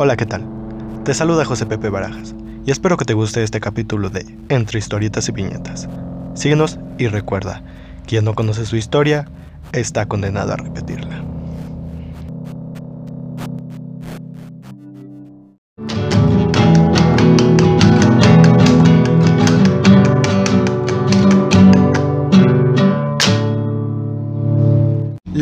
Hola, 0.00 0.16
¿qué 0.16 0.26
tal? 0.26 0.44
Te 1.04 1.12
saluda 1.12 1.44
José 1.44 1.66
Pepe 1.66 1.88
Barajas 1.88 2.34
y 2.64 2.70
espero 2.70 2.96
que 2.96 3.04
te 3.04 3.14
guste 3.14 3.42
este 3.42 3.60
capítulo 3.60 4.10
de 4.10 4.24
Entre 4.48 4.78
historietas 4.78 5.28
y 5.28 5.32
viñetas. 5.32 5.88
Síguenos 6.34 6.78
y 6.98 7.08
recuerda, 7.08 7.62
quien 8.06 8.24
no 8.24 8.34
conoce 8.34 8.64
su 8.64 8.76
historia 8.76 9.26
está 9.72 10.06
condenado 10.06 10.52
a 10.52 10.56
repetirla. 10.56 11.27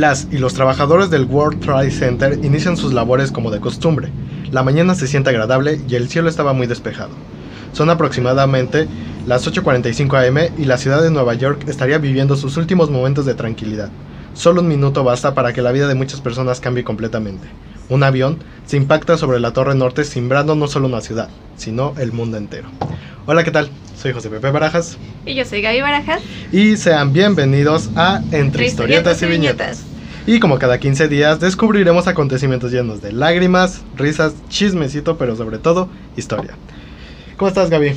Las 0.07 0.29
y 0.30 0.38
los 0.38 0.54
trabajadores 0.54 1.11
del 1.11 1.24
World 1.24 1.59
Trade 1.59 1.91
Center 1.91 2.38
inician 2.45 2.77
sus 2.77 2.92
labores 2.92 3.33
como 3.33 3.51
de 3.51 3.59
costumbre. 3.59 4.09
La 4.52 4.62
mañana 4.62 4.95
se 4.95 5.09
siente 5.09 5.30
agradable 5.30 5.80
y 5.88 5.97
el 5.97 6.09
cielo 6.09 6.28
estaba 6.28 6.52
muy 6.52 6.69
despejado. 6.69 7.10
Son 7.73 7.91
aproximadamente 7.91 8.87
las 9.27 9.48
8.45 9.48 10.28
am 10.28 10.62
y 10.62 10.64
la 10.66 10.78
ciudad 10.78 11.02
de 11.02 11.11
Nueva 11.11 11.34
York 11.34 11.64
estaría 11.66 11.98
viviendo 11.98 12.37
sus 12.37 12.56
últimos 12.56 12.88
momentos 12.88 13.27
de 13.27 13.34
tranquilidad. 13.34 13.91
Solo 14.33 14.61
un 14.61 14.69
minuto 14.69 15.02
basta 15.02 15.34
para 15.34 15.52
que 15.52 15.61
la 15.61 15.73
vida 15.73 15.88
de 15.88 15.97
muchas 15.97 16.20
personas 16.20 16.61
cambie 16.61 16.84
completamente. 16.84 17.48
Un 17.88 18.05
avión 18.05 18.38
se 18.64 18.77
impacta 18.77 19.19
sobre 19.19 19.41
la 19.41 19.52
Torre 19.55 19.75
Norte 19.75 20.05
simbrando 20.05 20.55
no 20.55 20.69
solo 20.69 20.86
una 20.86 21.00
ciudad, 21.00 21.30
sino 21.56 21.95
el 21.98 22.12
mundo 22.12 22.36
entero. 22.36 22.69
Hola, 23.27 23.42
¿qué 23.42 23.50
tal? 23.50 23.70
Soy 24.00 24.12
José 24.12 24.30
Pepe 24.30 24.52
Barajas. 24.52 24.98
Y 25.25 25.34
yo 25.34 25.45
soy 25.45 25.62
Gaby 25.62 25.80
Barajas. 25.80 26.23
Y 26.52 26.77
sean 26.77 27.12
bienvenidos 27.12 27.91
a 27.97 28.23
Entre 28.30 28.66
Historietas 28.66 29.20
y 29.23 29.27
Viñetas. 29.27 29.83
Y 29.92 29.95
como 30.41 30.59
cada 30.59 30.79
15 30.79 31.09
días 31.09 31.41
descubriremos 31.41 32.09
acontecimientos 32.09 32.73
llenos 32.73 33.01
de 33.01 33.12
lágrimas, 33.12 33.83
risas, 33.97 34.34
chismecito, 34.48 35.17
pero 35.17 35.37
sobre 35.37 35.59
todo 35.59 35.89
historia. 36.17 36.55
¿Cómo 37.37 37.48
estás, 37.48 37.70
Gaby? 37.70 37.95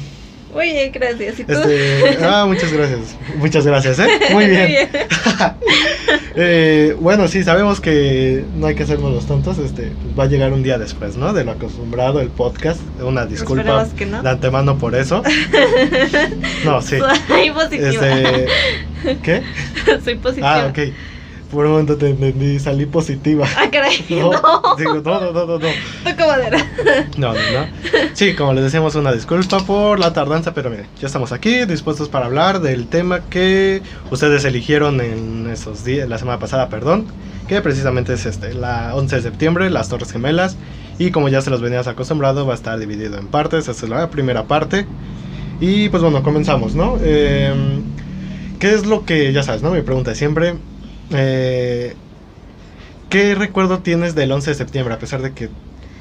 Muy 0.53 0.71
bien, 0.71 0.91
gracias. 0.91 1.39
¿Y 1.39 1.43
tú? 1.43 1.53
Este, 1.53 2.17
ah, 2.23 2.45
muchas 2.47 2.73
gracias. 2.73 3.15
Muchas 3.37 3.65
gracias, 3.65 3.99
¿eh? 3.99 4.07
Muy 4.31 4.47
bien. 4.47 4.71
eh, 6.35 6.95
bueno, 6.99 7.27
sí, 7.27 7.43
sabemos 7.43 7.79
que 7.79 8.43
no 8.55 8.67
hay 8.67 8.75
que 8.75 8.83
hacernos 8.83 9.13
los 9.13 9.27
tontos. 9.27 9.59
Este, 9.59 9.91
va 10.17 10.23
a 10.23 10.27
llegar 10.27 10.51
un 10.51 10.63
día 10.63 10.77
después, 10.77 11.17
¿no? 11.17 11.33
De 11.33 11.43
lo 11.43 11.51
acostumbrado 11.51 12.19
el 12.19 12.29
podcast. 12.29 12.79
Una 12.99 13.25
disculpa 13.25 13.87
que 13.95 14.05
no. 14.05 14.23
de 14.23 14.29
antemano 14.29 14.77
por 14.77 14.95
eso. 14.95 15.23
No, 16.65 16.81
sí. 16.81 16.97
Soy 17.27 17.51
positiva. 17.51 17.89
Este, 17.89 18.47
¿Qué? 19.23 19.41
Soy 20.03 20.15
positiva. 20.15 20.63
Ah, 20.63 20.67
ok. 20.67 20.79
Por 21.51 21.65
un 21.65 21.71
momento 21.71 21.97
te 21.97 22.09
entendí, 22.09 22.59
salí 22.59 22.85
positiva. 22.85 23.47
Ah, 23.57 23.69
caray. 23.71 24.05
No, 24.09 24.31
No. 24.31 24.75
digo, 24.77 24.95
no, 25.03 25.31
no, 25.31 25.33
no, 25.33 25.59
no, 25.59 25.67
madera. 26.27 26.57
No, 27.17 27.33
no, 27.33 27.39
no. 27.39 27.65
Sí, 28.13 28.35
como 28.35 28.53
les 28.53 28.63
decíamos, 28.65 28.93
una 28.95 29.11
disculpa 29.11 29.57
por 29.59 29.99
la 29.99 30.13
tardanza, 30.13 30.53
pero 30.53 30.69
miren, 30.69 30.85
ya 30.99 31.07
estamos 31.07 31.31
aquí 31.31 31.65
dispuestos 31.65 32.07
para 32.07 32.27
hablar 32.27 32.61
del 32.61 32.87
tema 32.87 33.21
que 33.29 33.81
ustedes 34.11 34.45
eligieron 34.45 35.01
en 35.01 35.49
esos 35.49 35.83
días, 35.83 36.07
la 36.07 36.19
semana 36.19 36.37
pasada, 36.39 36.69
perdón, 36.69 37.07
que 37.47 37.61
precisamente 37.61 38.13
es 38.13 38.25
este, 38.27 38.53
la 38.53 38.93
11 38.95 39.15
de 39.15 39.21
septiembre, 39.23 39.69
las 39.71 39.89
Torres 39.89 40.11
Gemelas, 40.11 40.55
y 40.99 41.09
como 41.11 41.29
ya 41.29 41.41
se 41.41 41.49
los 41.49 41.61
venías 41.61 41.87
acostumbrado, 41.87 42.45
va 42.45 42.53
a 42.53 42.55
estar 42.55 42.77
dividido 42.77 43.17
en 43.17 43.27
partes, 43.27 43.67
esta 43.67 43.85
es 43.85 43.89
la 43.89 44.09
primera 44.11 44.43
parte, 44.43 44.85
y 45.59 45.89
pues 45.89 46.03
bueno, 46.03 46.21
comenzamos, 46.21 46.75
¿no? 46.75 46.97
Eh, 47.01 47.51
¿Qué 48.59 48.73
es 48.73 48.85
lo 48.85 49.05
que, 49.05 49.31
ya 49.33 49.41
sabes, 49.41 49.61
¿no? 49.63 49.71
Mi 49.71 49.81
pregunta 49.81 50.11
es 50.11 50.17
siempre, 50.17 50.55
eh, 51.11 51.97
¿qué 53.09 53.35
recuerdo 53.35 53.81
tienes 53.81 54.15
del 54.15 54.31
11 54.31 54.51
de 54.51 54.55
septiembre, 54.55 54.93
a 54.93 54.99
pesar 54.99 55.21
de 55.21 55.33
que 55.33 55.51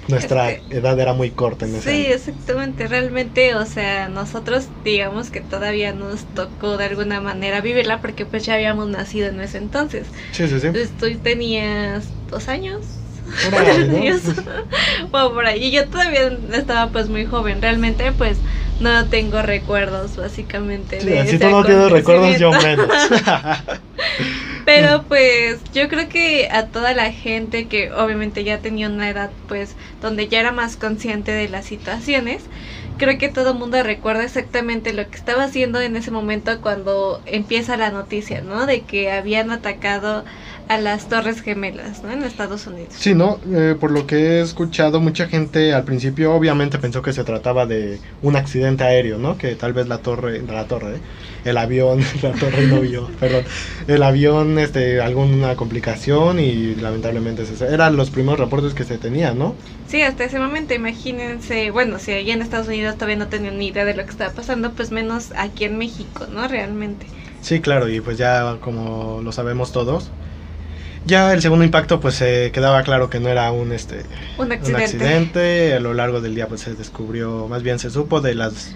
nuestra 0.09 0.51
edad 0.71 0.99
era 0.99 1.13
muy 1.13 1.33
corta 1.33 1.67
en 1.67 1.75
ese 1.75 1.91
Sí, 1.91 1.91
año? 1.91 2.07
exactamente. 2.07 2.89
Realmente, 2.89 3.55
o 3.55 3.65
sea, 3.67 4.09
nosotros 4.09 4.73
digamos 4.83 5.31
que 5.31 5.41
todavía 5.41 5.93
nos 5.93 6.27
tocó 6.27 6.77
de 6.77 6.85
alguna 6.87 7.21
manera 7.21 7.61
vivirla 7.61 8.01
porque 8.01 8.27
pues 8.27 8.45
ya 8.47 8.55
habíamos 8.55 8.89
nacido 8.89 9.29
en 9.29 9.41
ese 9.41 9.59
entonces. 9.59 10.13
Sí, 10.31 10.49
sí, 10.49 10.61
sí. 10.61 10.69
Entonces 10.69 10.97
tú 10.97 11.07
tenías 11.21 12.15
dos 12.27 12.49
años. 12.49 13.05
Por 13.43 13.53
bueno, 15.13 15.35
por 15.35 15.47
ahí. 15.47 15.65
Y 15.65 15.71
yo 15.73 15.89
todavía 15.91 16.29
estaba 16.53 16.91
pues 16.93 17.09
muy 17.09 17.27
joven. 17.27 17.63
Realmente 17.63 18.13
pues 18.13 18.43
no 18.81 19.07
tengo 19.07 19.43
recuerdos 19.43 20.17
básicamente. 20.17 21.01
Sí, 21.01 21.07
de 21.09 21.21
ese 21.21 21.39
tú 21.39 21.49
no 21.49 21.65
tienes 21.65 21.91
recuerdos, 21.91 22.39
yo 22.39 22.53
menos. 22.53 22.89
Pero 24.65 25.05
pues 25.09 25.63
yo 25.73 25.89
creo 25.89 26.09
que 26.09 26.49
a 26.51 26.67
toda 26.67 26.93
la 26.93 27.11
gente 27.11 27.69
que 27.69 27.91
obviamente 27.91 28.45
ya 28.45 28.59
tenía 28.59 28.89
una 28.89 29.09
edad 29.09 29.31
pues 29.49 29.77
donde 30.03 30.29
ya 30.29 30.41
era 30.41 30.53
más 30.53 30.77
consciente 30.77 31.33
de 31.33 31.49
las 31.49 31.65
situaciones, 31.65 32.43
creo 32.99 33.17
que 33.17 33.31
todo 33.31 33.53
el 33.53 33.59
mundo 33.59 33.83
recuerda 33.83 34.25
exactamente 34.25 34.93
lo 34.93 35.09
que 35.09 35.17
estaba 35.17 35.45
haciendo 35.45 35.81
en 35.81 35.97
ese 35.97 36.11
momento 36.11 36.61
cuando 36.61 37.23
empieza 37.25 37.79
la 37.79 37.91
noticia, 37.91 38.43
¿no? 38.43 38.67
De 38.67 38.83
que 38.83 39.11
habían 39.11 39.51
atacado 39.51 40.25
a 40.69 40.79
las 40.79 41.09
Torres 41.09 41.41
Gemelas, 41.41 42.03
¿no? 42.03 42.13
En 42.13 42.23
Estados 42.23 42.67
Unidos. 42.67 42.93
Sí, 42.97 43.15
¿no? 43.15 43.41
Eh, 43.51 43.75
por 43.79 43.91
lo 43.91 44.07
que 44.07 44.17
he 44.17 44.41
escuchado, 44.41 45.01
mucha 45.01 45.27
gente 45.27 45.73
al 45.73 45.85
principio 45.85 46.35
obviamente 46.35 46.79
pensó 46.79 47.01
que 47.01 47.13
se 47.13 47.25
trataba 47.25 47.67
de 47.67 47.99
un 48.23 48.37
accidente 48.37 48.85
aéreo, 48.85 49.19
¿no? 49.19 49.39
Que 49.39 49.55
tal 49.55 49.73
vez 49.73 49.89
la 49.89 49.99
torre, 49.99 50.43
la 50.43 50.67
torre, 50.67 50.97
¿eh? 50.97 51.01
el 51.45 51.57
avión, 51.57 52.01
la 52.23 52.33
torre 52.33 52.67
no 52.67 52.81
vio, 52.81 53.09
perdón, 53.21 53.45
el 53.87 54.03
avión, 54.03 54.59
este, 54.59 55.01
alguna 55.01 55.57
complicación 55.57 56.39
y 56.39 56.75
lamentablemente 56.75 57.47
se, 57.47 57.65
eran 57.67 57.97
los 57.97 58.11
primeros 58.11 58.39
reportes 58.39 58.75
que 58.75 58.85
se 58.85 58.99
tenían, 58.99 59.39
¿no? 59.39 59.55
Sí, 59.89 60.03
hasta 60.03 60.25
ese 60.25 60.39
momento, 60.39 60.75
imagínense, 60.75 61.71
bueno, 61.71 61.99
si 61.99 62.13
allá 62.13 62.35
en 62.35 62.43
Estados 62.43 62.69
Unidos 62.69 62.97
todavía 62.97 63.17
no 63.17 63.29
tenían 63.29 63.59
ni 63.59 63.69
idea 63.69 63.87
de 63.87 63.95
lo 63.95 64.05
que 64.05 64.11
estaba 64.11 64.33
pasando, 64.33 64.73
pues 64.73 64.91
menos 64.91 65.33
aquí 65.37 65.65
en 65.65 65.79
México, 65.79 66.27
¿no? 66.31 66.47
Realmente. 66.47 67.07
Sí, 67.41 67.61
claro, 67.61 67.89
y 67.89 68.01
pues 68.01 68.19
ya 68.19 68.59
como 68.61 69.21
lo 69.23 69.33
sabemos 69.33 69.73
todos, 69.73 70.11
ya 71.07 71.33
el 71.33 71.43
segundo 71.43 71.65
impacto 71.65 72.01
pues 72.01 72.15
se 72.15 72.51
quedaba 72.53 72.83
claro 72.83 73.11
que 73.11 73.21
no 73.21 73.29
era 73.29 73.51
un 73.53 73.73
este 73.73 74.05
Un 74.39 74.53
accidente, 74.53 75.75
a 75.75 75.81
lo 75.81 75.95
largo 75.95 76.21
del 76.21 76.35
día 76.35 76.49
pues 76.49 76.63
se 76.63 76.75
descubrió, 76.75 77.49
más 77.49 77.63
bien 77.63 77.79
se 77.79 77.91
supo 77.91 78.21
de 78.21 78.35
las 78.35 78.75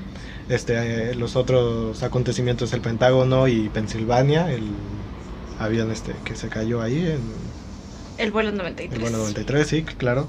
este 0.48 0.74
eh, 1.10 1.14
los 1.14 1.36
otros 1.36 2.02
acontecimientos 2.02 2.70
del 2.70 2.80
Pentágono 2.80 3.48
y 3.48 3.68
Pensilvania, 3.68 4.52
el 4.52 4.64
avión 5.58 5.90
este 5.90 6.14
que 6.24 6.34
se 6.34 6.48
cayó 6.48 6.82
ahí 6.82 6.98
en 6.98 7.20
El 8.18 8.30
vuelo 8.32 8.52
93. 8.52 8.92
el 8.92 9.00
vuelo 9.00 9.18
93, 9.18 9.66
sí, 9.66 9.82
claro. 9.82 10.28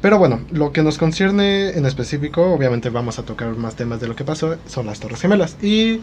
Pero 0.00 0.18
bueno, 0.18 0.40
lo 0.50 0.72
que 0.72 0.82
nos 0.82 0.96
concierne 0.96 1.70
en 1.70 1.84
específico, 1.84 2.54
obviamente 2.54 2.88
vamos 2.88 3.18
a 3.18 3.24
tocar 3.24 3.54
más 3.56 3.76
temas 3.76 4.00
de 4.00 4.08
lo 4.08 4.16
que 4.16 4.24
pasó, 4.24 4.56
son 4.66 4.86
las 4.86 4.98
Torres 4.98 5.20
Gemelas. 5.20 5.56
Y 5.62 6.00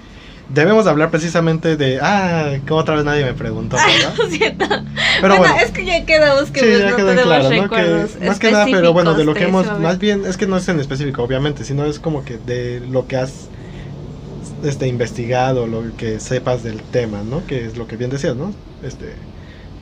debemos 0.50 0.88
hablar 0.88 1.12
precisamente 1.12 1.78
de... 1.78 2.00
Ah, 2.02 2.58
que 2.66 2.74
otra 2.74 2.96
vez 2.96 3.06
nadie 3.06 3.26
me 3.26 3.34
preguntó, 3.34 3.78
¿verdad? 3.96 4.14
Lo 4.18 4.30
siento. 4.30 4.66
Pero 5.22 5.38
bueno, 5.38 5.54
bueno, 5.54 5.66
es 5.66 5.72
que 5.72 5.86
ya 5.86 6.06
quedamos 6.06 6.52
que 6.52 6.60
sí, 6.60 6.80
ya 6.80 6.92
no 6.92 6.96
quedó 6.96 7.10
tenemos 7.10 7.26
claro, 7.26 7.50
¿no? 7.50 7.70
Que 7.70 8.26
más 8.26 8.40
que 8.40 8.52
nada, 8.52 8.66
pero 8.66 8.94
bueno, 8.94 9.14
de 9.14 9.26
lo 9.26 9.34
que 9.34 9.44
hemos... 9.44 9.80
Más 9.80 10.00
bien, 10.00 10.26
es 10.26 10.38
que 10.38 10.48
no 10.48 10.58
es 10.58 10.68
en 10.70 10.80
específico, 10.80 11.24
obviamente, 11.24 11.64
sino 11.64 11.86
es 11.86 12.00
como 12.00 12.24
que 12.24 12.38
de 12.38 12.82
lo 12.82 13.08
que 13.08 13.18
has 13.18 13.50
este, 14.64 14.88
investigado, 14.88 15.68
lo 15.68 15.84
que 15.98 16.20
sepas 16.20 16.64
del 16.64 16.82
tema, 16.82 17.24
¿no? 17.24 17.46
Que 17.46 17.66
es 17.66 17.78
lo 17.78 17.88
que 17.88 17.98
bien 17.98 18.10
decías, 18.10 18.36
¿no? 18.36 18.54
Este, 18.84 19.14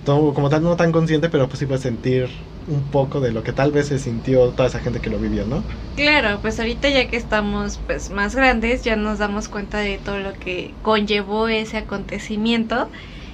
todo, 0.03 0.33
como 0.33 0.49
tal, 0.49 0.63
no 0.63 0.75
tan 0.75 0.91
consciente, 0.91 1.29
pero 1.29 1.47
pues 1.47 1.59
sí 1.59 1.65
puedes 1.65 1.83
sentir 1.83 2.29
un 2.65 2.89
poco 2.89 3.21
de 3.21 3.31
lo 3.31 3.43
que 3.43 3.53
tal 3.53 3.71
vez 3.71 3.87
se 3.87 3.99
sintió 3.99 4.53
toda 4.53 4.67
esa 4.69 4.79
gente 4.79 5.01
que 5.01 5.09
lo 5.09 5.19
vivió, 5.19 5.45
¿no? 5.47 5.65
Claro, 5.95 6.41
pues 6.41 6.59
ahorita 6.59 6.89
ya 6.89 7.07
que 7.07 7.15
estamos 7.15 7.77
pues 7.79 8.09
más 8.09 8.35
grandes, 8.35 8.83
ya 8.83 8.97
nos 8.97 9.17
damos 9.19 9.47
cuenta 9.47 9.77
de 9.79 9.97
todo 9.97 10.19
lo 10.19 10.33
que 10.33 10.77
conllevó 10.81 11.47
ese 11.47 11.77
acontecimiento. 11.77 12.91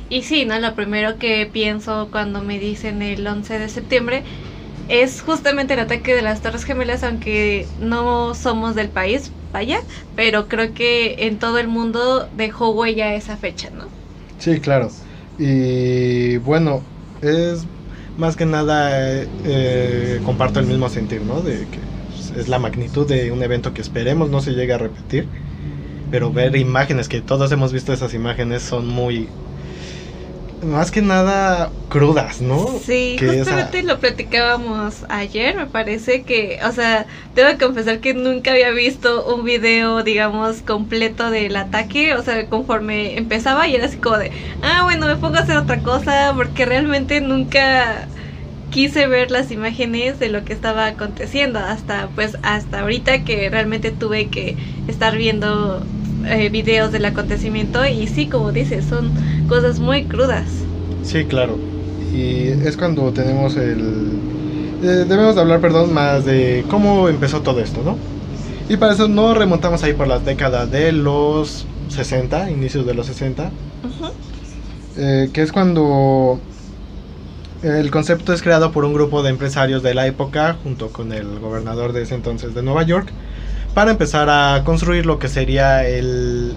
Y 0.09 0.23
sí, 0.23 0.45
¿no? 0.45 0.59
Lo 0.59 0.75
primero 0.75 1.17
que 1.17 1.47
pienso 1.47 2.11
cuando 2.11 2.43
me 2.43 2.59
dicen 2.59 3.01
el 3.01 3.25
11 3.25 3.57
de 3.57 3.67
septiembre 3.69 4.25
es 4.87 5.21
justamente 5.21 5.73
el 5.75 5.81
ataque 5.81 6.15
de 6.15 6.21
las 6.23 6.41
Torres 6.41 6.65
Gemelas, 6.65 7.03
aunque 7.03 7.73
no 7.77 8.35
somos 8.35 8.75
del 8.75 8.91
país, 8.91 9.35
vaya, 9.53 9.79
pero 10.15 10.47
creo 10.47 10.73
que 10.73 11.15
en 11.27 11.39
todo 11.39 11.59
el 11.59 11.67
mundo 11.69 12.29
dejó 12.31 12.71
huella 12.71 13.15
esa 13.15 13.37
fecha, 13.37 13.71
¿no? 13.71 13.95
Sí, 14.37 14.59
claro. 14.61 14.97
Y 15.37 16.37
bueno, 16.37 16.91
es 17.21 17.67
más 18.15 18.35
que 18.35 18.45
nada 18.45 18.91
eh, 19.43 20.21
comparto 20.23 20.59
el 20.59 20.67
mismo 20.67 20.89
sentir, 20.89 21.23
¿no? 21.25 21.41
De 21.41 21.69
que 21.69 21.89
es 22.35 22.47
la 22.47 22.59
magnitud 22.59 23.07
de 23.07 23.31
un 23.31 23.41
evento 23.43 23.73
que 23.73 23.81
esperemos 23.81 24.29
no 24.29 24.41
se 24.41 24.51
llegue 24.53 24.73
a 24.73 24.77
repetir, 24.77 25.31
pero 26.09 26.33
ver 26.33 26.55
imágenes 26.57 27.09
que 27.09 27.21
todos 27.23 27.51
hemos 27.51 27.73
visto 27.73 27.93
esas 27.93 28.13
imágenes 28.13 28.63
son 28.63 28.87
muy 28.87 29.37
más 30.61 30.91
que 30.91 31.01
nada 31.01 31.77
crudas, 31.89 32.41
¿no? 32.41 32.79
Sí, 32.79 33.15
Que 33.19 33.27
justamente 33.27 33.79
esa- 33.79 33.87
lo 33.93 33.99
platicábamos 33.99 35.05
ayer, 35.09 35.55
me 35.55 35.67
parece 35.67 36.23
que, 36.25 36.59
o 36.63 36.71
sea, 36.71 37.07
tengo 37.33 37.49
que 37.49 37.57
confesar 37.65 37.99
que 38.01 38.13
nunca 38.13 38.51
había 38.51 38.71
visto 38.71 39.25
un 39.35 39.43
video, 39.43 40.03
digamos, 40.03 40.61
completo 40.61 41.29
del 41.31 41.55
ataque, 41.55 42.13
o 42.15 42.23
sea, 42.23 42.47
conforme 42.49 43.17
empezaba 43.17 43.67
y 43.67 43.75
era 43.75 43.85
así 43.85 43.99
como 43.99 44.17
de, 44.17 44.31
ah, 44.61 44.81
bueno, 44.83 45.07
me 45.07 45.17
pongo 45.17 45.37
a 45.37 45.41
hacer 45.41 45.57
otra 45.57 45.81
cosa, 45.81 46.33
porque 46.35 46.65
realmente 46.65 47.21
nunca 47.21 48.11
quise 48.69 49.07
ver 49.07 49.31
las 49.31 49.51
imágenes 49.51 50.19
de 50.19 50.29
lo 50.29 50.43
que 50.45 50.53
estaba 50.53 50.87
aconteciendo, 50.87 51.59
hasta 51.59 52.13
pues 52.15 52.37
hasta 52.43 52.81
ahorita 52.81 53.23
que 53.23 53.49
realmente 53.49 53.91
tuve 53.91 54.29
que 54.29 54.57
estar 54.87 55.17
viendo 55.17 55.91
eh, 56.25 56.49
videos 56.49 56.91
del 56.91 57.05
acontecimiento 57.05 57.85
y 57.85 58.07
sí, 58.07 58.29
como 58.29 58.51
dices, 58.51 58.85
son 58.85 59.13
cosas 59.47 59.79
muy 59.79 60.07
crudas. 60.07 60.69
Sí, 61.01 61.25
claro. 61.25 61.61
Y 61.97 62.47
es 62.49 62.77
cuando 62.77 63.11
tenemos 63.13 63.55
el... 63.57 63.79
eh, 64.81 65.05
debemos 65.07 65.35
de 65.35 65.41
hablar, 65.41 65.61
perdón, 65.61 65.93
más 65.93 66.25
de 66.25 66.65
cómo 66.69 67.09
empezó 67.09 67.41
todo 67.41 67.61
esto, 67.61 67.83
¿no? 67.83 67.97
Y 68.69 68.77
para 68.77 68.93
eso 68.93 69.07
nos 69.07 69.37
remontamos 69.37 69.83
ahí 69.83 69.93
por 69.93 70.07
las 70.07 70.23
décadas 70.25 70.71
de 70.71 70.91
los 70.91 71.67
60, 71.87 72.51
inicios 72.51 72.85
de 72.85 72.93
los 72.93 73.07
60, 73.07 73.51
Ujú. 73.83 74.07
eh, 74.95 75.29
que 75.33 75.41
es 75.41 75.51
cuando 75.51 76.39
el 77.61 77.91
concepto 77.91 78.33
es 78.33 78.41
creado 78.41 78.71
por 78.71 78.85
un 78.85 78.93
grupo 78.93 79.21
de 79.23 79.29
empresarios 79.29 79.83
de 79.83 79.93
la 79.93 80.07
época, 80.07 80.53
junto 80.63 80.91
con 80.91 81.11
el 81.11 81.39
gobernador 81.39 81.93
de 81.93 82.01
ese 82.03 82.15
entonces 82.15 82.53
de 82.53 82.63
Nueva 82.63 82.83
York, 82.83 83.13
para 83.73 83.91
empezar 83.91 84.29
a 84.29 84.63
construir 84.63 85.05
lo 85.05 85.19
que 85.19 85.27
sería 85.27 85.87
el 85.87 86.55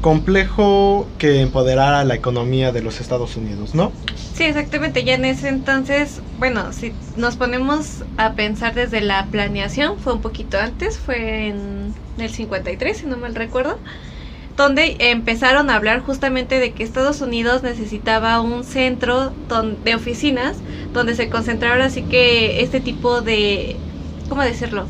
complejo 0.00 1.06
que 1.18 1.42
empoderara 1.42 2.04
la 2.04 2.14
economía 2.14 2.72
de 2.72 2.82
los 2.82 3.00
Estados 3.00 3.36
Unidos, 3.36 3.74
¿no? 3.74 3.92
Sí, 4.34 4.44
exactamente. 4.44 5.04
Ya 5.04 5.14
en 5.14 5.26
ese 5.26 5.48
entonces, 5.48 6.20
bueno, 6.38 6.72
si 6.72 6.92
nos 7.16 7.36
ponemos 7.36 8.04
a 8.16 8.32
pensar 8.32 8.74
desde 8.74 9.02
la 9.02 9.26
planeación, 9.26 9.98
fue 9.98 10.14
un 10.14 10.22
poquito 10.22 10.58
antes, 10.58 10.98
fue 10.98 11.48
en 11.48 11.94
el 12.18 12.30
53, 12.30 12.96
si 12.96 13.06
no 13.06 13.18
mal 13.18 13.34
recuerdo, 13.34 13.78
donde 14.56 14.96
empezaron 14.98 15.70
a 15.70 15.76
hablar 15.76 16.00
justamente 16.00 16.58
de 16.58 16.72
que 16.72 16.82
Estados 16.82 17.20
Unidos 17.20 17.62
necesitaba 17.62 18.40
un 18.40 18.64
centro 18.64 19.32
de 19.84 19.94
oficinas 19.94 20.56
donde 20.92 21.14
se 21.14 21.28
concentrara 21.28 21.84
así 21.84 22.02
que 22.02 22.62
este 22.62 22.80
tipo 22.80 23.20
de, 23.20 23.76
¿cómo 24.28 24.42
decirlo? 24.42 24.86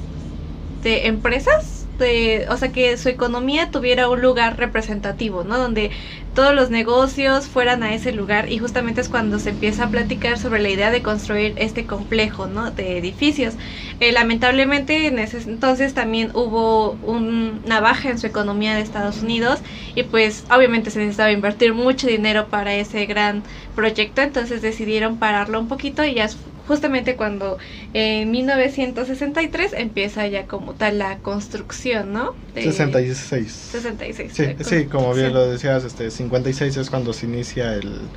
De 0.82 1.06
empresas. 1.08 1.76
De, 1.98 2.46
o 2.48 2.56
sea, 2.56 2.72
que 2.72 2.96
su 2.96 3.10
economía 3.10 3.70
tuviera 3.70 4.08
un 4.08 4.22
lugar 4.22 4.56
representativo, 4.56 5.44
¿no? 5.44 5.58
Donde 5.58 5.90
todos 6.32 6.54
los 6.54 6.70
negocios 6.70 7.48
fueran 7.48 7.82
a 7.82 7.92
ese 7.92 8.12
lugar 8.12 8.50
y 8.50 8.56
justamente 8.58 9.02
es 9.02 9.10
cuando 9.10 9.38
se 9.38 9.50
empieza 9.50 9.84
a 9.84 9.90
platicar 9.90 10.38
sobre 10.38 10.62
la 10.62 10.70
idea 10.70 10.90
de 10.90 11.02
construir 11.02 11.52
este 11.58 11.84
complejo, 11.86 12.46
¿no? 12.46 12.70
De 12.70 12.96
edificios. 12.96 13.56
Eh, 13.98 14.12
lamentablemente 14.12 15.08
en 15.08 15.18
ese 15.18 15.42
entonces 15.42 15.92
también 15.92 16.30
hubo 16.34 16.92
un- 17.02 17.60
una 17.66 17.80
baja 17.80 18.08
en 18.08 18.18
su 18.18 18.26
economía 18.26 18.74
de 18.74 18.80
Estados 18.80 19.20
Unidos 19.22 19.62
y 19.94 20.04
pues 20.04 20.46
obviamente 20.50 20.90
se 20.90 21.00
necesitaba 21.00 21.32
invertir 21.32 21.74
mucho 21.74 22.06
dinero 22.06 22.48
para 22.48 22.74
ese 22.74 23.04
gran 23.04 23.44
proyecto, 23.74 24.22
entonces 24.22 24.62
decidieron 24.62 25.18
pararlo 25.18 25.60
un 25.60 25.68
poquito 25.68 26.02
y 26.04 26.14
ya 26.14 26.28
justamente 26.70 27.16
cuando 27.16 27.58
en 27.92 28.30
1963 28.30 29.72
empieza 29.74 30.26
ya 30.28 30.46
como 30.46 30.74
tal 30.76 30.98
la 30.98 31.20
construcción, 31.20 32.12
¿no? 32.12 32.36
De- 32.54 32.62
66. 32.62 33.52
66. 33.72 34.32
Sí, 34.36 34.44
sí, 34.64 34.88
como 34.88 35.14
bien 35.14 35.32
lo 35.34 35.46
decías, 35.48 35.84
este 35.84 36.10
56 36.10 36.76
es 36.76 36.90
cuando 36.90 37.12
se 37.12 37.26
inicia 37.26 37.74
el 37.74 38.12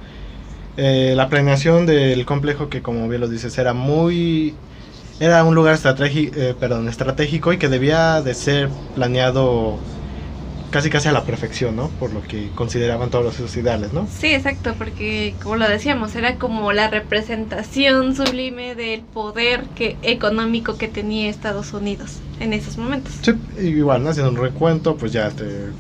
eh, 0.76 1.14
la 1.16 1.30
planeación 1.30 1.86
del 1.86 2.26
complejo 2.26 2.70
que 2.70 2.82
como 2.82 3.08
bien 3.10 3.22
lo 3.22 3.28
dices 3.30 3.58
era 3.58 3.74
muy 3.74 4.58
era 5.20 5.44
un 5.44 5.56
lugar 5.56 5.76
estratégico, 5.76 6.38
perdón, 6.60 6.90
estratégico 6.90 7.54
y 7.54 7.60
que 7.60 7.70
debía 7.70 8.22
de 8.22 8.34
ser 8.36 8.72
planeado 8.94 9.84
casi 10.74 10.90
casi 10.90 11.08
a 11.08 11.12
la 11.12 11.24
perfección, 11.24 11.76
¿no? 11.76 11.90
Por 12.00 12.12
lo 12.12 12.24
que 12.24 12.50
consideraban 12.56 13.12
todos 13.12 13.40
los 13.40 13.56
ideales, 13.56 13.94
¿no? 13.94 14.08
Sí, 14.20 14.34
exacto, 14.34 14.74
porque 14.76 15.36
como 15.44 15.58
lo 15.58 15.70
decíamos, 15.70 16.16
era 16.16 16.38
como 16.38 16.74
la 16.74 16.90
representación 16.90 18.16
sublime 18.16 18.74
del 18.74 19.02
poder 19.02 19.66
que, 19.76 19.98
económico 20.02 20.76
que 20.76 20.88
tenía 20.88 21.30
Estados 21.30 21.74
Unidos 21.74 22.18
en 22.40 22.54
esos 22.54 22.80
momentos. 22.80 23.14
Sí, 23.22 23.34
igual, 23.62 24.04
¿no? 24.04 24.10
haciendo 24.10 24.32
un 24.32 24.38
recuento, 24.38 24.98
pues 24.98 25.14
ya, 25.14 25.32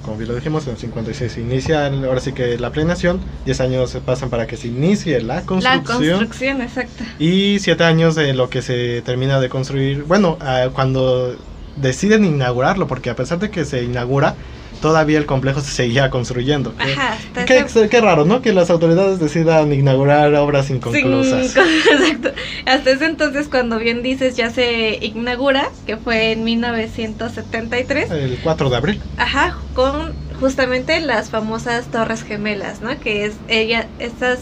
como 0.04 0.18
bien 0.18 0.30
lo 0.30 0.36
dijimos, 0.36 0.68
en 0.68 0.74
el 0.74 0.78
56 0.78 1.32
se 1.32 1.42
inicia, 1.42 1.88
ahora 1.88 2.20
sí 2.20 2.34
que 2.34 2.60
la 2.60 2.70
planeación, 2.72 3.20
10 3.46 3.62
años 3.62 3.90
se 3.90 4.00
pasan 4.00 4.30
para 4.30 4.46
que 4.46 4.58
se 4.58 4.68
inicie 4.68 5.20
la 5.22 5.38
La 5.38 5.42
construcción. 5.42 6.20
construcción, 6.20 6.62
exacto. 6.62 7.04
Y 7.18 7.58
siete 7.60 7.84
años 7.84 8.14
de 8.14 8.36
lo 8.36 8.48
que 8.52 8.62
se 8.62 9.02
termina 9.02 9.40
de 9.40 9.50
construir. 9.50 10.04
Bueno, 10.04 10.38
ah, 10.40 10.68
cuando 10.72 11.36
deciden 11.78 12.26
inaugurarlo, 12.26 12.86
porque 12.86 13.10
a 13.10 13.16
pesar 13.16 13.40
de 13.40 13.50
que 13.50 13.66
se 13.66 13.84
inaugura, 13.84 14.36
todavía 14.82 15.18
el 15.18 15.26
complejo 15.26 15.62
se 15.62 15.72
seguía 15.72 16.10
construyendo. 16.10 16.76
Qué- 16.76 16.84
Ajá, 16.94 17.14
hasta 17.14 17.46
Qué, 17.46 17.60
ese- 17.60 17.90
qué 17.90 18.02
raro, 18.02 18.26
¿no? 18.26 18.42
Que 18.42 18.54
las 18.54 18.70
autoridades 18.70 19.20
decidan 19.20 19.72
inaugurar 19.74 20.34
obras 20.36 20.70
inconclusas. 20.70 21.52
Sin- 21.52 21.62
exacto. 21.92 22.32
Hasta 22.66 22.92
ese 22.92 23.06
entonces, 23.06 23.48
cuando 23.48 23.78
bien 23.80 24.04
dices, 24.04 24.36
ya 24.36 24.50
se 24.50 25.00
inaugura, 25.02 25.70
que 25.86 25.98
fue 25.98 26.32
en 26.34 26.44
1973. 26.44 28.12
El 28.12 28.38
4 28.44 28.70
de 28.70 28.76
abril. 28.78 29.02
Ajá, 29.18 29.58
con 29.74 30.14
justamente 30.40 31.00
las 31.00 31.30
famosas 31.30 31.86
Torres 31.88 32.24
Gemelas, 32.24 32.82
¿no? 32.82 33.00
Que 33.00 33.26
es 33.26 33.34
ella, 33.48 33.88
estos 34.00 34.40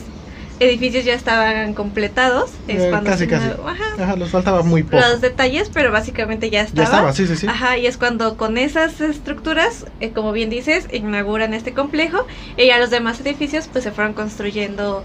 edificios 0.61 1.03
ya 1.03 1.13
estaban 1.15 1.73
completados. 1.73 2.51
Es 2.67 2.83
Eh, 2.83 2.87
cuando 2.89 3.09
casi, 3.09 3.27
casi. 3.27 3.47
Ajá, 3.49 4.03
Ajá, 4.03 4.15
les 4.15 4.29
faltaba 4.29 4.61
muy 4.63 4.83
poco. 4.83 4.97
los 4.99 5.19
detalles, 5.19 5.69
pero 5.73 5.91
básicamente 5.91 6.49
ya 6.49 6.59
ya 6.59 6.67
estaba. 6.67 6.85
estaba, 6.85 7.13
sí, 7.13 7.27
sí, 7.27 7.35
sí. 7.35 7.47
Ajá, 7.47 7.77
y 7.77 7.87
es 7.87 7.97
cuando 7.97 8.37
con 8.37 8.57
esas 8.57 9.01
estructuras, 9.01 9.85
eh, 9.99 10.11
como 10.11 10.31
bien 10.31 10.49
dices, 10.49 10.87
inauguran 10.93 11.53
este 11.53 11.73
complejo 11.73 12.25
y 12.57 12.67
ya 12.67 12.77
los 12.79 12.89
demás 12.91 13.19
edificios 13.19 13.67
pues 13.71 13.83
se 13.83 13.91
fueron 13.91 14.13
construyendo 14.13 15.03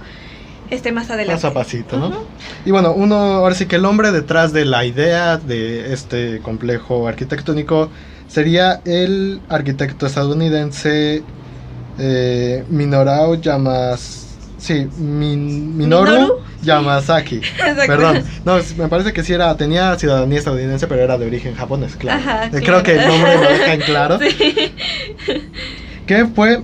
este 0.71 0.93
más 0.93 1.11
adelante. 1.11 1.35
Paso 1.35 1.49
a 1.49 1.55
pasito, 1.55 1.97
¿no? 1.97 2.25
Y 2.65 2.71
bueno, 2.73 2.93
uno, 2.93 3.17
ahora 3.17 3.55
sí 3.55 3.67
que 3.67 3.77
el 3.77 3.85
hombre 3.85 4.13
detrás 4.13 4.53
de 4.53 4.65
la 4.65 4.85
idea 4.85 5.37
de 5.39 5.93
este 5.93 6.41
complejo 6.41 7.07
arquitectónico 7.09 7.89
sería 8.29 8.81
el 8.85 9.41
arquitecto 9.49 10.07
estadounidense 10.07 11.23
eh, 11.99 12.65
Minorao 12.69 13.37
Yamas... 13.37 14.26
Sí, 14.59 14.89
Min- 14.97 15.77
Minoru, 15.77 16.11
Minoru. 16.13 16.35
Yamasaki. 16.63 17.37
Exacto. 17.59 17.83
Perdón, 17.87 18.25
no, 18.45 18.57
me 18.79 18.89
parece 18.89 19.13
que 19.13 19.23
sí 19.23 19.33
era, 19.35 19.55
tenía 19.57 19.99
ciudadanía 19.99 20.39
estadounidense, 20.39 20.87
pero 20.87 21.03
era 21.03 21.19
de 21.19 21.27
origen 21.27 21.55
japonés, 21.55 21.97
claro. 21.97 22.21
Ajá, 22.21 22.47
Eh, 22.47 22.51
claro. 22.63 22.65
Creo 22.65 22.83
que 22.83 22.93
el 23.03 23.09
nombre 23.09 23.35
lo 23.35 23.41
deja 23.51 23.75
en 23.75 23.81
claro. 23.83 24.19
Sí. 24.19 24.75
Que 26.07 26.27
fue 26.27 26.63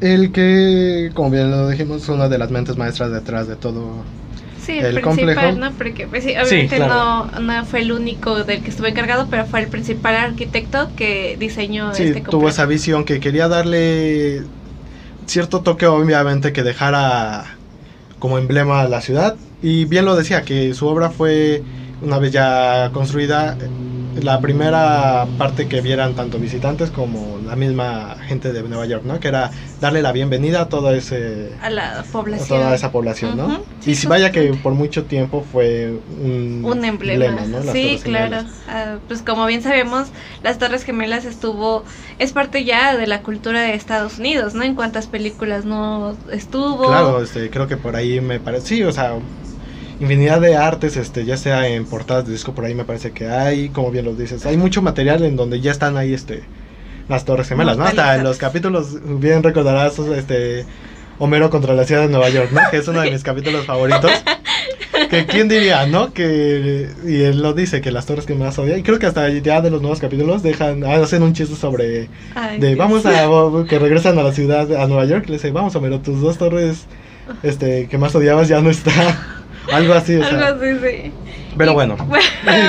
el 0.00 0.30
que, 0.32 1.10
como 1.14 1.30
bien 1.30 1.50
lo 1.50 1.68
dijimos, 1.68 2.08
una 2.08 2.28
de 2.28 2.38
las 2.38 2.50
mentes 2.50 2.76
maestras 2.76 3.10
detrás 3.10 3.48
de 3.48 3.56
todo 3.56 4.04
Sí, 4.62 4.78
el, 4.78 4.96
El 4.96 5.00
principal. 5.00 5.60
¿no? 5.60 5.70
Porque 5.72 6.08
pues, 6.08 6.24
sí, 6.24 6.30
obviamente 6.32 6.76
claro. 6.76 7.30
no, 7.32 7.40
no 7.40 7.64
fue 7.66 7.80
el 7.82 7.92
único 7.92 8.42
del 8.42 8.62
que 8.64 8.70
estuvo 8.70 8.88
encargado, 8.88 9.28
pero 9.30 9.46
fue 9.46 9.60
el 9.60 9.68
principal 9.68 10.16
arquitecto 10.16 10.90
que 10.96 11.36
diseñó 11.38 11.94
Sí, 11.94 12.02
este 12.04 12.20
tuvo 12.20 12.30
complejo. 12.32 12.48
esa 12.48 12.66
visión 12.66 13.04
que 13.04 13.20
quería 13.20 13.46
darle 13.46 14.42
cierto 15.26 15.62
toque, 15.62 15.86
obviamente, 15.86 16.52
que 16.52 16.62
dejara 16.62 17.58
como 18.18 18.38
emblema 18.38 18.82
a 18.82 18.88
la 18.88 19.00
ciudad. 19.00 19.36
Y 19.60 19.84
bien 19.86 20.04
lo 20.04 20.16
decía, 20.16 20.44
que 20.44 20.74
su 20.74 20.86
obra 20.86 21.10
fue, 21.10 21.62
una 22.00 22.18
vez 22.18 22.32
ya 22.32 22.90
construida, 22.92 23.56
la 24.22 24.40
primera 24.40 25.26
parte 25.38 25.68
que 25.68 25.80
vieran 25.80 26.14
tanto 26.14 26.38
visitantes 26.38 26.90
como 26.90 27.38
la 27.44 27.56
misma 27.56 28.16
gente 28.26 28.52
de 28.52 28.62
Nueva 28.62 28.86
York, 28.86 29.02
¿no? 29.04 29.20
Que 29.20 29.28
era 29.28 29.50
darle 29.80 30.02
la 30.02 30.12
bienvenida 30.12 30.62
a 30.62 30.68
todo 30.68 30.94
ese 30.94 31.52
a 31.60 31.70
la 31.70 32.00
a 32.00 32.02
población. 32.02 32.48
toda 32.48 32.74
esa 32.74 32.90
población, 32.92 33.36
¿no? 33.36 33.60
Sí, 33.80 33.92
y 33.92 33.94
si 33.94 34.06
vaya 34.06 34.32
que 34.32 34.54
por 34.54 34.74
mucho 34.74 35.04
tiempo 35.04 35.44
fue 35.52 35.98
un, 36.22 36.62
un 36.64 36.84
emblema. 36.84 37.42
¿no? 37.46 37.72
Sí, 37.72 38.00
claro. 38.02 38.38
Ah, 38.68 38.96
pues 39.06 39.22
como 39.22 39.46
bien 39.46 39.62
sabemos, 39.62 40.08
las 40.42 40.58
Torres 40.58 40.84
Gemelas 40.84 41.24
estuvo, 41.24 41.84
es 42.18 42.32
parte 42.32 42.64
ya 42.64 42.96
de 42.96 43.06
la 43.06 43.22
cultura 43.22 43.60
de 43.62 43.74
Estados 43.74 44.18
Unidos, 44.18 44.54
¿no? 44.54 44.62
En 44.62 44.74
cuántas 44.74 45.06
películas 45.06 45.64
no 45.64 46.16
estuvo. 46.30 46.86
Claro, 46.86 47.22
este, 47.22 47.50
creo 47.50 47.66
que 47.66 47.76
por 47.76 47.96
ahí 47.96 48.20
me 48.20 48.40
parece, 48.40 48.66
sí, 48.66 48.82
o 48.82 48.92
sea, 48.92 49.14
infinidad 50.00 50.40
de 50.40 50.56
artes, 50.56 50.96
este, 50.96 51.24
ya 51.24 51.36
sea 51.36 51.68
en 51.68 51.84
portadas 51.86 52.26
de 52.26 52.32
disco, 52.32 52.54
por 52.54 52.64
ahí 52.64 52.74
me 52.74 52.84
parece 52.84 53.12
que 53.12 53.28
hay, 53.28 53.68
como 53.70 53.90
bien 53.90 54.04
lo 54.04 54.14
dices, 54.14 54.44
hay 54.46 54.56
mucho 54.56 54.82
material 54.82 55.24
en 55.24 55.36
donde 55.36 55.60
ya 55.60 55.70
están 55.72 55.96
ahí, 55.96 56.12
este, 56.12 56.42
las 57.08 57.24
Torres 57.24 57.48
Gemelas, 57.48 57.76
¿no? 57.76 57.84
Hasta 57.84 58.16
en 58.16 58.24
los 58.24 58.38
capítulos, 58.38 58.98
bien 59.20 59.42
recordarás, 59.42 59.98
este, 59.98 60.64
Homero 61.18 61.48
contra 61.48 61.72
la 61.72 61.84
ciudad 61.84 62.02
de 62.02 62.08
Nueva 62.08 62.28
York, 62.28 62.50
¿no? 62.52 62.60
Que 62.70 62.76
es 62.76 62.88
uno 62.88 63.00
de 63.00 63.10
mis 63.10 63.22
capítulos 63.22 63.64
favoritos. 63.64 64.10
Que 65.10 65.24
quién 65.24 65.48
diría, 65.48 65.86
¿no? 65.86 66.12
Que 66.12 66.88
y 67.06 67.22
él 67.22 67.40
lo 67.40 67.52
dice 67.52 67.80
que 67.80 67.90
las 67.90 68.06
torres 68.06 68.26
que 68.26 68.34
más 68.34 68.58
odia 68.58 68.76
y 68.76 68.82
creo 68.82 68.98
que 68.98 69.06
hasta 69.06 69.28
ya 69.28 69.60
de 69.60 69.70
los 69.70 69.80
nuevos 69.80 70.00
capítulos 70.00 70.42
dejan 70.42 70.84
hacen 70.84 71.22
un 71.22 71.32
chiste 71.32 71.54
sobre 71.54 72.08
Ay, 72.34 72.58
de 72.58 72.74
vamos 72.74 73.04
a 73.06 73.28
que 73.68 73.78
regresan 73.78 74.18
a 74.18 74.22
la 74.22 74.32
ciudad 74.32 74.72
a 74.74 74.86
Nueva 74.86 75.04
York, 75.04 75.26
le 75.28 75.34
dice, 75.34 75.50
"Vamos, 75.52 75.76
Homero, 75.76 76.00
tus 76.00 76.20
dos 76.20 76.38
torres 76.38 76.86
este, 77.42 77.88
que 77.88 77.98
más 77.98 78.14
odiabas 78.14 78.48
ya 78.48 78.60
no 78.60 78.70
está. 78.70 78.90
Algo 79.72 79.94
así, 79.94 80.16
o 80.16 80.20
sea. 80.24 80.28
Algo 80.48 80.64
así, 80.64 80.78
sí. 80.80 81.12
Pero 81.56 81.70
Y- 81.72 81.74
bueno. 81.74 81.96
bueno, 82.08 82.22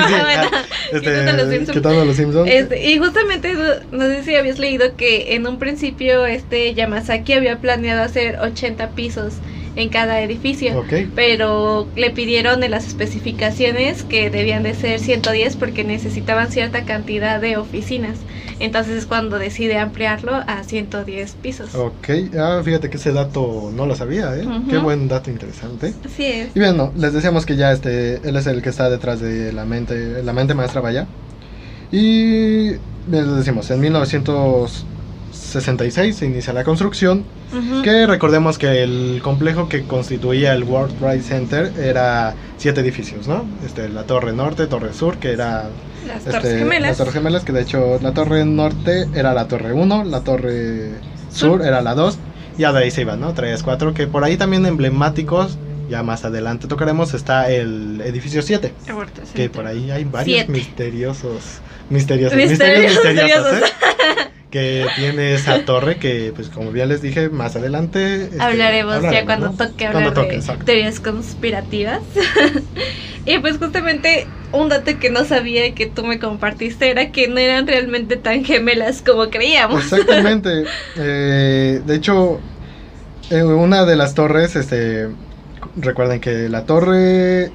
Sí, 0.08 0.14
bueno, 0.14 0.50
ah, 0.52 0.62
este, 0.92 1.32
los 1.32 1.48
Simpson. 1.50 1.74
quitando 1.74 2.04
los 2.04 2.16
Simpsons. 2.16 2.50
Este, 2.50 2.90
y 2.90 2.98
justamente, 2.98 3.52
no, 3.54 3.64
no 3.90 4.06
sé 4.06 4.24
si 4.24 4.34
habías 4.36 4.58
leído 4.58 4.96
que 4.96 5.34
en 5.34 5.46
un 5.46 5.58
principio 5.58 6.26
este 6.26 6.74
Yamazaki 6.74 7.34
había 7.34 7.60
planeado 7.60 8.02
hacer 8.02 8.38
80 8.40 8.90
pisos 8.92 9.34
en 9.78 9.88
cada 9.90 10.20
edificio. 10.20 10.80
Ok. 10.80 10.92
Pero 11.14 11.86
le 11.94 12.10
pidieron 12.10 12.62
en 12.64 12.72
las 12.72 12.86
especificaciones 12.86 14.02
que 14.02 14.28
debían 14.28 14.64
de 14.64 14.74
ser 14.74 14.98
110 14.98 15.56
porque 15.56 15.84
necesitaban 15.84 16.50
cierta 16.50 16.84
cantidad 16.84 17.40
de 17.40 17.56
oficinas. 17.56 18.18
Entonces 18.58 18.96
es 18.96 19.06
cuando 19.06 19.38
decide 19.38 19.78
ampliarlo 19.78 20.34
a 20.34 20.64
110 20.64 21.32
pisos. 21.40 21.76
Ok, 21.76 22.08
ah, 22.36 22.60
fíjate 22.64 22.90
que 22.90 22.96
ese 22.96 23.12
dato 23.12 23.70
no 23.72 23.86
lo 23.86 23.94
sabía, 23.94 24.36
¿eh? 24.36 24.44
Qué 24.68 24.78
buen 24.78 25.06
dato 25.06 25.30
interesante. 25.30 25.94
Así 26.04 26.24
es. 26.24 26.48
Y 26.56 26.58
bien, 26.58 26.76
no, 26.76 26.92
les 26.96 27.12
decíamos 27.12 27.46
que 27.46 27.54
ya 27.54 27.70
este, 27.70 28.16
él 28.28 28.34
es 28.34 28.48
el 28.48 28.60
que 28.60 28.70
está 28.70 28.90
detrás 28.90 29.20
de 29.20 29.52
la 29.52 29.64
mente, 29.64 30.24
la 30.24 30.32
mente 30.32 30.54
maestra, 30.54 30.80
vaya. 30.80 31.06
Y 31.92 32.72
les 33.08 33.36
decimos, 33.36 33.70
en 33.70 33.80
1966 35.32 36.16
se 36.16 36.26
inicia 36.26 36.52
la 36.52 36.64
construcción, 36.64 37.24
Ujú. 37.52 37.82
que 37.82 38.06
recordemos 38.06 38.58
que 38.58 38.82
el 38.82 39.20
complejo 39.22 39.68
que 39.68 39.84
constituía 39.84 40.52
el 40.54 40.64
World 40.64 40.98
Trade 40.98 41.22
Center 41.22 41.72
era 41.78 42.34
siete 42.56 42.80
edificios, 42.80 43.26
¿no? 43.28 43.44
Este, 43.64 43.88
la 43.88 44.04
Torre 44.04 44.32
Norte, 44.32 44.66
Torre 44.66 44.92
Sur, 44.92 45.18
que 45.18 45.32
era 45.32 45.68
Las 46.06 46.18
este, 46.18 46.30
Torres 46.32 46.58
Gemelas. 46.58 46.88
las 46.90 46.96
Torres 46.98 47.14
Gemelas, 47.14 47.44
que 47.44 47.52
de 47.52 47.62
hecho 47.62 47.98
la 48.02 48.12
Torre 48.12 48.44
Norte 48.44 49.06
era 49.14 49.32
la 49.34 49.48
Torre 49.48 49.72
1, 49.72 50.04
la 50.04 50.20
Torre 50.20 50.90
Sur 51.30 51.58
Sur. 51.58 51.62
era 51.66 51.80
la 51.82 51.94
2, 51.94 52.18
y 52.56 52.62
de 52.62 52.66
ahí 52.78 52.90
se 52.90 53.02
iban, 53.02 53.20
¿no? 53.20 53.32
3, 53.34 53.62
4, 53.62 53.94
que 53.94 54.06
por 54.06 54.24
ahí 54.24 54.36
también 54.36 54.66
emblemáticos, 54.66 55.58
ya 55.88 56.02
más 56.02 56.24
adelante 56.24 56.66
tocaremos, 56.68 57.14
está 57.14 57.50
el 57.50 58.00
edificio 58.04 58.42
7, 58.42 58.72
El 58.86 58.94
World 58.94 59.12
Trade 59.12 59.28
que 59.34 59.48
por 59.50 59.66
ahí 59.66 59.90
hay 59.90 60.04
varios 60.04 60.36
Siete. 60.38 60.52
misteriosos, 60.52 61.60
misteriosos, 61.88 62.36
Misterios- 62.36 62.50
misterios 62.50 62.92
misteriosos, 62.92 63.52
misteriosos. 63.52 63.68
¿eh? 63.70 64.27
Que 64.50 64.86
tiene 64.96 65.34
esa 65.34 65.64
torre 65.64 65.96
que, 65.96 66.32
pues 66.34 66.48
como 66.48 66.74
ya 66.74 66.86
les 66.86 67.02
dije, 67.02 67.28
más 67.28 67.56
adelante... 67.56 68.24
este, 68.24 68.42
hablaremos, 68.42 69.02
ya 69.02 69.24
cuando 69.24 69.50
¿no? 69.50 69.56
toque 69.56 69.84
Cuando 69.84 69.98
hablar 69.98 70.14
toque, 70.14 70.30
de 70.30 70.36
exacto. 70.36 70.64
teorías 70.64 71.00
conspirativas. 71.00 72.00
y 73.26 73.38
pues 73.38 73.58
justamente 73.58 74.26
un 74.52 74.68
dato 74.68 74.98
que 74.98 75.10
no 75.10 75.24
sabía 75.24 75.74
que 75.74 75.86
tú 75.86 76.04
me 76.04 76.18
compartiste 76.18 76.90
era 76.90 77.12
que 77.12 77.28
no 77.28 77.38
eran 77.38 77.66
realmente 77.66 78.16
tan 78.16 78.44
gemelas 78.44 79.02
como 79.02 79.28
creíamos. 79.30 79.82
Exactamente. 79.82 80.64
Eh, 81.00 81.80
de 81.84 81.94
hecho, 81.94 82.40
eh, 83.30 83.42
una 83.42 83.84
de 83.84 83.96
las 83.96 84.14
torres, 84.14 84.56
este, 84.56 85.08
recuerden 85.76 86.20
que 86.20 86.48
la 86.48 86.64
torre, 86.64 87.52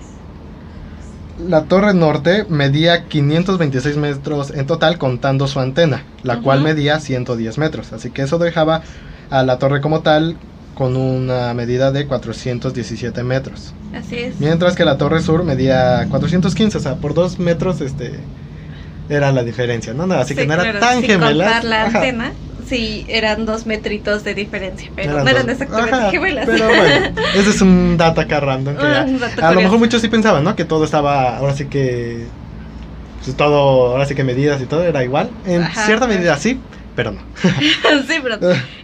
la 1.38 1.64
torre 1.64 1.94
norte 1.94 2.46
medía 2.50 3.06
526 3.06 3.98
metros 3.98 4.52
en 4.52 4.66
total 4.66 4.98
contando 4.98 5.48
su 5.48 5.60
antena, 5.60 6.06
la 6.22 6.42
cual 6.42 6.62
medía 6.62 7.00
110 7.00 7.58
metros. 7.58 7.94
Así 7.94 8.12
que 8.12 8.22
eso 8.24 8.38
dejaba 8.38 8.82
a 9.30 9.44
la 9.44 9.58
torre 9.58 9.82
como 9.82 10.02
tal 10.02 10.38
con 10.76 10.96
una 10.96 11.54
medida 11.54 11.92
de 11.92 12.08
417 12.08 13.24
metros. 13.24 13.74
Así 13.96 14.18
es. 14.18 14.40
Mientras 14.40 14.76
que 14.76 14.86
la 14.86 14.98
torre 14.98 15.22
sur 15.22 15.44
medía 15.44 16.08
415, 16.10 16.78
o 16.78 16.82
sea, 16.82 16.96
por 16.96 17.14
dos 17.14 17.40
metros, 17.40 17.82
este, 17.82 18.20
era 19.10 19.32
la 19.32 19.44
diferencia, 19.44 19.94
¿no? 19.94 20.12
Así 20.14 20.36
que 20.36 20.48
no 20.48 20.54
era 20.54 20.80
tan 20.80 21.02
contar 21.06 21.64
la 21.64 21.86
Ajá. 21.86 21.98
antena, 22.00 22.32
sí, 22.68 23.06
eran 23.10 23.46
dos 23.46 23.66
metritos 23.66 24.24
de 24.24 24.34
diferencia, 24.36 24.90
pero 24.96 25.14
Eran 25.14 25.26
no 25.26 25.32
eran 25.32 25.46
dos. 25.48 25.54
exactamente 25.62 25.96
Ajá, 25.96 26.12
gemelas. 26.12 26.46
Pero 26.46 26.68
bueno, 26.68 27.02
ese 27.36 27.50
es 27.50 27.62
un 27.62 27.98
dato 27.98 28.22
acá 28.22 28.40
random. 28.40 28.76
Que 28.76 28.82
ya- 28.84 29.06
Un 29.06 29.20
dato 29.20 29.46
a 29.46 29.52
lo 29.52 29.62
mejor 29.62 29.80
muchos 29.80 30.02
sí 30.02 30.08
pensaban, 30.08 30.44
¿no? 30.44 30.56
Que 30.56 30.66
todo 30.66 30.84
estaba, 30.86 31.38
ahora 31.38 31.54
sí 31.56 31.66
que. 31.68 32.28
Pues 33.24 33.38
todo, 33.38 33.92
ahora 33.92 34.06
sí 34.06 34.16
que 34.16 34.24
medidas 34.24 34.62
y 34.62 34.66
todo 34.66 34.84
era 34.84 35.04
igual. 35.04 35.30
En 35.46 35.62
Ajá, 35.64 35.86
cierta 35.86 36.08
medida 36.08 36.36
sí, 36.38 36.60
pero 36.96 37.12
no. 37.12 37.22
sí, 38.08 38.16
pero 38.22 38.38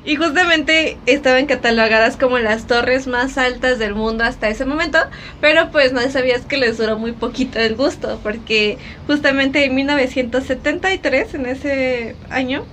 Y 0.05 0.15
justamente 0.15 0.97
estaban 1.05 1.45
catalogadas 1.45 2.15
como 2.15 2.37
las 2.39 2.65
torres 2.65 3.07
más 3.07 3.37
altas 3.37 3.79
del 3.79 3.95
mundo 3.95 4.23
hasta 4.23 4.47
ese 4.47 4.63
momento, 4.65 4.97
pero 5.41 5.71
pues 5.71 5.91
no 5.91 6.01
sabías 6.09 6.45
que 6.45 6.57
les 6.57 6.77
duró 6.77 6.97
muy 6.97 7.11
poquito 7.11 7.59
el 7.59 7.75
gusto, 7.75 8.19
porque 8.23 8.77
justamente 9.07 9.65
en 9.65 9.75
1973, 9.75 11.33
en 11.33 11.45
ese 11.45 12.15
año, 12.29 12.63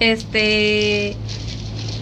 este 0.00 1.16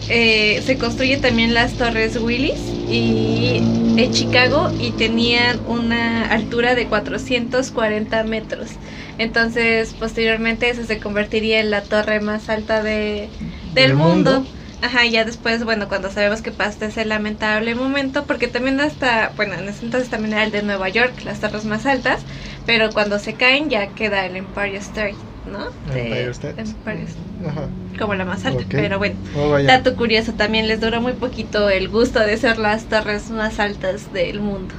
eh, 0.08 0.62
se 0.64 0.78
construyen 0.78 1.20
también 1.20 1.52
las 1.52 1.74
torres 1.74 2.16
Willis 2.16 2.58
y 2.88 3.56
en 3.98 4.10
Chicago 4.12 4.72
y 4.80 4.92
tenían 4.92 5.60
una 5.66 6.26
altura 6.30 6.74
de 6.74 6.86
440 6.86 8.22
metros. 8.24 8.70
Entonces, 9.18 9.94
posteriormente 9.98 10.70
eso 10.70 10.84
se 10.84 10.98
convertiría 10.98 11.60
en 11.60 11.70
la 11.70 11.82
torre 11.82 12.20
más 12.20 12.48
alta 12.48 12.82
de, 12.82 13.28
del 13.74 13.94
mundo. 13.94 14.40
mundo. 14.40 14.50
Ajá, 14.80 15.04
ya 15.06 15.24
después, 15.24 15.64
bueno, 15.64 15.88
cuando 15.88 16.10
sabemos 16.10 16.40
que 16.40 16.52
pasó 16.52 16.84
ese 16.84 17.04
lamentable 17.04 17.74
momento, 17.74 18.26
porque 18.26 18.46
también 18.46 18.80
hasta, 18.80 19.32
bueno, 19.36 19.54
en 19.54 19.68
ese 19.68 19.84
entonces 19.84 20.08
también 20.08 20.34
era 20.34 20.44
el 20.44 20.52
de 20.52 20.62
Nueva 20.62 20.88
York, 20.88 21.20
las 21.24 21.40
torres 21.40 21.64
más 21.64 21.84
altas, 21.84 22.24
pero 22.64 22.92
cuando 22.92 23.18
se 23.18 23.34
caen 23.34 23.68
ya 23.70 23.88
queda 23.88 24.24
el 24.24 24.36
Empire 24.36 24.76
State, 24.76 25.16
¿no? 25.52 25.66
Empire 25.94 26.30
State. 26.30 26.60
Empire 26.60 27.02
State, 27.04 27.48
Ajá. 27.48 27.62
como 27.98 28.14
la 28.14 28.24
más 28.24 28.44
alta, 28.44 28.60
Ok. 28.62 28.68
pero 28.70 28.98
bueno. 28.98 29.16
Oh. 29.36 29.56
Dato 29.58 29.96
curioso, 29.96 30.32
también 30.34 30.68
les 30.68 30.80
duró 30.80 31.00
muy 31.00 31.12
poquito 31.12 31.68
el 31.70 31.88
gusto 31.88 32.20
de 32.20 32.36
ser 32.36 32.58
las 32.58 32.84
torres 32.84 33.30
más 33.30 33.58
altas 33.58 34.12
del 34.12 34.40
mundo. 34.40 34.74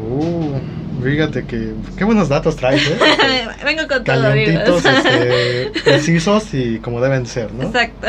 Uh, 0.00 0.58
fíjate 1.02 1.44
que. 1.44 1.72
Qué 1.96 2.04
buenos 2.04 2.28
datos 2.28 2.54
traes, 2.56 2.86
¿eh? 2.86 2.96
Vengo 3.64 3.88
con 3.88 4.04
todo, 4.04 4.22
Calientitos, 4.22 4.86
amigos. 4.86 5.04
este, 5.06 5.70
precisos 5.84 6.54
y 6.54 6.78
como 6.78 7.00
deben 7.00 7.26
ser, 7.26 7.52
¿no? 7.52 7.64
Exacto. 7.64 8.06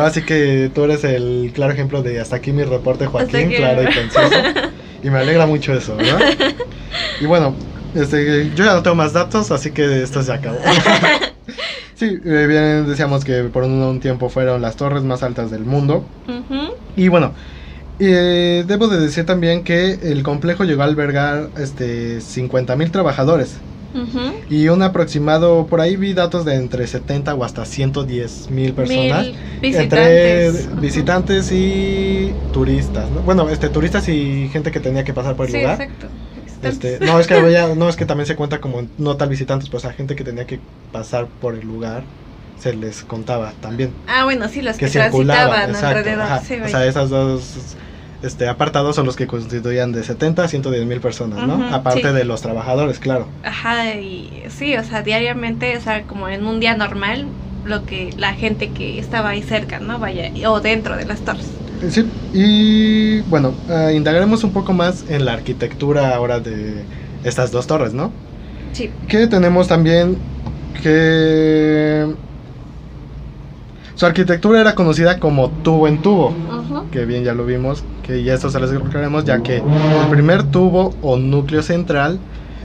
Así 0.00 0.22
que 0.22 0.70
tú 0.74 0.84
eres 0.84 1.04
el 1.04 1.52
claro 1.54 1.72
ejemplo 1.74 2.02
de 2.02 2.20
hasta 2.20 2.36
aquí 2.36 2.52
mi 2.52 2.62
reporte, 2.64 3.06
Joaquín, 3.06 3.46
aquí. 3.48 3.56
claro 3.56 3.82
y 3.82 3.86
conciso. 3.86 4.20
Y 5.02 5.10
me 5.10 5.18
alegra 5.18 5.46
mucho 5.46 5.74
eso, 5.74 5.96
¿verdad? 5.96 6.18
Y 7.20 7.26
bueno, 7.26 7.54
este, 7.94 8.50
yo 8.54 8.64
ya 8.64 8.72
no 8.74 8.82
tengo 8.82 8.96
más 8.96 9.12
datos, 9.12 9.50
así 9.50 9.70
que 9.70 10.02
esto 10.02 10.22
se 10.22 10.32
acabó. 10.32 10.58
Sí, 11.94 12.06
eh, 12.24 12.46
bien 12.46 12.86
decíamos 12.86 13.24
que 13.24 13.44
por 13.44 13.62
un, 13.64 13.72
un 13.82 14.00
tiempo 14.00 14.28
fueron 14.28 14.60
las 14.62 14.76
torres 14.76 15.02
más 15.02 15.22
altas 15.22 15.50
del 15.50 15.64
mundo. 15.64 16.04
Y 16.94 17.08
bueno, 17.08 17.34
eh, 17.98 18.64
debo 18.66 18.88
de 18.88 18.98
decir 19.00 19.24
también 19.26 19.64
que 19.64 19.92
el 20.02 20.22
complejo 20.22 20.64
llegó 20.64 20.82
a 20.82 20.86
albergar 20.86 21.50
este, 21.56 22.20
50 22.20 22.76
mil 22.76 22.90
trabajadores. 22.90 23.60
Ujú. 23.94 24.34
Y 24.48 24.68
un 24.68 24.82
aproximado, 24.82 25.66
por 25.66 25.80
ahí 25.80 25.96
vi 25.96 26.12
datos 26.12 26.44
de 26.44 26.54
entre 26.56 26.86
70 26.86 27.34
o 27.34 27.44
hasta 27.44 27.64
110 27.64 28.50
mil 28.50 28.74
personas. 28.74 29.26
Mil 29.26 29.36
Entre 29.62 30.50
visitantes. 30.50 30.66
Ujú. 30.68 30.80
visitantes 30.80 31.52
y 31.52 32.36
turistas, 32.50 33.10
¿no? 33.10 33.22
Bueno, 33.22 33.48
este 33.48 33.70
turistas 33.70 34.08
y 34.08 34.48
gente 34.52 34.70
que 34.70 34.80
tenía 34.80 35.04
que 35.04 35.14
pasar 35.14 35.34
por 35.36 35.46
el 35.46 35.52
Sí, 35.52 35.58
lugar. 35.58 35.80
exacto. 35.80 36.08
Este, 36.68 36.98
no, 37.00 37.18
es 37.20 37.26
que 37.26 37.34
había- 37.34 37.74
no 37.74 37.88
es 37.88 37.96
que 37.96 38.06
también 38.06 38.26
se 38.26 38.36
cuenta 38.36 38.60
como 38.60 38.90
no 38.96 39.16
tal 39.16 39.28
visitantes, 39.28 39.68
pues 39.70 39.84
a 39.84 39.92
gente 39.92 40.16
que 40.16 40.24
tenía 40.24 40.46
que 40.46 40.66
pasar 40.90 41.30
por 41.38 41.54
el 41.54 41.66
lugar 41.66 42.10
se 42.54 42.74
les 42.74 43.04
contaba 43.04 43.52
también 43.60 44.02
Ah, 44.06 44.24
bueno, 44.24 44.48
sí, 44.48 44.62
los 44.62 44.76
que, 44.76 44.86
que 44.86 44.90
circulaban, 44.90 45.70
exacto, 45.70 45.98
alrededor. 45.98 46.22
ajá. 46.24 46.40
sí, 46.40 46.54
o 46.60 46.68
sea, 46.68 46.86
esas 46.86 47.10
dos 47.10 47.76
este 48.22 48.48
apartados 48.48 48.96
son 48.96 49.04
los 49.06 49.14
que 49.16 49.26
constituían 49.26 49.92
de 49.92 50.02
70 50.02 50.44
a 50.44 50.48
110 50.48 50.86
mil 50.86 51.00
personas, 51.00 51.42
¿no? 51.46 51.66
Aparte 51.74 52.08
sí. 52.08 52.14
de 52.14 52.24
los 52.24 52.40
trabajadores, 52.42 52.98
claro. 52.98 53.36
Ajá, 53.42 53.94
y 53.94 54.44
sí, 54.48 54.76
o 54.76 54.84
sea, 54.84 55.02
diariamente, 55.02 55.76
o 55.76 55.80
sea, 55.80 56.06
como 56.06 56.28
en 56.28 56.46
un 56.46 56.58
día 56.60 56.76
normal, 56.76 57.38
lo 57.62 57.84
que 57.84 58.10
la 58.16 58.34
gente 58.34 58.72
que 58.72 58.98
estaba 58.98 59.30
ahí 59.30 59.42
cerca, 59.42 59.80
¿no? 59.80 59.98
Vaya, 59.98 60.30
o 60.48 60.60
dentro 60.60 60.96
de 60.96 61.04
las 61.04 61.24
torres. 61.24 61.65
Sí, 61.90 62.10
y 62.32 63.20
bueno, 63.22 63.54
eh, 63.68 63.92
indagaremos 63.96 64.44
un 64.44 64.52
poco 64.52 64.72
más 64.72 65.04
en 65.08 65.24
la 65.24 65.32
arquitectura 65.34 66.14
ahora 66.14 66.40
de 66.40 66.84
estas 67.22 67.50
dos 67.52 67.66
torres, 67.66 67.92
¿no? 67.92 68.12
Sí. 68.72 68.90
Que 69.08 69.26
tenemos 69.26 69.68
también 69.68 70.16
que 70.82 72.06
su 73.94 74.04
arquitectura 74.06 74.60
era 74.60 74.74
conocida 74.74 75.18
como 75.18 75.50
tubo 75.50 75.88
en 75.88 76.02
tubo, 76.02 76.28
Ujú. 76.28 76.90
que 76.90 77.04
bien 77.04 77.24
ya 77.24 77.34
lo 77.34 77.46
vimos, 77.46 77.82
que 78.06 78.22
ya 78.22 78.34
esto 78.34 78.50
se 78.50 78.60
les 78.60 78.70
recordaremos, 78.70 79.24
ya 79.24 79.42
que 79.42 79.56
el 79.56 80.08
primer 80.10 80.42
tubo 80.50 80.94
o 81.02 81.16
núcleo 81.16 81.62
central 81.62 82.18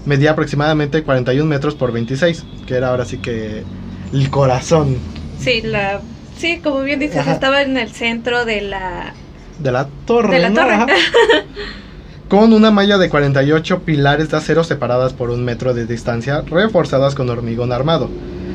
medía 0.05 0.31
aproximadamente 0.31 1.03
41 1.03 1.47
metros 1.49 1.75
por 1.75 1.91
26, 1.91 2.43
que 2.65 2.75
era 2.75 2.89
ahora 2.89 3.05
sí 3.05 3.17
que 3.17 3.63
el 4.11 4.29
corazón 4.29 4.97
Sí, 5.39 5.61
la 5.61 6.01
sí, 6.37 6.59
como 6.59 6.81
bien 6.81 6.99
dices, 6.99 7.17
Ajá. 7.17 7.33
estaba 7.33 7.61
en 7.61 7.77
el 7.77 7.91
centro 7.91 8.45
de 8.45 8.61
la 8.61 9.13
de 9.59 9.71
la 9.71 9.87
torre, 10.05 10.35
de 10.35 10.41
la 10.41 10.49
¿no? 10.49 10.55
torre. 10.61 10.73
Ajá. 10.73 10.87
Con 12.29 12.53
una 12.53 12.71
malla 12.71 12.97
de 12.97 13.09
48 13.09 13.81
pilares 13.83 14.29
de 14.31 14.37
acero 14.37 14.63
separadas 14.63 15.11
por 15.13 15.29
un 15.31 15.43
metro 15.43 15.73
de 15.73 15.85
distancia, 15.85 16.41
reforzadas 16.41 17.13
con 17.13 17.29
hormigón 17.29 17.73
armado. 17.73 18.09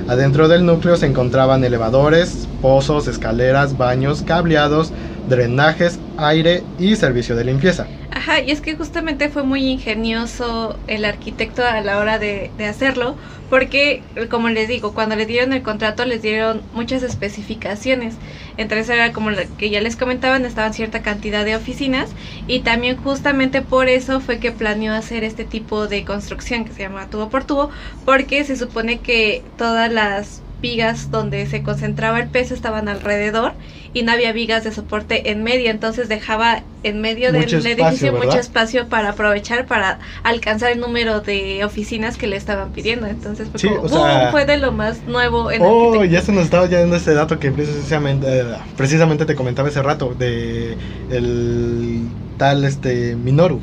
Adentro 0.09 0.49
del 0.49 0.64
núcleo 0.64 0.97
se 0.97 1.04
encontraban 1.04 1.62
elevadores, 1.62 2.49
pozos, 2.62 3.06
escaleras, 3.06 3.76
baños, 3.76 4.23
cableados, 4.23 4.92
drenajes, 5.28 5.99
aire 6.16 6.62
y 6.78 6.97
servicio 6.97 7.37
de 7.37 7.45
limpieza. 7.45 7.87
Ajá, 8.17 8.41
y 8.41 8.51
es 8.51 8.63
que 8.63 8.75
justamente 8.75 9.29
fue 9.29 9.43
muy 9.43 9.67
ingenioso 9.67 10.79
el 10.87 11.05
arquitecto 11.05 11.63
a 11.63 11.83
la 11.83 11.99
hora 11.99 12.19
de, 12.19 12.51
de, 12.57 12.65
hacerlo, 12.65 13.15
porque, 13.51 14.03
como 14.31 14.49
les 14.49 14.69
digo, 14.69 14.95
cuando 14.95 15.17
le 15.17 15.27
dieron 15.27 15.53
el 15.53 15.63
contrato 15.63 16.07
les 16.07 16.23
dieron 16.23 16.63
muchas 16.73 17.03
especificaciones. 17.03 18.15
Entre 18.57 18.81
esas 18.81 18.97
era 18.97 19.13
como 19.13 19.33
que 19.59 19.69
ya 19.69 19.83
les 19.83 19.97
comentaban, 19.97 20.47
estaban 20.47 20.73
cierta 20.73 21.03
cantidad 21.03 21.45
de 21.45 21.57
oficinas 21.57 22.09
y 22.47 22.61
también 22.61 22.97
justamente 22.97 23.61
por 23.61 23.91
eso 23.91 24.21
fue 24.21 24.39
que 24.39 24.51
planeó 24.51 24.95
hacer 24.95 25.23
este 25.23 25.45
tipo 25.45 25.87
de 25.87 26.07
construcción 26.07 26.65
que 26.65 26.73
se 26.73 26.85
llama 26.85 27.11
tubo 27.11 27.29
por 27.29 27.45
tubo, 27.45 27.69
porque 28.07 28.45
se 28.45 28.57
supone 28.57 29.01
que 29.01 29.43
todas 29.59 29.93
las 29.93 30.41
vigas 30.61 31.11
donde 31.11 31.47
se 31.47 31.63
concentraba 31.63 32.19
el 32.21 32.29
peso 32.29 32.55
estaban 32.55 32.89
alrededor 32.89 33.53
y 33.93 34.03
no 34.03 34.13
había 34.13 34.33
vigas 34.33 34.65
de 34.65 34.73
soporte 34.73 35.31
en 35.31 35.43
medio, 35.43 35.71
entonces 35.71 36.09
dejaba 36.09 36.63
en 36.83 37.01
medio 37.01 37.33
del 37.33 37.45
edificio 37.45 38.13
mucho 38.13 38.39
espacio 38.39 38.89
para 38.89 39.11
aprovechar 39.11 39.67
para 39.67 39.99
alcanzar 40.23 40.73
el 40.73 40.81
número 40.81 41.21
de 41.21 41.65
oficinas 41.65 42.17
que 42.17 42.27
le 42.27 42.37
estaban 42.37 42.73
pidiendo. 42.73 43.07
Entonces 43.07 43.49
fue, 43.55 43.77
como, 43.77 44.31
fue 44.31 44.45
de 44.45 44.59
lo 44.59 44.73
más 44.73 45.03
nuevo 45.07 45.51
en 45.51 45.63
Oh, 45.63 46.05
ya 46.05 46.21
se 46.21 46.33
nos 46.33 46.45
estaba 46.45 46.67
yendo 46.67 46.97
ese 46.97 47.15
dato 47.15 47.39
que 47.39 47.51
precisamente, 47.51 48.27
eh, 48.29 48.45
precisamente 48.77 49.25
te 49.25 49.35
comentaba 49.35 49.69
ese 49.69 49.83
rato 49.83 50.15
de 50.15 50.77
el 51.11 52.03
tal 52.37 52.65
este 52.65 53.17
Minoru 53.17 53.61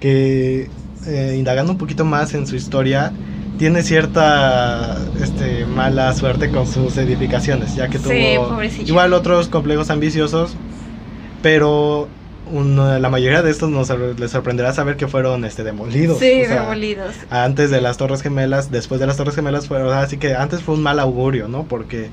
que 0.00 0.68
eh, 1.06 1.34
indagando 1.36 1.72
un 1.72 1.78
poquito 1.78 2.04
más 2.04 2.34
en 2.34 2.46
su 2.46 2.56
historia 2.56 3.12
tiene 3.58 3.82
cierta 3.82 4.96
este, 5.20 5.66
mala 5.66 6.14
suerte 6.14 6.50
con 6.50 6.66
sus 6.66 6.96
edificaciones, 6.96 7.74
ya 7.74 7.88
que 7.88 7.98
tuvo 7.98 8.62
igual 8.84 9.12
otros 9.12 9.48
complejos 9.48 9.90
ambiciosos, 9.90 10.56
pero 11.42 12.08
la 12.52 13.10
mayoría 13.10 13.42
de 13.42 13.50
estos 13.50 13.68
nos 13.70 13.92
les 14.18 14.30
sorprenderá 14.30 14.72
saber 14.72 14.96
que 14.96 15.06
fueron 15.08 15.44
este 15.44 15.64
demolidos. 15.64 16.18
Sí, 16.18 16.42
demolidos. 16.42 17.14
Antes 17.30 17.70
de 17.70 17.80
las 17.80 17.96
Torres 17.98 18.22
Gemelas, 18.22 18.70
después 18.70 19.00
de 19.00 19.06
las 19.06 19.16
Torres 19.16 19.34
Gemelas, 19.34 19.68
fueron, 19.68 19.92
así 19.92 20.16
que 20.16 20.34
antes 20.34 20.62
fue 20.62 20.74
un 20.74 20.82
mal 20.82 20.98
augurio, 21.00 21.48
¿no? 21.48 21.64
Porque 21.64 22.08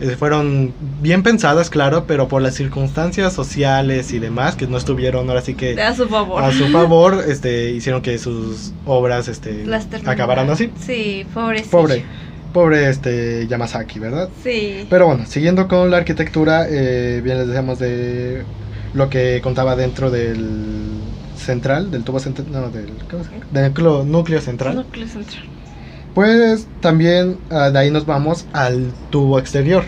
eh, 0.00 0.16
fueron 0.16 0.74
bien 1.00 1.22
pensadas, 1.22 1.70
claro, 1.70 2.04
pero 2.06 2.28
por 2.28 2.42
las 2.42 2.54
circunstancias 2.54 3.32
sociales 3.32 4.12
y 4.12 4.18
demás 4.18 4.54
que 4.54 4.66
no 4.66 4.76
estuvieron 4.76 5.28
ahora 5.28 5.40
sí 5.40 5.54
que 5.54 5.80
a 5.80 5.94
su 5.94 6.06
favor, 6.06 6.42
a 6.42 6.52
su 6.52 6.68
favor 6.68 7.24
este, 7.26 7.70
hicieron 7.70 8.02
que 8.02 8.18
sus 8.18 8.72
obras 8.84 9.28
este, 9.28 9.64
acabaran 10.04 10.50
así. 10.50 10.70
Sí, 10.78 11.26
pobre. 11.32 11.62
Pobre. 11.70 12.04
Pobre 12.52 12.88
este 12.88 13.46
Yamazaki, 13.48 13.98
¿verdad? 13.98 14.30
Sí. 14.42 14.86
Pero 14.88 15.06
bueno, 15.06 15.26
siguiendo 15.26 15.68
con 15.68 15.90
la 15.90 15.98
arquitectura, 15.98 16.66
eh, 16.68 17.20
bien 17.22 17.38
les 17.38 17.48
decíamos 17.48 17.78
de 17.78 18.44
lo 18.94 19.10
que 19.10 19.40
contaba 19.42 19.76
dentro 19.76 20.10
del 20.10 21.00
central, 21.36 21.90
del 21.90 22.02
tubo 22.02 22.18
central, 22.18 22.46
no, 22.50 22.70
del, 22.70 22.92
del 23.52 24.10
núcleo 24.10 24.40
central. 24.40 24.76
Núcleo 24.76 25.06
central. 25.06 25.55
Pues 26.16 26.66
también 26.80 27.36
ah, 27.50 27.68
de 27.68 27.78
ahí 27.78 27.90
nos 27.90 28.06
vamos 28.06 28.46
al 28.54 28.90
tubo 29.10 29.38
exterior, 29.38 29.84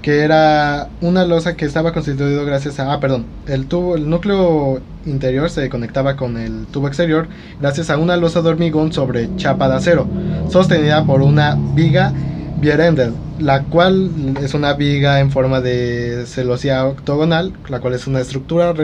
que 0.00 0.20
era 0.20 0.88
una 1.00 1.24
losa 1.24 1.56
que 1.56 1.64
estaba 1.64 1.92
constituido 1.92 2.44
gracias 2.44 2.78
a, 2.78 2.92
ah, 2.92 3.00
perdón, 3.00 3.26
el 3.48 3.66
tubo, 3.66 3.96
el 3.96 4.08
núcleo 4.08 4.80
interior 5.04 5.50
se 5.50 5.68
conectaba 5.68 6.14
con 6.14 6.36
el 6.36 6.66
tubo 6.68 6.86
exterior 6.86 7.26
gracias 7.60 7.90
a 7.90 7.98
una 7.98 8.16
losa 8.16 8.40
de 8.40 8.50
hormigón 8.50 8.92
sobre 8.92 9.34
chapa 9.34 9.68
de 9.68 9.74
acero, 9.74 10.06
sostenida 10.48 11.04
por 11.04 11.22
una 11.22 11.58
viga 11.74 12.12
Bierender, 12.60 13.10
la 13.40 13.64
cual 13.64 14.12
es 14.40 14.54
una 14.54 14.74
viga 14.74 15.18
en 15.18 15.32
forma 15.32 15.60
de 15.60 16.22
celosía 16.26 16.86
octogonal, 16.86 17.52
la 17.68 17.80
cual 17.80 17.94
es 17.94 18.06
una 18.06 18.20
estructura 18.20 18.74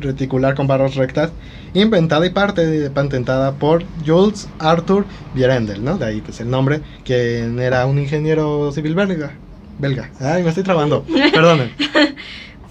reticular 0.00 0.54
con 0.54 0.66
barras 0.66 0.94
rectas, 0.94 1.30
inventada 1.74 2.26
y 2.26 2.30
parte 2.30 2.90
patentada 2.90 3.52
por 3.52 3.84
Jules 4.06 4.48
Arthur 4.58 5.06
Bierendel, 5.34 5.84
¿no? 5.84 5.98
De 5.98 6.06
ahí 6.06 6.20
pues 6.20 6.40
el 6.40 6.50
nombre, 6.50 6.80
quien 7.04 7.58
era 7.58 7.86
un 7.86 7.98
ingeniero 7.98 8.70
civil 8.72 8.94
belga. 8.94 9.32
Belga. 9.78 10.10
Ay, 10.20 10.42
me 10.42 10.48
estoy 10.48 10.64
trabando. 10.64 11.04
Perdonen. 11.32 11.72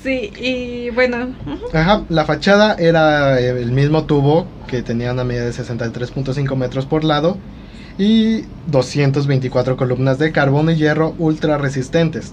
Sí, 0.03 0.31
y 0.39 0.89
bueno. 0.91 1.33
Ajá, 1.73 2.03
la 2.07 2.23
fachada 2.23 2.75
era 2.75 3.41
eh, 3.41 3.49
el 3.49 3.71
mismo 3.71 4.05
tubo 4.05 4.47
que 4.67 4.83
tenía 4.83 5.11
una 5.11 5.23
medida 5.23 5.45
de 5.45 5.51
63.5 5.51 6.55
metros 6.55 6.85
por 6.85 7.03
lado 7.03 7.37
y 7.97 8.43
224 8.67 9.75
columnas 9.75 10.19
de 10.19 10.31
carbón 10.31 10.69
y 10.69 10.75
hierro 10.75 11.15
ultra 11.17 11.57
resistentes. 11.57 12.31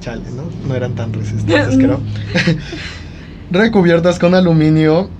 Chale, 0.00 0.24
¿no? 0.34 0.44
No 0.66 0.74
eran 0.74 0.94
tan 0.94 1.12
resistentes, 1.12 1.76
creo. 1.78 2.00
recubiertas 3.50 4.18
con 4.18 4.34
aluminio, 4.34 5.10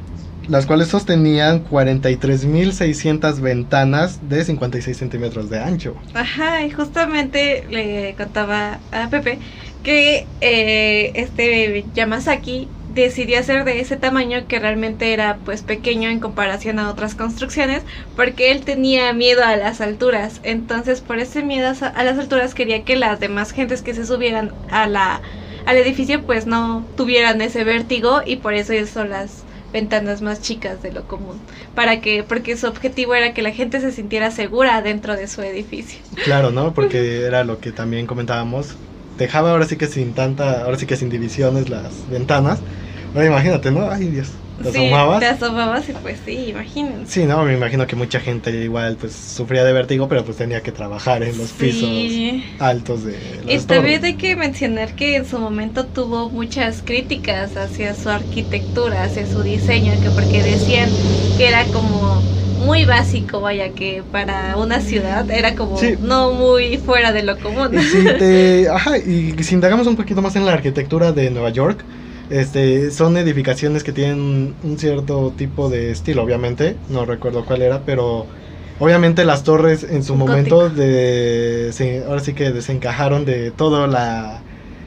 las 0.48 0.66
cuales 0.66 0.88
sostenían 0.88 1.64
43.600 1.64 3.40
ventanas 3.40 4.28
de 4.28 4.44
56 4.44 4.96
centímetros 4.96 5.50
de 5.50 5.60
ancho. 5.60 5.94
Ajá, 6.14 6.64
y 6.64 6.70
justamente 6.70 7.64
le 7.70 8.14
contaba 8.16 8.78
a 8.92 9.08
Pepe 9.08 9.38
que 9.82 10.26
eh, 10.40 11.12
este 11.14 11.84
Yamazaki 11.94 12.68
decidió 12.94 13.38
hacer 13.38 13.64
de 13.64 13.80
ese 13.80 13.96
tamaño 13.96 14.46
que 14.46 14.58
realmente 14.58 15.12
era 15.12 15.38
pues 15.44 15.62
pequeño 15.62 16.08
en 16.08 16.20
comparación 16.20 16.78
a 16.78 16.88
otras 16.90 17.14
construcciones 17.14 17.82
porque 18.14 18.52
él 18.52 18.62
tenía 18.62 19.12
miedo 19.12 19.44
a 19.44 19.56
las 19.56 19.80
alturas 19.80 20.40
entonces 20.44 21.00
por 21.00 21.18
ese 21.18 21.42
miedo 21.42 21.72
a 21.82 22.04
las 22.04 22.18
alturas 22.18 22.54
quería 22.54 22.84
que 22.84 22.96
las 22.96 23.18
demás 23.18 23.50
gentes 23.50 23.82
que 23.82 23.94
se 23.94 24.06
subieran 24.06 24.52
a 24.70 24.86
la 24.86 25.20
al 25.66 25.76
edificio 25.76 26.22
pues 26.22 26.46
no 26.46 26.84
tuvieran 26.96 27.40
ese 27.40 27.64
vértigo 27.64 28.22
y 28.24 28.36
por 28.36 28.54
eso 28.54 28.72
son 28.86 29.10
las 29.10 29.42
ventanas 29.72 30.22
más 30.22 30.40
chicas 30.40 30.82
de 30.82 30.92
lo 30.92 31.06
común. 31.08 31.40
Para 31.74 32.00
que 32.00 32.22
porque 32.22 32.56
su 32.56 32.66
objetivo 32.66 33.14
era 33.14 33.34
que 33.34 33.42
la 33.42 33.50
gente 33.50 33.80
se 33.80 33.92
sintiera 33.92 34.30
segura 34.30 34.80
dentro 34.82 35.16
de 35.16 35.26
su 35.26 35.42
edificio. 35.42 35.98
Claro 36.24 36.50
no 36.50 36.72
porque 36.74 37.22
era 37.22 37.44
lo 37.44 37.58
que 37.60 37.72
también 37.72 38.06
comentábamos. 38.06 38.76
Dejaba 39.18 39.50
ahora 39.50 39.66
sí 39.66 39.76
que 39.76 39.86
sin 39.86 40.12
tanta 40.14 40.64
ahora 40.64 40.78
sí 40.78 40.86
que 40.86 40.96
sin 40.96 41.10
divisiones 41.10 41.68
las 41.68 42.08
ventanas. 42.08 42.60
Ahora 43.14 43.26
imagínate 43.26 43.70
no 43.70 43.90
ay 43.90 44.08
dios 44.08 44.28
¿Te 44.62 44.72
sí, 44.72 44.86
asomabas? 44.86 45.20
Te 45.20 45.26
asomabas 45.26 45.88
y 45.88 45.92
pues 45.92 46.18
sí, 46.24 46.46
imagínense. 46.50 47.12
Sí, 47.12 47.24
no, 47.26 47.42
me 47.44 47.54
imagino 47.54 47.86
que 47.86 47.96
mucha 47.96 48.20
gente 48.20 48.50
igual 48.50 48.96
pues 48.98 49.12
sufría 49.12 49.64
de 49.64 49.72
vértigo, 49.72 50.08
pero 50.08 50.24
pues 50.24 50.36
tenía 50.36 50.62
que 50.62 50.70
trabajar 50.70 51.22
en 51.22 51.36
los 51.36 51.50
pisos 51.50 51.90
altos 52.60 53.04
de 53.04 53.18
Y 53.48 53.58
también 53.58 54.04
hay 54.04 54.14
que 54.14 54.36
mencionar 54.36 54.94
que 54.94 55.16
en 55.16 55.26
su 55.26 55.38
momento 55.38 55.86
tuvo 55.86 56.30
muchas 56.30 56.82
críticas 56.82 57.56
hacia 57.56 57.94
su 57.94 58.08
arquitectura, 58.10 59.04
hacia 59.04 59.26
su 59.26 59.42
diseño, 59.42 59.92
que 60.00 60.10
porque 60.10 60.42
decían 60.42 60.88
que 61.36 61.48
era 61.48 61.64
como 61.66 62.22
muy 62.64 62.84
básico, 62.84 63.40
vaya, 63.40 63.70
que 63.70 64.02
para 64.10 64.56
una 64.56 64.80
ciudad 64.80 65.30
era 65.30 65.54
como 65.54 65.78
no 66.00 66.32
muy 66.32 66.78
fuera 66.78 67.12
de 67.12 67.22
lo 67.22 67.38
común. 67.38 67.70
Y 67.74 68.66
ajá, 68.72 68.98
y 68.98 69.34
si 69.42 69.54
indagamos 69.54 69.86
un 69.86 69.96
poquito 69.96 70.22
más 70.22 70.36
en 70.36 70.46
la 70.46 70.52
arquitectura 70.52 71.12
de 71.12 71.30
Nueva 71.30 71.50
York, 71.50 71.84
este, 72.34 72.90
son 72.90 73.16
edificaciones 73.16 73.84
que 73.84 73.92
tienen 73.92 74.56
un 74.64 74.76
cierto 74.76 75.32
tipo 75.36 75.70
de 75.70 75.92
estilo, 75.92 76.24
obviamente, 76.24 76.76
no 76.88 77.04
recuerdo 77.04 77.44
cuál 77.44 77.62
era, 77.62 77.82
pero 77.86 78.26
obviamente 78.80 79.24
las 79.24 79.44
torres 79.44 79.84
en 79.84 80.02
su 80.02 80.16
momento 80.16 80.68
de, 80.68 82.02
ahora 82.08 82.18
sí 82.18 82.34
que 82.34 82.50
desencajaron 82.50 83.24
de 83.24 83.52
toda 83.52 83.86
la 83.86 84.42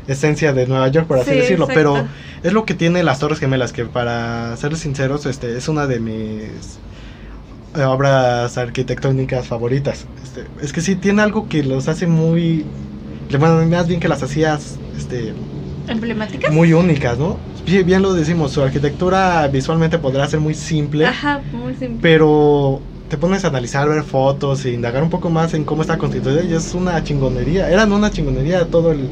esencia 0.09 0.51
de 0.51 0.67
Nueva 0.67 0.89
York, 0.89 1.07
por 1.07 1.19
así 1.19 1.31
decirlo, 1.31 1.69
pero 1.73 2.05
es 2.43 2.51
lo 2.51 2.65
que 2.65 2.73
tiene 2.73 3.01
las 3.01 3.19
Torres 3.19 3.39
Gemelas, 3.39 3.71
que 3.71 3.85
para 3.85 4.53
ser 4.57 4.75
sinceros, 4.75 5.25
este, 5.25 5.57
es 5.57 5.69
una 5.69 5.87
de 5.87 6.01
mis 6.01 6.79
obras 7.75 8.57
arquitectónicas 8.57 9.47
favoritas. 9.47 10.05
Este, 10.21 10.43
es 10.61 10.73
que 10.73 10.81
sí, 10.81 10.97
tiene 10.97 11.21
algo 11.21 11.47
que 11.47 11.63
los 11.63 11.87
hace 11.87 12.07
muy, 12.07 12.65
bueno, 13.39 13.65
más 13.67 13.87
bien 13.87 14.01
que 14.01 14.09
las 14.09 14.21
hacías, 14.21 14.77
este, 14.97 15.33
emblemáticas. 15.87 16.53
Muy 16.53 16.73
únicas, 16.73 17.17
¿no? 17.17 17.37
Bien, 17.65 18.01
lo 18.01 18.13
decimos, 18.13 18.51
su 18.51 18.61
arquitectura 18.61 19.47
visualmente 19.47 19.99
podrá 19.99 20.27
ser 20.27 20.39
muy 20.39 20.53
simple. 20.53 21.05
Ajá, 21.05 21.41
muy 21.51 21.73
simple. 21.75 21.99
Pero 22.01 22.81
te 23.09 23.17
pones 23.17 23.43
a 23.43 23.49
analizar, 23.49 23.87
ver 23.89 24.03
fotos 24.03 24.65
e 24.65 24.71
indagar 24.71 25.03
un 25.03 25.09
poco 25.09 25.29
más 25.29 25.53
en 25.53 25.65
cómo 25.65 25.81
está 25.81 25.97
constituida 25.97 26.43
y 26.43 26.53
es 26.53 26.73
una 26.73 27.03
chingonería. 27.03 27.69
Eran 27.69 27.91
una 27.91 28.11
chingonería 28.11 28.65
todo 28.65 28.91
el 28.91 29.09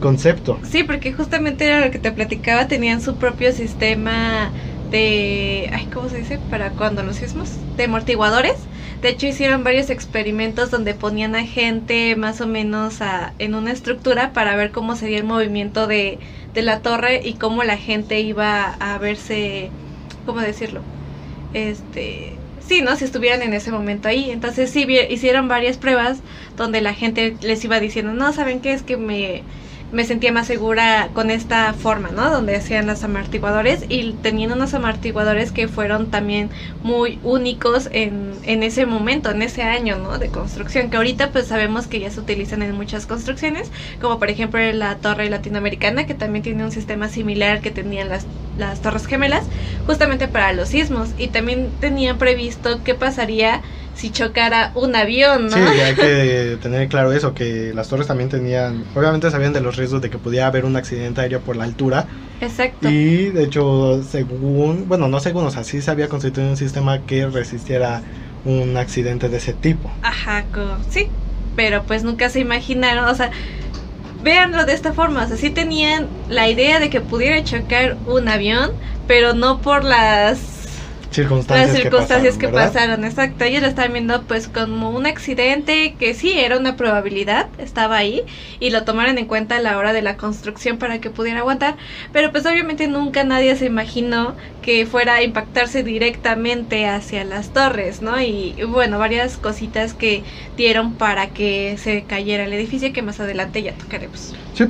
concepto. 0.00 0.58
Sí, 0.70 0.84
porque 0.84 1.12
justamente 1.12 1.66
era 1.66 1.84
lo 1.84 1.90
que 1.90 1.98
te 1.98 2.12
platicaba, 2.12 2.68
tenían 2.68 3.00
su 3.00 3.16
propio 3.16 3.52
sistema 3.52 4.52
de, 4.90 5.68
ay, 5.72 5.86
¿cómo 5.92 6.08
se 6.08 6.18
dice? 6.18 6.38
Para 6.50 6.70
cuando 6.70 7.02
los 7.02 7.16
sismos, 7.16 7.50
de 7.76 7.84
amortiguadores 7.84 8.54
de 9.06 9.12
hecho, 9.12 9.28
hicieron 9.28 9.62
varios 9.62 9.88
experimentos 9.90 10.72
donde 10.72 10.92
ponían 10.92 11.36
a 11.36 11.46
gente 11.46 12.16
más 12.16 12.40
o 12.40 12.48
menos 12.48 12.98
en 13.38 13.54
una 13.54 13.70
estructura 13.70 14.32
para 14.32 14.56
ver 14.56 14.72
cómo 14.72 14.96
sería 14.96 15.18
el 15.18 15.22
movimiento 15.22 15.86
de, 15.86 16.18
la 16.54 16.80
torre 16.80 17.20
y 17.22 17.34
cómo 17.34 17.62
la 17.62 17.76
gente 17.76 18.18
iba 18.18 18.64
a 18.64 18.98
verse, 18.98 19.70
¿cómo 20.24 20.40
decirlo? 20.40 20.80
Este, 21.54 22.32
sí, 22.66 22.82
¿no? 22.82 22.96
Si 22.96 23.04
estuvieran 23.04 23.42
en 23.42 23.54
ese 23.54 23.70
momento 23.70 24.08
ahí. 24.08 24.32
Entonces 24.32 24.70
sí, 24.70 24.84
hicieron 25.08 25.46
varias 25.46 25.76
pruebas 25.76 26.18
donde 26.56 26.80
la 26.80 26.92
gente 26.92 27.36
les 27.42 27.64
iba 27.64 27.78
diciendo, 27.78 28.12
no, 28.12 28.32
¿saben 28.32 28.58
qué? 28.58 28.72
Es 28.72 28.82
que 28.82 28.96
me, 28.96 29.44
me 29.96 30.04
sentía 30.04 30.30
más 30.30 30.46
segura 30.46 31.10
con 31.14 31.30
esta 31.30 31.72
forma, 31.72 32.10
¿no? 32.10 32.30
Donde 32.30 32.54
hacían 32.54 32.86
los 32.86 33.02
amortiguadores 33.02 33.86
y 33.88 34.12
tenían 34.12 34.52
unos 34.52 34.74
amortiguadores 34.74 35.52
que 35.52 35.68
fueron 35.68 36.10
también 36.10 36.50
muy 36.82 37.18
únicos 37.22 37.88
en, 37.92 38.38
en 38.42 38.62
ese 38.62 38.84
momento, 38.84 39.30
en 39.30 39.40
ese 39.40 39.62
año, 39.62 39.98
¿no? 39.98 40.18
De 40.18 40.30
construcción, 40.30 40.90
que 40.90 40.98
ahorita 40.98 41.32
pues 41.32 41.46
sabemos 41.48 41.86
que 41.86 41.98
ya 42.00 42.10
se 42.10 42.20
utilizan 42.20 42.62
en 42.62 42.74
muchas 42.74 43.06
construcciones, 43.06 43.72
como 43.98 44.18
por 44.18 44.28
ejemplo 44.28 44.60
la 44.72 44.98
torre 45.00 45.30
latinoamericana, 45.30 46.04
que 46.06 46.14
también 46.14 46.42
tiene 46.42 46.64
un 46.64 46.72
sistema 46.72 47.08
similar 47.08 47.62
que 47.62 47.70
tenían 47.70 48.10
las, 48.10 48.28
las 48.58 48.80
torres 48.80 49.06
gemelas, 49.06 49.44
justamente 49.86 50.28
para 50.28 50.52
los 50.52 50.68
sismos. 50.68 51.10
Y 51.18 51.28
también 51.28 51.70
tenían 51.80 52.18
previsto 52.18 52.80
qué 52.84 52.94
pasaría 52.94 53.62
si 53.94 54.10
chocara 54.10 54.72
un 54.74 54.94
avión, 54.94 55.46
¿no? 55.46 55.56
Sí, 55.56 55.80
hay 55.80 55.94
que 55.94 56.58
tener 56.62 56.88
claro 56.88 57.12
eso, 57.12 57.34
que 57.34 57.72
las 57.74 57.88
torres 57.88 58.06
también 58.06 58.28
tenían, 58.28 58.84
obviamente 58.94 59.30
sabían 59.30 59.52
de 59.52 59.60
los 59.60 59.76
riesgos 59.76 60.02
de 60.02 60.10
que 60.10 60.18
podía 60.18 60.46
haber 60.46 60.64
un 60.64 60.76
accidente 60.76 61.22
aéreo 61.22 61.40
por 61.40 61.56
la 61.56 61.64
altura. 61.64 62.06
Exacto. 62.40 62.90
Y 62.90 63.30
de 63.30 63.44
hecho, 63.44 64.02
según, 64.02 64.86
bueno, 64.86 65.08
no 65.08 65.20
según, 65.20 65.46
o 65.46 65.50
sea, 65.50 65.64
sí 65.64 65.80
se 65.80 65.90
había 65.90 66.08
constituido 66.08 66.50
un 66.50 66.58
sistema 66.58 67.00
que 67.06 67.26
resistiera 67.26 68.02
un 68.44 68.76
accidente 68.76 69.28
de 69.30 69.38
ese 69.38 69.54
tipo. 69.54 69.90
Ajá, 70.02 70.44
sí, 70.90 71.08
pero 71.56 71.82
pues 71.84 72.04
nunca 72.04 72.28
se 72.28 72.40
imaginaron, 72.40 73.06
o 73.06 73.14
sea, 73.14 73.30
véanlo 74.26 74.66
de 74.66 74.72
esta 74.72 74.92
forma, 74.92 75.22
o 75.22 75.28
sea, 75.28 75.36
sí 75.36 75.50
tenían 75.50 76.08
la 76.28 76.48
idea 76.48 76.80
de 76.80 76.90
que 76.90 77.00
pudiera 77.00 77.44
chocar 77.44 77.96
un 78.06 78.26
avión, 78.26 78.72
pero 79.06 79.34
no 79.34 79.60
por 79.60 79.84
las 79.84 80.55
circunstancias 81.16 81.68
las 81.72 81.82
circunstancias 81.82 82.38
que 82.38 82.48
pasaron, 82.48 82.72
pasaron, 82.72 83.04
exacto. 83.04 83.44
Ellos 83.44 83.62
lo 83.62 83.68
estaban 83.68 83.92
viendo 83.92 84.22
pues 84.22 84.48
como 84.48 84.90
un 84.90 85.06
accidente 85.06 85.96
que 85.98 86.14
sí 86.14 86.38
era 86.38 86.58
una 86.58 86.76
probabilidad, 86.76 87.48
estaba 87.58 87.96
ahí 87.96 88.22
y 88.60 88.70
lo 88.70 88.84
tomaron 88.84 89.18
en 89.18 89.26
cuenta 89.26 89.56
a 89.56 89.60
la 89.60 89.76
hora 89.78 89.92
de 89.92 90.02
la 90.02 90.16
construcción 90.16 90.78
para 90.78 91.00
que 91.00 91.10
pudiera 91.10 91.40
aguantar, 91.40 91.76
pero 92.12 92.30
pues 92.30 92.46
obviamente 92.46 92.86
nunca 92.86 93.24
nadie 93.24 93.56
se 93.56 93.66
imaginó 93.66 94.36
que 94.62 94.86
fuera 94.86 95.14
a 95.14 95.22
impactarse 95.22 95.82
directamente 95.82 96.86
hacia 96.86 97.24
las 97.24 97.52
torres, 97.52 98.02
¿no? 98.02 98.20
Y 98.20 98.54
bueno, 98.68 98.98
varias 98.98 99.36
cositas 99.36 99.94
que 99.94 100.22
dieron 100.56 100.94
para 100.94 101.28
que 101.28 101.76
se 101.78 102.04
cayera 102.04 102.44
el 102.44 102.52
edificio 102.52 102.92
que 102.92 103.02
más 103.02 103.20
adelante 103.20 103.62
ya 103.62 103.72
tocaremos. 103.72 104.34
Sí. 104.54 104.64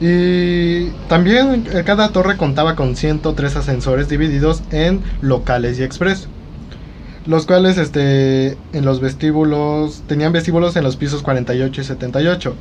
Y 0.00 0.88
también 1.08 1.66
eh, 1.72 1.82
cada 1.84 2.08
torre 2.10 2.36
contaba 2.36 2.74
con 2.74 2.96
103 2.96 3.56
ascensores 3.56 4.08
divididos 4.08 4.62
en 4.70 5.02
locales 5.20 5.78
y 5.78 5.82
express. 5.82 6.28
Los 7.26 7.46
cuales 7.46 7.78
este, 7.78 8.58
en 8.72 8.84
los 8.84 9.00
vestíbulos 9.00 10.02
tenían 10.06 10.32
vestíbulos 10.32 10.76
en 10.76 10.84
los 10.84 10.96
pisos 10.96 11.22
48 11.22 11.80
y 11.80 11.84
78 11.84 12.54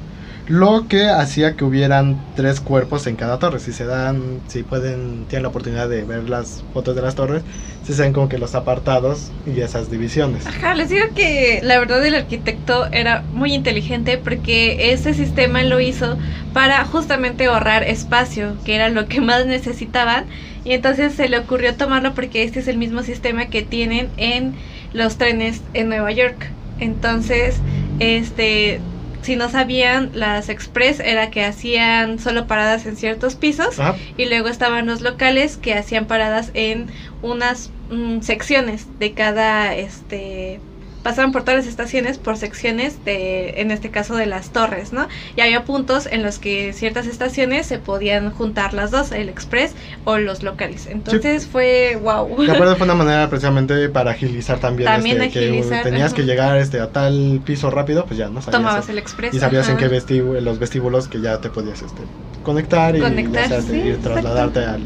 lo 0.48 0.88
que 0.88 1.06
hacía 1.06 1.56
que 1.56 1.64
hubieran 1.64 2.22
tres 2.36 2.60
cuerpos 2.60 3.08
en 3.08 3.16
cada 3.16 3.40
torre. 3.40 3.60
Si 3.60 3.72
se 3.72 3.86
dan, 3.86 4.42
si 4.48 4.64
pueden, 4.64 5.26
tienen 5.30 5.44
la 5.44 5.50
oportunidad 5.50 5.88
de 5.88 6.04
ver 6.04 6.30
las 6.30 6.64
fotos 6.74 6.96
de 6.96 7.02
las 7.02 7.16
torres, 7.16 7.44
se 7.92 8.02
ven 8.02 8.14
como 8.14 8.30
que 8.30 8.38
los 8.38 8.56
apartados 8.56 9.32
y 9.46 9.60
esas 9.60 9.92
divisiones. 9.92 10.46
Ajá, 10.48 10.74
les 10.74 10.90
digo 10.90 11.06
que 11.16 11.60
la 11.64 11.80
verdad 11.80 12.06
el 12.06 12.16
arquitecto 12.16 12.88
era 12.92 13.24
muy 13.34 13.54
inteligente 13.54 14.18
porque 14.18 14.94
ese 14.94 15.14
sistema 15.14 15.64
lo 15.64 15.80
hizo 15.80 16.18
para 16.54 16.84
justamente 16.86 17.46
ahorrar 17.46 17.84
espacio, 17.84 18.56
que 18.64 18.76
era 18.76 18.90
lo 18.90 19.08
que 19.08 19.20
más 19.22 19.46
necesitaban, 19.46 20.26
y 20.64 20.72
entonces 20.72 21.14
se 21.14 21.28
le 21.28 21.40
ocurrió 21.40 21.76
tomarlo 21.76 22.14
porque 22.14 22.44
este 22.44 22.60
es 22.60 22.68
el 22.68 22.78
mismo 22.78 23.04
sistema 23.04 23.48
que 23.48 23.64
tienen 23.64 24.10
en 24.16 24.54
los 24.94 25.18
trenes 25.18 25.62
en 25.74 25.90
Nueva 25.90 26.12
York. 26.12 26.52
Entonces, 26.80 27.58
este 28.00 28.80
si 29.24 29.36
no 29.36 29.50
sabían, 29.50 30.12
las 30.14 30.50
express 30.50 31.00
era 31.00 31.32
que 31.32 31.44
hacían 31.44 32.20
solo 32.20 32.46
paradas 32.46 32.86
en 32.86 32.98
ciertos 32.98 33.36
pisos 33.36 33.78
y 34.18 34.26
luego 34.26 34.50
estaban 34.50 34.86
los 34.86 35.02
locales 35.02 35.58
que 35.58 35.74
hacían 35.74 36.06
paradas 36.06 36.52
en 36.54 36.92
unas 37.22 37.72
mm, 37.90 38.22
secciones 38.22 38.88
de 39.00 39.14
cada 39.14 39.76
este 39.76 40.60
pasaban 41.04 41.32
por 41.32 41.44
todas 41.44 41.58
las 41.58 41.68
estaciones 41.68 42.18
por 42.18 42.38
secciones 42.38 43.04
de, 43.06 43.62
en 43.62 43.72
este 43.72 43.92
caso 43.92 44.16
de 44.16 44.26
las 44.26 44.50
torres, 44.52 44.94
¿no? 44.94 45.08
Y 45.36 45.42
había 45.42 45.66
puntos 45.66 46.08
en 46.10 46.24
los 46.24 46.40
que 46.40 46.74
ciertas 46.74 47.06
estaciones 47.08 47.68
se 47.68 47.78
podían 47.78 48.32
juntar 48.32 48.74
las 48.74 48.92
dos, 48.92 49.12
el 49.12 49.30
express 49.30 49.74
o 50.06 50.18
los 50.18 50.44
locales. 50.44 50.88
Entonces 50.88 51.46
fue 51.46 52.00
wow. 52.02 52.44
De 52.44 52.52
acuerdo, 52.52 52.76
fue 52.76 52.86
una 52.86 52.96
manera 53.04 53.30
precisamente 53.30 53.90
para 53.90 54.12
agilizar 54.12 54.60
también, 54.60 54.88
también 54.88 55.22
este, 55.22 55.40
agilizar, 55.40 55.84
que 55.84 55.90
tenías 55.90 56.14
que 56.14 56.24
llegar 56.24 56.58
este, 56.58 56.80
a 56.80 56.92
tal 56.92 57.42
piso 57.46 57.70
rápido, 57.70 58.06
pues 58.06 58.18
ya 58.18 58.30
no 58.30 58.42
sabías. 58.42 58.62
Tomabas 58.62 58.90
el 58.90 58.98
express. 58.98 59.34
Y 59.34 59.40
sabías 59.40 59.68
en 59.70 59.78
qué 59.78 59.88
vestíbulo, 59.88 60.40
los 60.40 60.60
vestíbulos 60.60 61.08
que 61.08 61.20
ya 61.22 61.40
te 61.40 61.50
podías 61.50 61.82
este, 61.82 62.02
conectar 62.44 62.96
y 62.96 63.02
ya 63.32 63.62
sí, 63.62 63.76
ir 63.76 63.98
trasladarte 64.02 64.60
al 64.60 64.82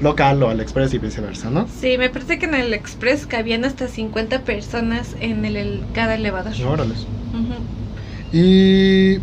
local 0.00 0.42
o 0.42 0.50
al 0.50 0.60
express 0.60 0.94
y 0.94 0.98
viceversa, 0.98 1.50
¿no? 1.50 1.66
Sí, 1.80 1.98
me 1.98 2.10
parece 2.10 2.38
que 2.38 2.46
en 2.46 2.54
el 2.54 2.72
express 2.74 3.26
cabían 3.26 3.64
hasta 3.64 3.88
50 3.88 4.42
personas 4.42 5.14
en 5.20 5.44
el, 5.44 5.56
el 5.56 5.82
cada 5.94 6.14
elevador. 6.14 6.54
Órale. 6.66 6.94
Y 8.32 9.14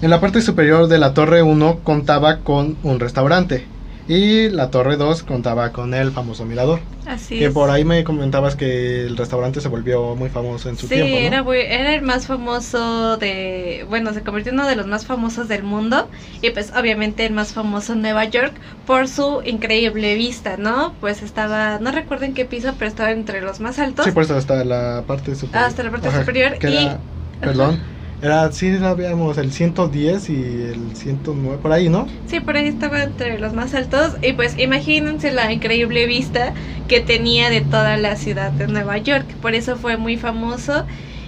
en 0.00 0.10
la 0.10 0.20
parte 0.20 0.40
superior 0.42 0.88
de 0.88 0.98
la 0.98 1.14
torre 1.14 1.42
1 1.42 1.80
contaba 1.84 2.38
con 2.38 2.76
un 2.82 3.00
restaurante 3.00 3.66
y 4.08 4.48
la 4.50 4.70
torre 4.70 4.96
2 4.96 5.22
contaba 5.22 5.70
con 5.72 5.94
el 5.94 6.10
famoso 6.12 6.44
mirador. 6.44 6.80
Así 7.06 7.38
que 7.38 7.46
es. 7.46 7.52
por 7.52 7.68
ahí 7.70 7.84
me 7.84 8.04
comentabas 8.04 8.54
que 8.56 9.06
el 9.06 9.16
restaurante 9.16 9.60
se 9.60 9.68
volvió 9.68 10.14
muy 10.14 10.28
famoso 10.28 10.68
en 10.68 10.76
su 10.76 10.86
sí, 10.86 10.94
tiempo. 10.94 11.10
¿no? 11.12 11.16
era, 11.26 11.42
muy- 11.42 11.60
era 11.60 11.94
el 11.94 12.02
más 12.02 12.26
famoso 12.26 13.16
de. 13.16 13.84
Bueno, 13.88 14.12
se 14.12 14.22
convirtió 14.22 14.52
en 14.52 14.58
uno 14.60 14.68
de 14.68 14.76
los 14.76 14.86
más 14.86 15.06
famosos 15.06 15.48
del 15.48 15.62
mundo. 15.64 16.08
Y 16.42 16.50
pues, 16.50 16.72
obviamente, 16.76 17.26
el 17.26 17.32
más 17.32 17.52
famoso 17.52 17.92
en 17.94 18.02
Nueva 18.02 18.24
York 18.26 18.52
por 18.86 19.08
su 19.08 19.42
increíble 19.44 20.14
vista, 20.14 20.56
¿no? 20.56 20.94
Pues 21.00 21.22
estaba. 21.22 21.78
No 21.80 21.90
recuerdo 21.90 22.24
en 22.24 22.34
qué 22.34 22.44
piso, 22.44 22.74
pero 22.78 22.88
estaba 22.88 23.10
entre 23.10 23.40
los 23.40 23.60
más 23.60 23.78
altos. 23.78 24.04
Sí, 24.04 24.12
por 24.12 24.22
eso 24.24 24.36
hasta 24.36 24.64
la 24.64 25.02
parte 25.06 25.34
superior. 25.34 25.64
Hasta 25.64 25.82
la 25.82 25.90
parte 25.90 26.10
superior 26.12 26.52
y- 26.60 26.66
era- 26.66 26.98
perdón, 27.40 27.80
era, 28.22 28.50
sí, 28.52 28.68
era, 28.68 28.94
veamos, 28.94 29.36
el 29.38 29.52
110 29.52 30.28
y 30.30 30.34
el 30.62 30.96
109, 30.96 31.60
por 31.60 31.72
ahí, 31.72 31.88
¿no? 31.88 32.06
Sí, 32.24 32.40
por 32.40 32.56
ahí 32.56 32.66
estaba 32.68 33.02
entre 33.02 33.38
los 33.38 33.52
más 33.52 33.74
altos. 33.74 34.16
Y 34.22 34.32
pues 34.34 34.58
imagínense 34.58 35.32
la 35.32 35.52
increíble 35.52 36.06
vista 36.06 36.54
que 36.86 37.00
tenía 37.00 37.50
de 37.50 37.60
toda 37.62 37.96
la 37.96 38.16
ciudad 38.16 38.52
de 38.52 38.68
Nueva 38.68 38.98
York. 38.98 39.36
Por 39.40 39.54
eso 39.54 39.76
fue 39.76 39.96
muy 39.96 40.16
famoso. 40.16 40.86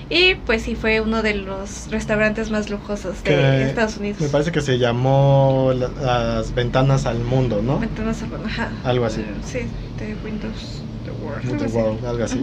Y 0.08 0.34
pues 0.36 0.62
sí, 0.62 0.76
fue 0.76 1.00
uno 1.00 1.22
de 1.22 1.34
los 1.34 1.88
restaurantes 1.90 2.50
más 2.50 2.68
lujosos 2.70 3.24
de 3.24 3.30
Que 3.30 3.62
Estados 3.64 3.96
Unidos. 3.96 4.20
Me 4.20 4.28
parece 4.28 4.52
que 4.52 4.60
se 4.60 4.78
llamó 4.78 5.72
la- 5.74 5.88
las 5.88 6.54
ventanas 6.54 7.06
al 7.06 7.20
mundo, 7.24 7.62
¿no? 7.62 7.78
Ventanas 7.80 8.22
al- 8.22 8.44
ajá. 8.44 8.70
Algo 8.84 9.06
así. 9.06 9.22
Sí, 9.44 9.60
de 9.98 10.14
Windows 10.22 10.82
the 11.04 11.10
World. 11.10 11.42
The 11.42 11.52
algo 11.52 11.64
así. 11.64 11.76
World, 11.76 12.04
algo 12.06 12.24
así. 12.24 12.38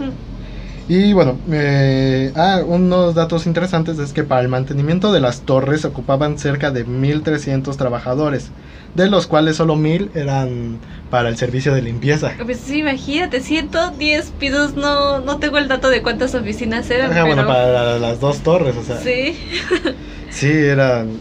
Y 0.94 1.14
bueno, 1.14 1.42
eh, 1.50 2.32
ah, 2.36 2.60
unos 2.66 3.14
datos 3.14 3.46
interesantes 3.46 3.98
es 3.98 4.12
que 4.12 4.24
para 4.24 4.42
el 4.42 4.48
mantenimiento 4.48 5.10
de 5.10 5.20
las 5.20 5.46
torres 5.46 5.86
ocupaban 5.86 6.36
cerca 6.36 6.70
de 6.70 6.84
1.300 6.84 7.78
trabajadores, 7.78 8.52
de 8.94 9.08
los 9.08 9.26
cuales 9.26 9.56
solo 9.56 9.76
1.000 9.76 10.10
eran 10.14 10.78
para 11.10 11.28
el 11.28 11.36
servicio 11.36 11.74
de 11.74 11.82
limpieza. 11.82 12.32
Pues 12.44 12.58
sí, 12.58 12.78
imagínate, 12.80 13.40
110 13.40 14.30
pisos, 14.38 14.74
no, 14.74 15.20
no 15.20 15.38
tengo 15.38 15.58
el 15.58 15.68
dato 15.68 15.88
de 15.90 16.02
cuántas 16.02 16.34
oficinas 16.34 16.90
eran, 16.90 17.10
Ajá, 17.12 17.22
pero... 17.22 17.34
bueno, 17.36 17.48
para 17.48 17.98
las 17.98 18.20
dos 18.20 18.40
torres, 18.40 18.76
o 18.76 18.82
sea. 18.82 18.98
Sí, 18.98 19.36
Sí, 20.30 20.50
eran. 20.50 21.20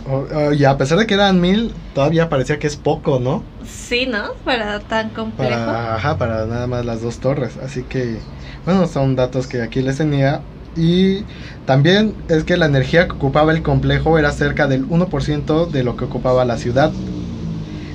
y 0.57 0.63
a 0.63 0.77
pesar 0.77 0.97
de 0.97 1.05
que 1.05 1.15
eran 1.15 1.41
1.000, 1.41 1.71
todavía 1.93 2.29
parecía 2.29 2.60
que 2.60 2.67
es 2.67 2.77
poco, 2.77 3.19
¿no? 3.19 3.43
sí, 3.65 4.05
¿no? 4.05 4.34
Para 4.45 4.79
tan 4.79 5.10
complejo. 5.10 5.65
Para, 5.65 5.95
ajá, 5.95 6.17
para 6.17 6.45
nada 6.45 6.65
más 6.67 6.86
las 6.86 7.01
dos 7.01 7.19
torres. 7.19 7.57
Así 7.62 7.84
que, 7.84 8.19
bueno, 8.65 8.88
son 8.88 9.15
datos 9.17 9.47
que 9.47 9.62
aquí 9.62 9.81
les 9.81 9.97
tenía. 9.97 10.41
Y 10.77 11.25
también 11.65 12.15
es 12.29 12.45
que 12.45 12.55
la 12.55 12.67
energía 12.67 13.07
que 13.07 13.12
ocupaba 13.13 13.51
el 13.51 13.62
complejo 13.62 14.17
era 14.17 14.31
cerca 14.31 14.67
del 14.67 14.88
1% 14.88 15.69
de 15.69 15.84
lo 15.84 15.97
que 15.97 16.05
ocupaba 16.05 16.45
la 16.45 16.57
ciudad. 16.57 16.93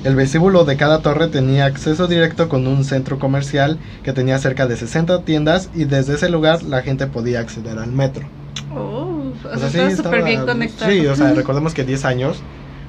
El 0.07 0.15
vestíbulo 0.15 0.63
de 0.63 0.77
cada 0.77 1.01
torre 1.01 1.27
tenía 1.27 1.65
acceso 1.65 2.07
directo 2.07 2.47
con 2.47 2.65
un 2.65 2.85
centro 2.85 3.19
comercial 3.19 3.77
que 4.03 4.13
tenía 4.13 4.39
cerca 4.39 4.65
de 4.65 4.77
60 4.77 5.25
tiendas 5.25 5.69
y 5.73 5.83
desde 5.83 6.13
ese 6.15 6.29
lugar 6.29 6.63
la 6.63 6.81
gente 6.81 7.07
podía 7.07 7.41
acceder 7.41 7.77
al 7.77 7.91
metro. 7.91 8.25
Oh, 8.73 9.33
o 9.43 9.57
sea, 9.57 9.69
sí, 9.69 9.79
estaba 9.79 9.91
súper 9.91 10.23
bien 10.23 10.45
conectado. 10.45 10.89
Sí, 10.89 11.05
o 11.05 11.13
sea, 11.13 11.33
recordemos 11.35 11.73
que 11.73 11.83
10 11.83 12.05
años 12.05 12.41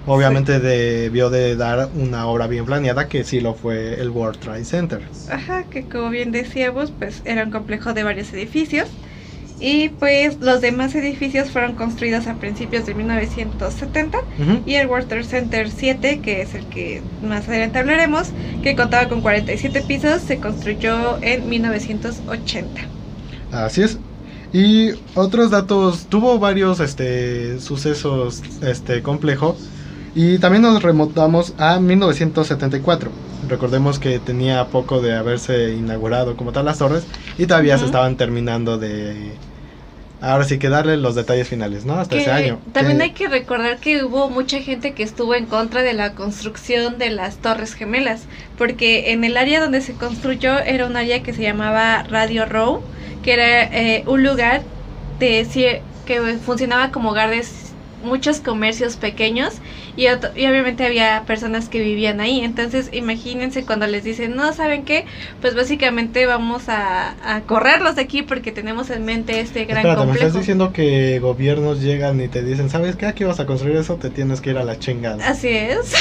obviamente 0.06 0.60
debió 0.60 1.28
de 1.28 1.56
dar 1.56 1.90
una 1.92 2.28
obra 2.28 2.46
bien 2.46 2.64
planeada 2.64 3.08
que 3.08 3.24
sí 3.24 3.40
lo 3.40 3.54
fue 3.54 4.00
el 4.00 4.10
World 4.10 4.38
Trade 4.38 4.64
Center. 4.64 5.02
Ajá, 5.28 5.64
que 5.64 5.88
como 5.88 6.10
bien 6.10 6.30
decíamos, 6.30 6.92
pues 6.92 7.22
era 7.24 7.42
un 7.42 7.50
complejo 7.50 7.94
de 7.94 8.04
varios 8.04 8.32
edificios. 8.32 8.88
Y 9.60 9.88
pues 9.90 10.38
los 10.40 10.60
demás 10.60 10.94
edificios 10.94 11.50
fueron 11.50 11.74
construidos 11.74 12.26
a 12.28 12.34
principios 12.36 12.86
de 12.86 12.94
1970 12.94 14.18
Ujú. 14.18 14.62
y 14.66 14.74
el 14.74 14.86
World 14.86 15.08
Trade 15.08 15.24
Center 15.24 15.70
7, 15.70 16.20
que 16.20 16.42
es 16.42 16.54
el 16.54 16.66
que 16.66 17.02
más 17.22 17.48
adelante 17.48 17.78
hablaremos, 17.80 18.28
que 18.62 18.76
contaba 18.76 19.08
con 19.08 19.20
47 19.20 19.82
pisos, 19.82 20.22
se 20.22 20.38
construyó 20.38 21.18
en 21.22 21.48
1980. 21.48 22.82
Así 23.50 23.82
es. 23.82 23.98
Y 24.52 24.92
otros 25.14 25.50
datos, 25.50 26.06
tuvo 26.08 26.38
varios 26.38 26.80
este 26.80 27.60
sucesos 27.60 28.42
este 28.62 29.02
complejo 29.02 29.56
Y 30.14 30.38
también 30.38 30.62
nos 30.62 30.82
remontamos 30.82 31.54
a 31.58 31.80
1974. 31.80 33.10
Recordemos 33.48 33.98
que 33.98 34.18
tenía 34.20 34.68
poco 34.68 35.00
de 35.00 35.14
haberse 35.14 35.74
inaugurado 35.74 36.36
como 36.36 36.52
tal 36.52 36.64
las 36.66 36.78
torres 36.78 37.04
y 37.36 37.46
todavía 37.46 37.78
se 37.78 37.84
estaban 37.86 38.16
terminando 38.16 38.78
de 38.78 39.38
Ahora 40.20 40.44
sí 40.44 40.58
que 40.58 40.68
darle 40.68 40.96
los 40.96 41.14
detalles 41.14 41.48
finales, 41.48 41.84
¿no? 41.84 41.94
Hasta 41.94 42.16
ese 42.16 42.30
año. 42.30 42.58
También 42.72 43.00
hay 43.00 43.12
que 43.12 43.28
recordar 43.28 43.78
que 43.78 44.02
hubo 44.04 44.28
mucha 44.28 44.60
gente 44.60 44.92
que 44.92 45.04
estuvo 45.04 45.34
en 45.34 45.46
contra 45.46 45.82
de 45.82 45.92
la 45.92 46.14
construcción 46.14 46.98
de 46.98 47.10
las 47.10 47.36
Torres 47.36 47.74
Gemelas, 47.74 48.22
porque 48.56 49.12
en 49.12 49.22
el 49.22 49.36
área 49.36 49.60
donde 49.60 49.80
se 49.80 49.92
construyó 49.92 50.58
era 50.58 50.86
un 50.86 50.96
área 50.96 51.22
que 51.22 51.32
se 51.32 51.42
llamaba 51.42 52.02
Radio 52.02 52.46
Row, 52.46 52.82
que 53.22 53.32
era 53.32 53.62
eh, 53.62 54.02
un 54.06 54.24
lugar 54.24 54.62
de 55.20 55.46
que 56.04 56.20
funcionaba 56.44 56.90
como 56.90 57.10
hogar 57.10 57.30
de 57.30 57.44
muchos 58.02 58.40
comercios 58.40 58.96
pequeños 58.96 59.54
y, 59.96 60.04
y, 60.04 60.46
obviamente 60.46 60.86
había 60.86 61.24
personas 61.26 61.68
que 61.68 61.80
vivían 61.80 62.20
ahí. 62.20 62.40
Entonces 62.40 62.90
imagínense 62.92 63.64
cuando 63.64 63.86
les 63.86 64.04
dicen, 64.04 64.36
no, 64.36 64.52
¿saben 64.52 64.84
qué? 64.84 65.04
Pues 65.40 65.54
básicamente 65.54 66.26
vamos 66.26 66.68
a, 66.68 67.14
a 67.24 67.40
correrlos 67.42 67.96
de 67.96 68.02
aquí 68.02 68.22
porque 68.22 68.52
tenemos 68.52 68.90
en 68.90 69.04
mente 69.04 69.40
este 69.40 69.64
gran 69.64 69.78
Espérate, 69.78 69.98
complejo. 69.98 70.22
¿me 70.22 70.28
estás 70.28 70.40
diciendo 70.40 70.72
que 70.72 71.18
gobiernos 71.18 71.80
llegan 71.80 72.20
y 72.20 72.28
te 72.28 72.42
dicen, 72.42 72.70
¿sabes 72.70 72.96
qué? 72.96 73.06
Aquí 73.06 73.24
vas 73.24 73.40
a 73.40 73.46
construir 73.46 73.76
eso, 73.76 73.96
te 73.96 74.10
tienes 74.10 74.40
que 74.40 74.50
ir 74.50 74.58
a 74.58 74.64
la 74.64 74.78
chingada. 74.78 75.28
Así 75.28 75.48
es. 75.48 75.92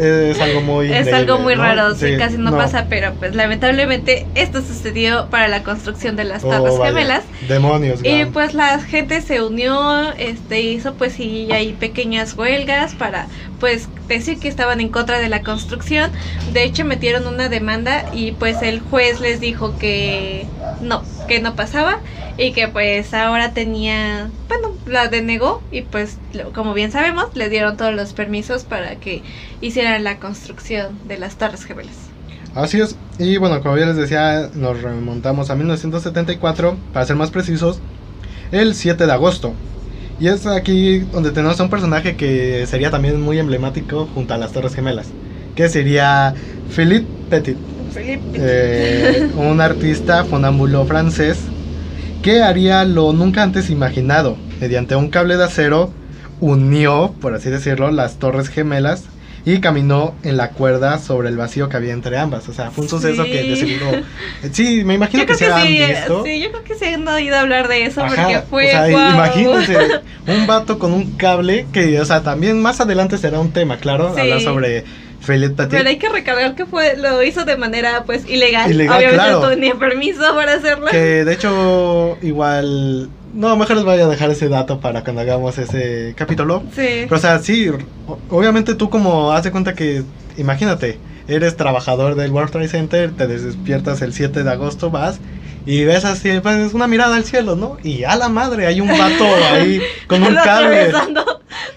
es 0.00 0.40
algo 0.40 0.60
muy... 0.60 0.90
Es 1.00 1.12
algo 1.12 1.38
muy 1.38 1.54
raro, 1.54 1.94
sí, 1.94 2.16
casi 2.18 2.36
no, 2.36 2.50
pasa, 2.50 2.86
pero 2.90 3.14
pues 3.14 3.34
lamentablemente 3.34 4.26
esto 4.34 4.60
sucedió 4.60 5.28
para 5.30 5.48
la 5.48 5.62
construcción 5.62 6.14
de 6.16 6.24
las 6.24 6.44
oh, 6.44 6.50
Torres 6.50 6.74
Gemelas. 6.82 7.24
Demonios. 7.48 8.00
Y 8.04 8.26
pues 8.26 8.54
la 8.54 8.80
gente 8.80 9.22
se 9.22 9.42
unió, 9.42 10.12
este 10.18 10.60
hizo 10.60 10.94
pues 10.94 11.19
y 11.20 11.52
hay 11.52 11.72
pequeñas 11.74 12.36
huelgas 12.36 12.94
para 12.94 13.26
pues 13.58 13.88
decir 14.08 14.38
que 14.38 14.48
estaban 14.48 14.80
en 14.80 14.88
contra 14.88 15.18
de 15.18 15.28
la 15.28 15.42
construcción. 15.42 16.10
De 16.52 16.64
hecho 16.64 16.84
metieron 16.84 17.26
una 17.26 17.48
demanda 17.48 18.06
y 18.12 18.32
pues 18.32 18.62
el 18.62 18.80
juez 18.80 19.20
les 19.20 19.40
dijo 19.40 19.78
que 19.78 20.46
no, 20.80 21.02
que 21.28 21.40
no 21.40 21.54
pasaba 21.54 22.00
y 22.38 22.52
que 22.52 22.68
pues 22.68 23.12
ahora 23.12 23.52
tenía, 23.52 24.30
bueno, 24.48 24.70
la 24.86 25.08
denegó 25.08 25.62
y 25.70 25.82
pues 25.82 26.16
como 26.54 26.74
bien 26.74 26.90
sabemos 26.90 27.36
le 27.36 27.48
dieron 27.48 27.76
todos 27.76 27.94
los 27.94 28.12
permisos 28.14 28.64
para 28.64 28.96
que 28.96 29.22
hicieran 29.60 30.04
la 30.04 30.18
construcción 30.18 30.98
de 31.06 31.18
las 31.18 31.36
Torres 31.36 31.64
Gemelas. 31.64 32.10
Así 32.54 32.80
es, 32.80 32.96
y 33.18 33.36
bueno, 33.36 33.62
como 33.62 33.76
ya 33.76 33.86
les 33.86 33.96
decía, 33.96 34.50
nos 34.54 34.82
remontamos 34.82 35.50
a 35.50 35.54
1974, 35.54 36.76
para 36.92 37.06
ser 37.06 37.14
más 37.14 37.30
precisos, 37.30 37.78
el 38.50 38.74
7 38.74 39.06
de 39.06 39.12
agosto. 39.12 39.54
Y 40.20 40.28
es 40.28 40.46
aquí 40.46 40.98
donde 40.98 41.30
tenemos 41.30 41.58
a 41.58 41.62
un 41.64 41.70
personaje 41.70 42.14
que 42.14 42.66
sería 42.66 42.90
también 42.90 43.18
muy 43.20 43.38
emblemático 43.38 44.06
junto 44.14 44.34
a 44.34 44.36
las 44.36 44.52
Torres 44.52 44.74
Gemelas, 44.74 45.06
que 45.54 45.70
sería 45.70 46.34
Philippe 46.76 47.06
Petit. 47.30 47.56
Eh, 48.34 49.30
un 49.36 49.62
artista 49.62 50.24
fonámbulo 50.24 50.84
francés 50.84 51.38
que 52.22 52.42
haría 52.42 52.84
lo 52.84 53.14
nunca 53.14 53.42
antes 53.42 53.70
imaginado. 53.70 54.36
Mediante 54.60 54.94
un 54.94 55.08
cable 55.08 55.38
de 55.38 55.44
acero 55.44 55.90
unió, 56.38 57.14
por 57.18 57.34
así 57.34 57.48
decirlo, 57.48 57.90
las 57.90 58.18
Torres 58.18 58.50
Gemelas 58.50 59.04
y 59.44 59.60
caminó 59.60 60.14
en 60.22 60.36
la 60.36 60.50
cuerda 60.50 60.98
sobre 60.98 61.28
el 61.28 61.36
vacío 61.36 61.68
que 61.68 61.76
había 61.76 61.92
entre 61.92 62.18
ambas. 62.18 62.48
O 62.48 62.52
sea, 62.52 62.70
fue 62.70 62.84
un 62.84 62.90
suceso 62.90 63.24
que 63.24 63.42
de 63.42 63.56
seguro. 63.56 64.02
Sí, 64.52 64.84
me 64.84 64.94
imagino 64.94 65.26
que, 65.26 65.34
se 65.34 65.46
han 65.46 65.66
visto. 65.66 66.24
Sí, 66.24 66.40
yo 66.40 66.50
creo 66.50 66.64
que 66.64 66.74
se 66.74 66.94
han 66.94 67.06
oído 67.06 67.36
hablar 67.36 67.68
de 67.68 67.84
eso 67.84 68.02
porque 68.06 68.40
fue. 68.48 68.68
O 68.68 68.70
sea, 68.70 68.90
imagínense 68.90 69.76
un 70.26 70.46
vato 70.46 70.78
con 70.78 70.92
un 70.92 71.12
cable 71.12 71.66
que, 71.72 72.00
o 72.00 72.04
sea, 72.04 72.22
también 72.22 72.60
más 72.60 72.80
adelante 72.80 73.18
será 73.18 73.40
un 73.40 73.52
tema, 73.52 73.78
claro, 73.78 74.08
hablar 74.08 74.40
sobre. 74.40 74.84
Pero 75.26 75.88
hay 75.88 75.98
que 75.98 76.08
recargar 76.08 76.54
que 76.54 76.64
fue 76.64 76.96
lo 76.96 77.22
hizo 77.22 77.44
de 77.44 77.56
manera 77.56 78.04
pues 78.04 78.28
ilegal. 78.28 78.72
Obviamente 78.72 79.30
no 79.30 79.48
tenía 79.48 79.74
permiso 79.74 80.22
para 80.34 80.54
hacerlo. 80.54 80.86
Que 80.86 81.24
de 81.24 81.32
hecho 81.34 82.18
igual 82.22 83.10
no, 83.32 83.56
mejor 83.56 83.76
les 83.76 83.84
voy 83.84 84.00
a 84.00 84.06
dejar 84.06 84.30
ese 84.30 84.48
dato 84.48 84.80
para 84.80 85.02
cuando 85.04 85.22
hagamos 85.22 85.58
ese 85.58 86.14
capítulo. 86.16 86.62
Sí. 86.74 87.04
Pero, 87.04 87.16
o 87.16 87.18
sea, 87.18 87.38
sí, 87.38 87.70
obviamente 88.28 88.74
tú 88.74 88.90
como 88.90 89.32
hace 89.32 89.50
cuenta 89.50 89.74
que, 89.74 90.02
imagínate, 90.36 90.98
eres 91.28 91.56
trabajador 91.56 92.16
del 92.16 92.32
World 92.32 92.50
Trade 92.50 92.68
Center, 92.68 93.12
te 93.12 93.26
despiertas 93.26 94.02
el 94.02 94.12
7 94.12 94.42
de 94.42 94.50
agosto, 94.50 94.90
vas 94.90 95.20
y 95.66 95.84
ves 95.84 96.04
así, 96.04 96.40
pues 96.40 96.56
es 96.56 96.74
una 96.74 96.86
mirada 96.86 97.16
al 97.16 97.24
cielo, 97.24 97.54
¿no? 97.54 97.76
Y 97.82 98.04
a 98.04 98.16
la 98.16 98.28
madre, 98.28 98.66
hay 98.66 98.80
un 98.80 98.88
vato 98.88 99.24
ahí 99.52 99.80
con 100.06 100.22
un 100.22 100.34
cable. 100.34 100.92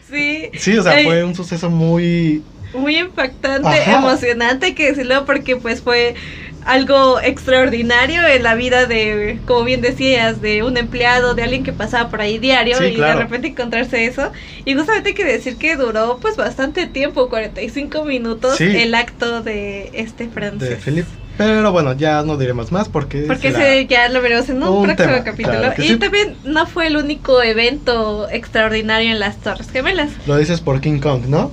Sí. 0.09 0.49
Sí, 0.57 0.77
o 0.77 0.83
sea, 0.83 1.03
fue 1.03 1.23
un 1.23 1.35
suceso 1.35 1.69
muy... 1.69 2.43
Muy 2.73 2.97
impactante, 2.97 3.83
emocionante 3.85 4.73
que 4.73 4.87
decirlo 4.87 5.25
porque 5.25 5.57
pues 5.57 5.81
fue 5.81 6.15
algo 6.65 7.19
extraordinario 7.21 8.25
en 8.25 8.43
la 8.43 8.55
vida 8.55 8.85
de, 8.85 9.39
como 9.45 9.63
bien 9.63 9.81
decías, 9.81 10.41
de 10.41 10.63
un 10.63 10.77
empleado, 10.77 11.33
de 11.33 11.43
alguien 11.43 11.63
que 11.63 11.73
pasaba 11.73 12.09
por 12.09 12.21
ahí 12.21 12.39
diario 12.39 12.81
y 12.83 12.95
de 12.95 13.15
repente 13.15 13.47
encontrarse 13.49 14.05
eso. 14.05 14.31
Y 14.65 14.75
justamente 14.75 15.09
hay 15.09 15.15
que 15.15 15.25
decir 15.25 15.57
que 15.57 15.75
duró 15.75 16.17
pues 16.21 16.35
bastante 16.35 16.87
tiempo, 16.87 17.29
45 17.29 18.05
minutos, 18.05 18.59
el 18.59 18.95
acto 18.95 19.41
de 19.41 19.89
este 19.93 20.27
francés. 20.27 20.69
De 20.69 20.75
Philippe. 20.77 21.09
Pero 21.37 21.71
bueno, 21.71 21.93
ya 21.93 22.21
no 22.21 22.37
diremos 22.37 22.71
más 22.71 22.89
porque... 22.89 23.23
Porque 23.27 23.87
ya 23.89 24.07
lo 24.09 24.21
veremos 24.21 24.49
en 24.49 24.61
un, 24.61 24.83
próximo 24.83 25.23
capítulo. 25.25 25.73
y 25.77 25.95
también 25.95 26.35
no 26.43 26.67
fue 26.67 26.87
el 26.87 26.97
único 26.97 27.41
evento 27.41 28.29
extraordinario 28.29 29.11
en 29.11 29.19
las 29.19 29.37
Torres 29.37 29.71
Gemelas. 29.71 30.11
Lo 30.27 30.37
dices 30.37 30.61
por 30.61 30.79
King 30.79 30.99
Kong, 30.99 31.23
¿no? 31.27 31.51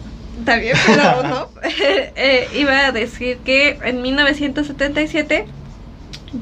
También, 0.51 0.77
pero 0.85 1.23
no. 1.29 1.49
Eh, 2.17 2.49
iba 2.57 2.87
a 2.87 2.93
decir 2.93 3.39
que 3.39 3.79
en 3.85 4.03
1977, 4.03 5.47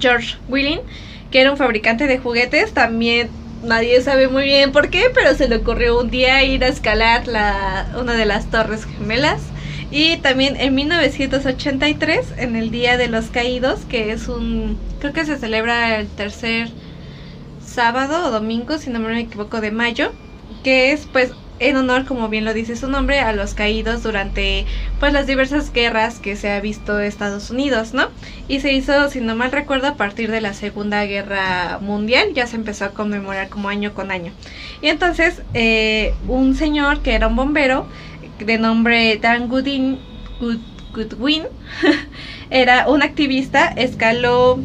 George 0.01 0.37
Willing, 0.49 0.81
que 1.31 1.42
era 1.42 1.51
un 1.51 1.59
fabricante 1.59 2.07
de 2.07 2.18
juguetes, 2.18 2.73
también 2.73 3.29
nadie 3.62 4.01
sabe 4.01 4.29
muy 4.29 4.44
bien 4.44 4.73
por 4.73 4.88
qué, 4.88 5.05
pero 5.14 5.35
se 5.35 5.47
le 5.47 5.57
ocurrió 5.57 6.01
un 6.01 6.11
día 6.11 6.42
ir 6.42 6.64
a 6.64 6.68
escalar 6.68 7.29
la, 7.29 7.87
una 8.01 8.14
de 8.14 8.25
las 8.25 8.51
torres 8.51 8.87
gemelas. 8.87 9.42
Y 9.90 10.16
también 10.18 10.57
en 10.57 10.75
1983, 10.75 12.35
en 12.38 12.57
el 12.57 12.71
Día 12.71 12.97
de 12.97 13.09
los 13.09 13.27
Caídos, 13.27 13.81
que 13.85 14.12
es 14.12 14.29
un, 14.29 14.79
creo 15.01 15.12
que 15.12 15.27
se 15.27 15.37
celebra 15.37 15.99
el 15.99 16.09
tercer 16.09 16.71
sábado 17.64 18.27
o 18.27 18.31
domingo, 18.31 18.79
si 18.79 18.88
no 18.90 19.01
me 19.01 19.21
equivoco, 19.21 19.61
de 19.61 19.71
mayo, 19.71 20.12
que 20.62 20.92
es 20.92 21.07
pues 21.07 21.33
en 21.61 21.77
honor, 21.77 22.05
como 22.05 22.29
bien 22.29 22.44
lo 22.44 22.55
dice 22.55 22.77
su 22.77 22.88
nombre, 22.88 23.21
a 23.21 23.33
los 23.33 23.55
caídos 23.55 24.03
durante 24.03 24.64
pues 25.01 25.12
las 25.12 25.27
diversas 25.27 25.73
guerras 25.73 26.18
que 26.18 26.37
se 26.37 26.51
ha 26.51 26.61
visto 26.61 26.99
Estados 27.01 27.51
Unidos, 27.51 27.94
¿no? 27.94 28.09
Y 28.49 28.61
se 28.61 28.73
hizo, 28.73 29.11
si 29.11 29.21
no 29.21 29.35
mal 29.37 29.53
recuerdo, 29.53 29.88
a 29.88 29.97
partir 29.97 30.31
de 30.31 30.40
la 30.40 30.55
Segunda 30.55 31.05
Guerra 31.05 31.79
Mundial, 31.81 32.33
ya 32.35 32.47
se 32.47 32.57
empezó 32.57 32.85
a 32.87 32.90
conmemorar 32.90 33.49
como 33.49 33.68
año 33.68 33.94
con 33.94 34.11
año. 34.11 34.33
Y 34.83 34.88
entonces, 34.88 35.42
eh, 35.55 36.14
un 36.27 36.55
señor 36.55 37.01
que 37.01 37.14
era 37.14 37.29
un 37.29 37.37
bombero, 37.37 37.87
de 38.38 38.59
nombre 38.59 39.18
Dan 39.21 39.49
Goodin, 39.49 39.99
Goodwin, 40.92 41.44
era 42.51 42.88
un 42.88 43.03
activista, 43.03 43.66
escaló 43.68 44.59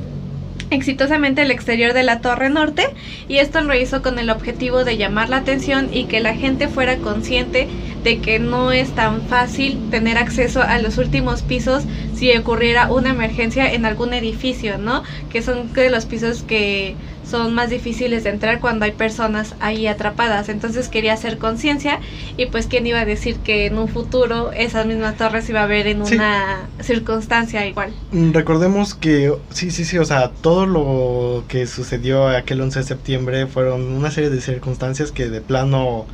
exitosamente 0.73 1.41
el 1.41 1.51
exterior 1.51 1.93
de 1.93 2.03
la 2.03 2.19
Torre 2.19 2.49
Norte 2.49 2.87
y 3.27 3.37
esto 3.37 3.61
lo 3.61 3.75
hizo 3.75 4.01
con 4.01 4.19
el 4.19 4.29
objetivo 4.29 4.83
de 4.83 4.97
llamar 4.97 5.29
la 5.29 5.37
atención 5.37 5.89
y 5.93 6.05
que 6.05 6.19
la 6.19 6.35
gente 6.35 6.67
fuera 6.67 6.97
consciente 6.97 7.67
de 8.03 8.19
que 8.19 8.39
no 8.39 8.71
es 8.71 8.91
tan 8.91 9.21
fácil 9.21 9.79
tener 9.89 10.17
acceso 10.17 10.61
a 10.61 10.79
los 10.79 10.97
últimos 10.97 11.41
pisos 11.41 11.83
si 12.13 12.35
ocurriera 12.35 12.91
una 12.91 13.09
emergencia 13.09 13.73
en 13.73 13.85
algún 13.85 14.13
edificio, 14.13 14.77
¿no? 14.77 15.03
Que 15.31 15.41
son 15.41 15.71
de 15.73 15.89
los 15.89 16.05
pisos 16.05 16.43
que 16.43 16.95
son 17.29 17.53
más 17.53 17.69
difíciles 17.69 18.23
de 18.23 18.29
entrar 18.29 18.59
cuando 18.59 18.85
hay 18.85 18.91
personas 18.91 19.55
ahí 19.59 19.87
atrapadas. 19.87 20.49
Entonces 20.49 20.89
quería 20.89 21.13
hacer 21.13 21.37
conciencia 21.37 21.99
y 22.37 22.47
pues 22.47 22.67
quién 22.67 22.85
iba 22.85 22.99
a 22.99 23.05
decir 23.05 23.37
que 23.37 23.65
en 23.65 23.77
un 23.77 23.87
futuro 23.87 24.51
esas 24.51 24.85
mismas 24.85 25.17
torres 25.17 25.49
iba 25.49 25.61
a 25.61 25.63
haber 25.63 25.87
en 25.87 26.01
una 26.01 26.67
circunstancia 26.81 27.65
igual. 27.65 27.93
Mm, 28.11 28.33
recordemos 28.33 28.93
que 28.93 29.33
sí, 29.49 29.71
sí, 29.71 29.85
sí, 29.85 29.97
o 29.97 30.05
sea, 30.05 30.29
todo 30.29 30.65
lo 30.65 31.45
que 31.47 31.65
sucedió 31.65 32.27
aquel 32.27 32.61
11 32.61 32.79
de 32.79 32.85
septiembre 32.85 33.47
fueron 33.47 33.93
una 33.93 34.11
serie 34.11 34.29
de 34.29 34.41
circunstancias 34.41 35.11
que 35.11 35.29
de 35.29 35.41
plano 35.41 36.05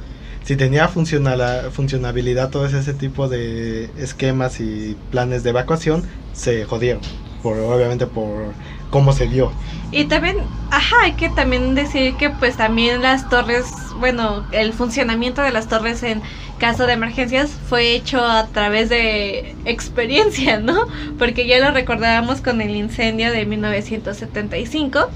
si 0.49 0.55
tenía 0.55 0.88
funcionabilidad 0.88 2.49
todo 2.49 2.65
ese 2.65 2.93
tipo 2.95 3.29
de 3.29 3.88
esquemas 3.99 4.59
y 4.59 4.97
planes 5.12 5.43
de 5.43 5.51
evacuación 5.51 6.01
se 6.33 6.65
jodieron 6.65 7.01
por 7.43 7.59
obviamente 7.59 8.07
por 8.07 8.55
cómo 8.89 9.13
se 9.13 9.27
dio. 9.27 9.51
Y 9.91 10.05
también, 10.05 10.38
ajá, 10.71 10.95
hay 11.03 11.12
que 11.12 11.29
también 11.29 11.75
decir 11.75 12.15
que 12.15 12.31
pues 12.31 12.57
también 12.57 13.03
las 13.03 13.29
torres, 13.29 13.65
bueno, 13.99 14.43
el 14.51 14.73
funcionamiento 14.73 15.43
de 15.43 15.51
las 15.51 15.67
torres 15.67 16.01
en 16.01 16.19
caso 16.57 16.88
de 16.88 16.93
emergencias 16.93 17.51
fue 17.69 17.93
hecho 17.93 18.19
a 18.25 18.47
través 18.47 18.89
de 18.89 19.55
experiencia, 19.65 20.59
¿no? 20.59 20.88
Porque 21.19 21.45
ya 21.45 21.59
lo 21.59 21.69
recordábamos 21.69 22.41
con 22.41 22.59
el 22.62 22.75
incendio 22.75 23.31
de 23.31 23.45
1975, 23.45 25.12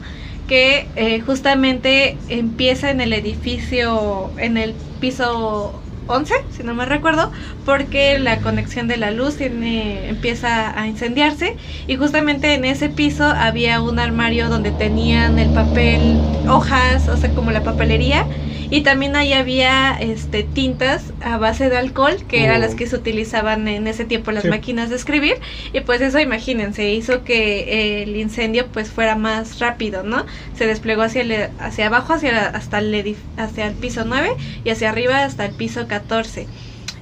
que 0.48 0.92
eh, 0.96 1.22
justamente 1.22 2.18
empieza 2.28 2.92
en 2.92 3.02
el 3.02 3.14
edificio, 3.14 4.34
en 4.38 4.58
el 4.58 4.76
piso 5.00 5.84
11, 6.06 6.34
si 6.50 6.64
no 6.64 6.74
me 6.74 6.86
recuerdo, 6.86 7.32
porque 7.64 8.20
la 8.20 8.42
conexión 8.42 8.88
de 8.88 8.98
la 8.98 9.12
luz 9.12 9.38
tiene, 9.38 10.10
empieza 10.10 10.78
a 10.80 10.88
incendiarse. 10.88 11.56
Y 11.88 11.96
justamente 11.96 12.54
en 12.54 12.66
ese 12.66 12.90
piso 12.90 13.26
había 13.26 13.82
un 13.82 14.00
armario 14.00 14.50
donde 14.50 14.72
tenían 14.72 15.40
el 15.40 15.52
papel, 15.52 16.28
hojas, 16.46 17.08
o 17.08 17.18
sea, 17.18 17.34
como 17.34 17.52
la 17.52 17.64
papelería 17.64 18.28
y 18.70 18.82
también 18.82 19.16
ahí 19.16 19.34
había 19.34 19.98
este, 20.00 20.44
tintas 20.44 21.14
a 21.22 21.38
base 21.38 21.70
de 21.70 21.78
alcohol, 21.78 22.16
que 22.28 22.44
eran 22.44 22.62
las 22.62 22.74
oh. 22.74 22.76
que 22.76 22.88
se 22.88 22.96
utilizaban 22.96 23.68
en 23.68 23.88
ese 23.88 24.06
tiempo 24.06 24.32
las 24.32 24.46
máquinas 24.46 24.90
de 24.90 24.96
escribir. 24.96 25.36
Y 25.74 25.82
pues 25.82 26.02
eso, 26.02 26.20
imagínense, 26.20 26.92
hizo 26.92 27.24
que 27.24 28.04
el 28.04 28.16
incendio 28.16 28.68
pues 28.68 28.90
fuera 28.90 29.16
más 29.16 29.60
rápido, 29.60 30.04
¿no? 30.04 30.26
Se 30.58 30.68
desplegó 30.68 31.04
hacia, 31.04 31.22
el, 31.22 31.50
hacia 31.60 31.88
abajo, 31.88 32.14
hacia, 32.14 32.48
hasta 32.48 32.80
el, 32.80 33.16
hacia 33.38 33.68
el 33.68 33.74
piso 33.74 34.04
9 34.06 34.32
y 34.64 34.70
hacia 34.70 34.90
arriba 34.90 35.24
hasta 35.24 35.46
el 35.46 35.54
piso 35.56 35.88
14. 35.88 36.48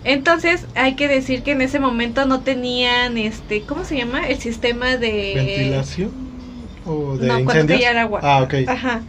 Entonces, 0.03 0.65
hay 0.75 0.95
que 0.95 1.07
decir 1.07 1.43
que 1.43 1.51
en 1.51 1.61
ese 1.61 1.79
momento 1.79 2.25
no 2.25 2.41
tenían, 2.41 3.17
este, 3.17 3.61
¿cómo 3.61 3.85
se 3.85 3.97
llama? 3.97 4.27
El 4.27 4.39
sistema 4.39 4.97
de... 4.97 5.33
¿Ventilación? 5.35 6.11
¿O 6.85 7.17
de 7.17 7.27
no, 7.27 7.45
cuando 7.45 7.75
agua. 7.99 8.19
Ah, 8.23 8.41
ok. 8.41 8.67
Ajá 8.67 9.01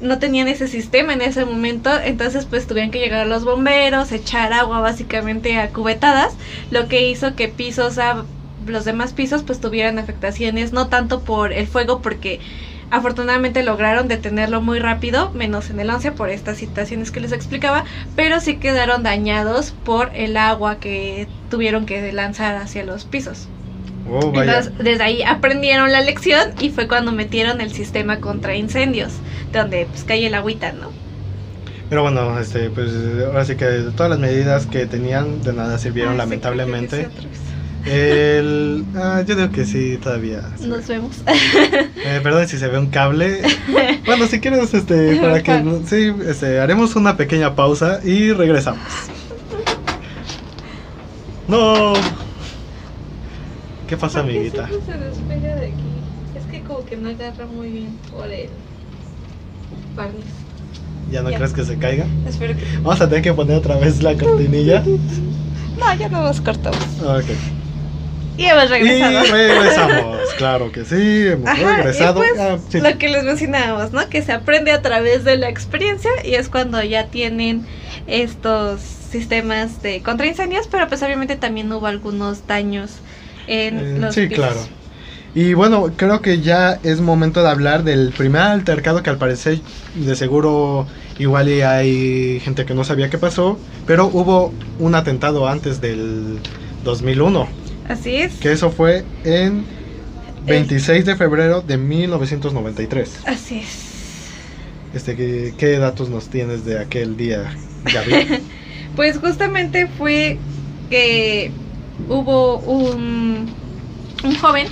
no 0.00 0.18
tenían 0.18 0.48
ese 0.48 0.68
sistema 0.68 1.12
en 1.12 1.22
ese 1.22 1.44
momento, 1.44 1.90
entonces 2.04 2.46
pues 2.46 2.66
tuvieron 2.66 2.90
que 2.90 3.00
llegar 3.00 3.26
los 3.26 3.44
bomberos, 3.44 4.12
echar 4.12 4.52
agua 4.52 4.80
básicamente 4.80 5.58
a 5.58 5.70
cubetadas, 5.70 6.34
lo 6.70 6.88
que 6.88 7.08
hizo 7.08 7.34
que 7.34 7.48
pisos, 7.48 7.98
a, 7.98 8.24
los 8.66 8.84
demás 8.84 9.12
pisos 9.12 9.42
pues 9.42 9.60
tuvieran 9.60 9.98
afectaciones, 9.98 10.72
no 10.72 10.88
tanto 10.88 11.20
por 11.20 11.52
el 11.52 11.66
fuego, 11.66 12.00
porque 12.00 12.40
afortunadamente 12.90 13.62
lograron 13.62 14.08
detenerlo 14.08 14.62
muy 14.62 14.78
rápido, 14.78 15.30
menos 15.34 15.70
en 15.70 15.80
el 15.80 15.90
11 15.90 16.12
por 16.12 16.30
estas 16.30 16.58
situaciones 16.58 17.10
que 17.10 17.20
les 17.20 17.32
explicaba, 17.32 17.84
pero 18.16 18.40
sí 18.40 18.56
quedaron 18.56 19.02
dañados 19.02 19.72
por 19.84 20.10
el 20.14 20.36
agua 20.36 20.78
que 20.78 21.26
tuvieron 21.50 21.86
que 21.86 22.12
lanzar 22.12 22.56
hacia 22.56 22.84
los 22.84 23.04
pisos. 23.04 23.48
Oh, 24.10 24.32
Entonces, 24.34 24.72
desde 24.78 25.02
ahí 25.02 25.22
aprendieron 25.22 25.92
la 25.92 26.00
lección 26.00 26.52
y 26.60 26.70
fue 26.70 26.88
cuando 26.88 27.12
metieron 27.12 27.60
el 27.60 27.72
sistema 27.72 28.20
contra 28.20 28.56
incendios, 28.56 29.12
donde 29.52 29.86
pues 29.86 30.04
cae 30.04 30.26
el 30.26 30.34
agüita, 30.34 30.72
¿no? 30.72 30.90
Pero 31.88 32.02
bueno, 32.02 32.38
este, 32.38 32.70
pues 32.70 32.90
ahora 33.26 33.44
sí 33.44 33.56
que 33.56 33.66
todas 33.96 34.10
las 34.10 34.18
medidas 34.18 34.66
que 34.66 34.86
tenían 34.86 35.42
de 35.42 35.52
nada 35.52 35.78
sirvieron 35.78 36.18
lamentablemente. 36.18 37.08
El, 37.86 38.84
ah, 38.96 39.22
yo 39.26 39.34
digo 39.34 39.50
que 39.50 39.64
sí, 39.64 39.98
todavía. 40.02 40.42
Nos 40.60 40.86
vemos. 40.86 41.16
Eh, 41.26 42.20
perdón 42.22 42.46
si 42.48 42.58
se 42.58 42.68
ve 42.68 42.78
un 42.78 42.88
cable. 42.88 43.42
Bueno, 44.06 44.26
si 44.26 44.40
quieres, 44.40 44.72
este, 44.72 45.16
para 45.16 45.42
que, 45.42 45.62
sí, 45.86 46.10
este, 46.26 46.60
haremos 46.60 46.96
una 46.96 47.18
pequeña 47.18 47.54
pausa 47.54 48.00
y 48.02 48.32
regresamos. 48.32 48.82
No. 51.48 51.94
¿Qué 53.88 53.96
pasa, 53.96 54.20
amiguita? 54.20 54.68
se 54.68 54.98
despega 54.98 55.54
de 55.56 55.66
aquí? 55.68 56.38
Es 56.38 56.44
que 56.50 56.62
como 56.62 56.84
que 56.84 56.96
no 56.96 57.08
agarra 57.08 57.46
muy 57.46 57.70
bien 57.70 57.98
por 58.10 58.30
el 58.30 58.50
barniz. 59.96 60.26
¿Ya 61.10 61.22
no 61.22 61.30
crees 61.30 61.54
que 61.54 61.64
se 61.64 61.78
caiga? 61.78 62.04
Espero 62.26 62.54
que... 62.54 62.64
Vamos 62.82 63.00
a 63.00 63.08
tener 63.08 63.24
que 63.24 63.32
poner 63.32 63.56
otra 63.56 63.76
vez 63.76 64.02
la 64.02 64.14
cortinilla. 64.14 64.84
No, 65.78 65.94
ya 65.94 66.08
no 66.08 66.24
nos 66.24 66.40
cortamos. 66.40 66.84
Ok. 67.04 67.26
Y 68.36 68.46
hemos 68.46 68.68
regresado. 68.68 69.24
Y 69.24 69.30
regresamos, 69.30 70.34
claro 70.36 70.72
que 70.72 70.84
sí, 70.84 71.28
hemos 71.28 71.56
regresado. 71.56 72.16
pues, 72.16 72.32
ah, 72.36 72.58
Lo 72.72 72.98
que 72.98 73.08
les 73.08 73.22
mencionábamos, 73.22 73.92
¿no? 73.92 74.08
Que 74.08 74.20
se 74.22 74.32
aprende 74.32 74.72
a 74.72 74.82
través 74.82 75.22
de 75.22 75.36
la 75.36 75.48
experiencia 75.48 76.10
y 76.24 76.34
es 76.34 76.48
cuando 76.48 76.82
ya 76.82 77.06
tienen 77.06 77.64
estos 78.08 78.80
sistemas 78.80 79.80
de 79.80 80.02
contraincendios, 80.02 80.66
pero 80.66 80.88
pues 80.88 81.00
obviamente 81.04 81.36
también 81.36 81.72
hubo 81.72 81.86
algunos 81.86 82.44
daños 82.48 82.90
en 83.48 84.04
eh, 84.04 84.12
Sí, 84.12 84.28
claro. 84.28 84.60
Y 85.34 85.54
bueno, 85.54 85.92
creo 85.96 86.22
que 86.22 86.40
ya 86.40 86.80
es 86.82 87.00
momento 87.00 87.42
de 87.42 87.48
hablar 87.48 87.84
del 87.84 88.12
primer 88.16 88.42
altercado 88.42 89.02
que 89.02 89.10
al 89.10 89.18
parecer 89.18 89.60
de 89.94 90.16
seguro 90.16 90.86
igual 91.18 91.48
y 91.48 91.60
hay 91.60 92.40
gente 92.40 92.64
que 92.64 92.74
no 92.74 92.84
sabía 92.84 93.10
qué 93.10 93.18
pasó, 93.18 93.58
pero 93.86 94.06
hubo 94.06 94.52
un 94.78 94.94
atentado 94.94 95.46
antes 95.46 95.80
del 95.80 96.38
2001. 96.84 97.48
Así 97.88 98.16
es. 98.16 98.34
Que 98.34 98.52
eso 98.52 98.70
fue 98.70 99.04
en 99.24 99.64
26 100.46 101.04
de 101.04 101.16
febrero 101.16 101.60
de 101.60 101.76
1993. 101.76 103.20
Así 103.26 103.58
es. 103.60 103.88
Este, 104.94 105.16
¿qué, 105.16 105.54
¿Qué 105.56 105.78
datos 105.78 106.08
nos 106.08 106.28
tienes 106.28 106.64
de 106.64 106.78
aquel 106.78 107.16
día, 107.16 107.54
pues 108.96 109.18
justamente 109.18 109.86
fue 109.86 110.38
que 110.88 111.52
hubo 112.08 112.58
un, 112.58 113.48
un 114.24 114.34
joven 114.36 114.68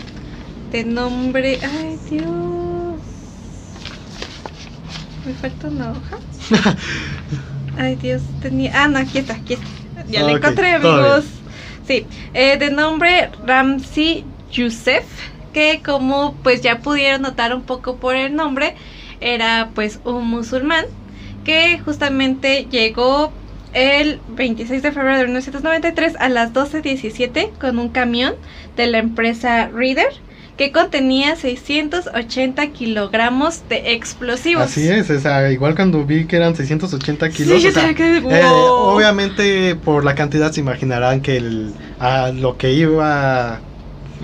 de 0.71 0.85
nombre... 0.85 1.59
Ay, 1.63 1.99
Dios. 2.11 3.01
Me 5.25 5.35
falta 5.35 5.69
una 5.69 5.91
hoja. 5.91 6.19
Ay, 7.79 7.97
Dios, 7.97 8.23
tenía... 8.41 8.73
Ah, 8.75 8.89
no, 8.89 8.99
aquí 8.99 9.19
está, 9.19 9.35
aquí 9.35 9.55
está. 9.55 9.67
Ya 10.09 10.23
la 10.23 10.33
encontré, 10.33 10.73
amigos. 10.73 11.25
Sí, 11.87 12.07
eh, 12.35 12.57
de 12.59 12.71
nombre 12.71 13.31
Ramsey 13.45 14.25
Youssef, 14.53 15.05
que 15.53 15.83
como 15.85 16.35
pues 16.43 16.61
ya 16.61 16.79
pudieron 16.79 17.23
notar 17.23 17.55
un 17.55 17.63
poco 17.63 17.97
por 17.97 18.17
el 18.17 18.35
nombre, 18.35 18.75
era 19.21 19.71
pues 19.75 20.01
un 20.05 20.29
musulmán 20.29 20.85
que 21.45 21.79
justamente 21.79 22.67
llegó 22.71 23.33
el 23.73 24.21
26 24.29 24.83
de 24.83 24.93
febrero 24.93 25.19
de 25.19 25.25
1993 25.25 26.15
a 26.19 26.29
las 26.29 26.53
12.17 26.53 27.51
con 27.59 27.79
un 27.79 27.89
camión 27.89 28.35
de 28.77 28.87
la 28.87 28.99
empresa 28.99 29.69
Reader 29.69 30.13
que 30.57 30.73
contenía 30.73 31.37
680 31.37 32.69
kilogramos 32.69 33.69
de 33.69 33.93
explosivos. 33.93 34.65
Así 34.65 34.89
es, 34.89 35.11
o 35.11 35.21
sea, 35.21 35.51
igual 35.53 35.75
cuando 35.75 36.05
vi 36.05 36.25
que 36.27 36.37
eran 36.37 36.57
680 36.57 37.29
kilos. 37.31 37.63
Eh, 37.63 38.43
obviamente 38.45 39.75
por 39.77 40.05
la 40.05 40.15
cantidad 40.15 40.53
se 40.53 40.61
imaginarán 40.61 41.21
que 41.21 41.37
el, 41.37 41.75
a 41.99 42.29
lo 42.29 42.57
que 42.57 42.73
iba 42.73 43.61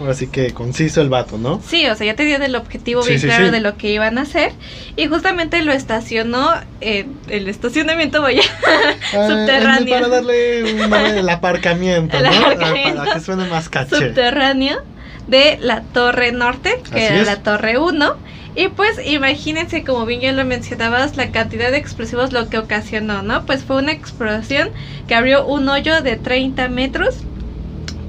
Así 0.09 0.27
que 0.27 0.53
conciso 0.53 1.01
el 1.01 1.09
vato, 1.09 1.39
¿no? 1.39 1.61
Sí, 1.67 1.87
o 1.87 1.95
sea, 1.95 2.07
ya 2.07 2.17
tenía 2.17 2.37
el 2.37 2.57
objetivo 2.57 3.03
bien 3.03 3.21
claro 3.21 3.51
de 3.51 3.61
lo 3.61 3.77
que 3.77 3.93
iban 3.93 4.19
a 4.19 4.23
hacer. 4.23 4.53
Y 4.97 5.07
justamente 5.07 5.63
lo 5.63 5.73
estacionó 5.73 6.51
en 6.81 7.17
el 7.29 7.49
estacionamiento, 7.49 8.23
vaya, 8.23 8.43
ah, 9.15 9.29
subterráneo. 9.29 9.95
Para 9.95 10.09
darle 10.09 10.75
un, 10.75 10.93
el 10.95 11.29
aparcamiento, 11.29 12.19
¿no? 12.21 12.31
Para 12.95 13.15
que 13.15 13.21
suene 13.21 13.45
más 13.47 13.69
caché. 13.69 13.97
Subterráneo 13.97 14.83
de 15.29 15.59
la 15.61 15.83
Torre 15.83 16.33
Norte, 16.33 16.81
que 16.93 17.07
era 17.07 17.23
la 17.25 17.43
Torre 17.43 17.79
1. 17.79 18.17
Y 18.55 18.69
pues 18.69 19.01
imagínense, 19.07 19.83
como 19.83 20.05
bien 20.05 20.21
ya 20.21 20.33
lo 20.33 20.45
mencionabas, 20.45 21.17
la 21.17 21.31
cantidad 21.31 21.71
de 21.71 21.79
explosivos 21.79 22.33
lo 22.33 22.51
que 22.51 22.59
ocasionó, 22.59 23.23
¿no? 23.23 23.47
Pues 23.47 23.65
fue 23.65 23.77
una 23.77 23.93
explosión 23.93 24.71
que 25.09 25.15
abrió 25.15 25.47
un 25.47 25.69
hoyo 25.69 26.03
de 26.03 26.17
30 26.17 26.69
metros 26.69 27.17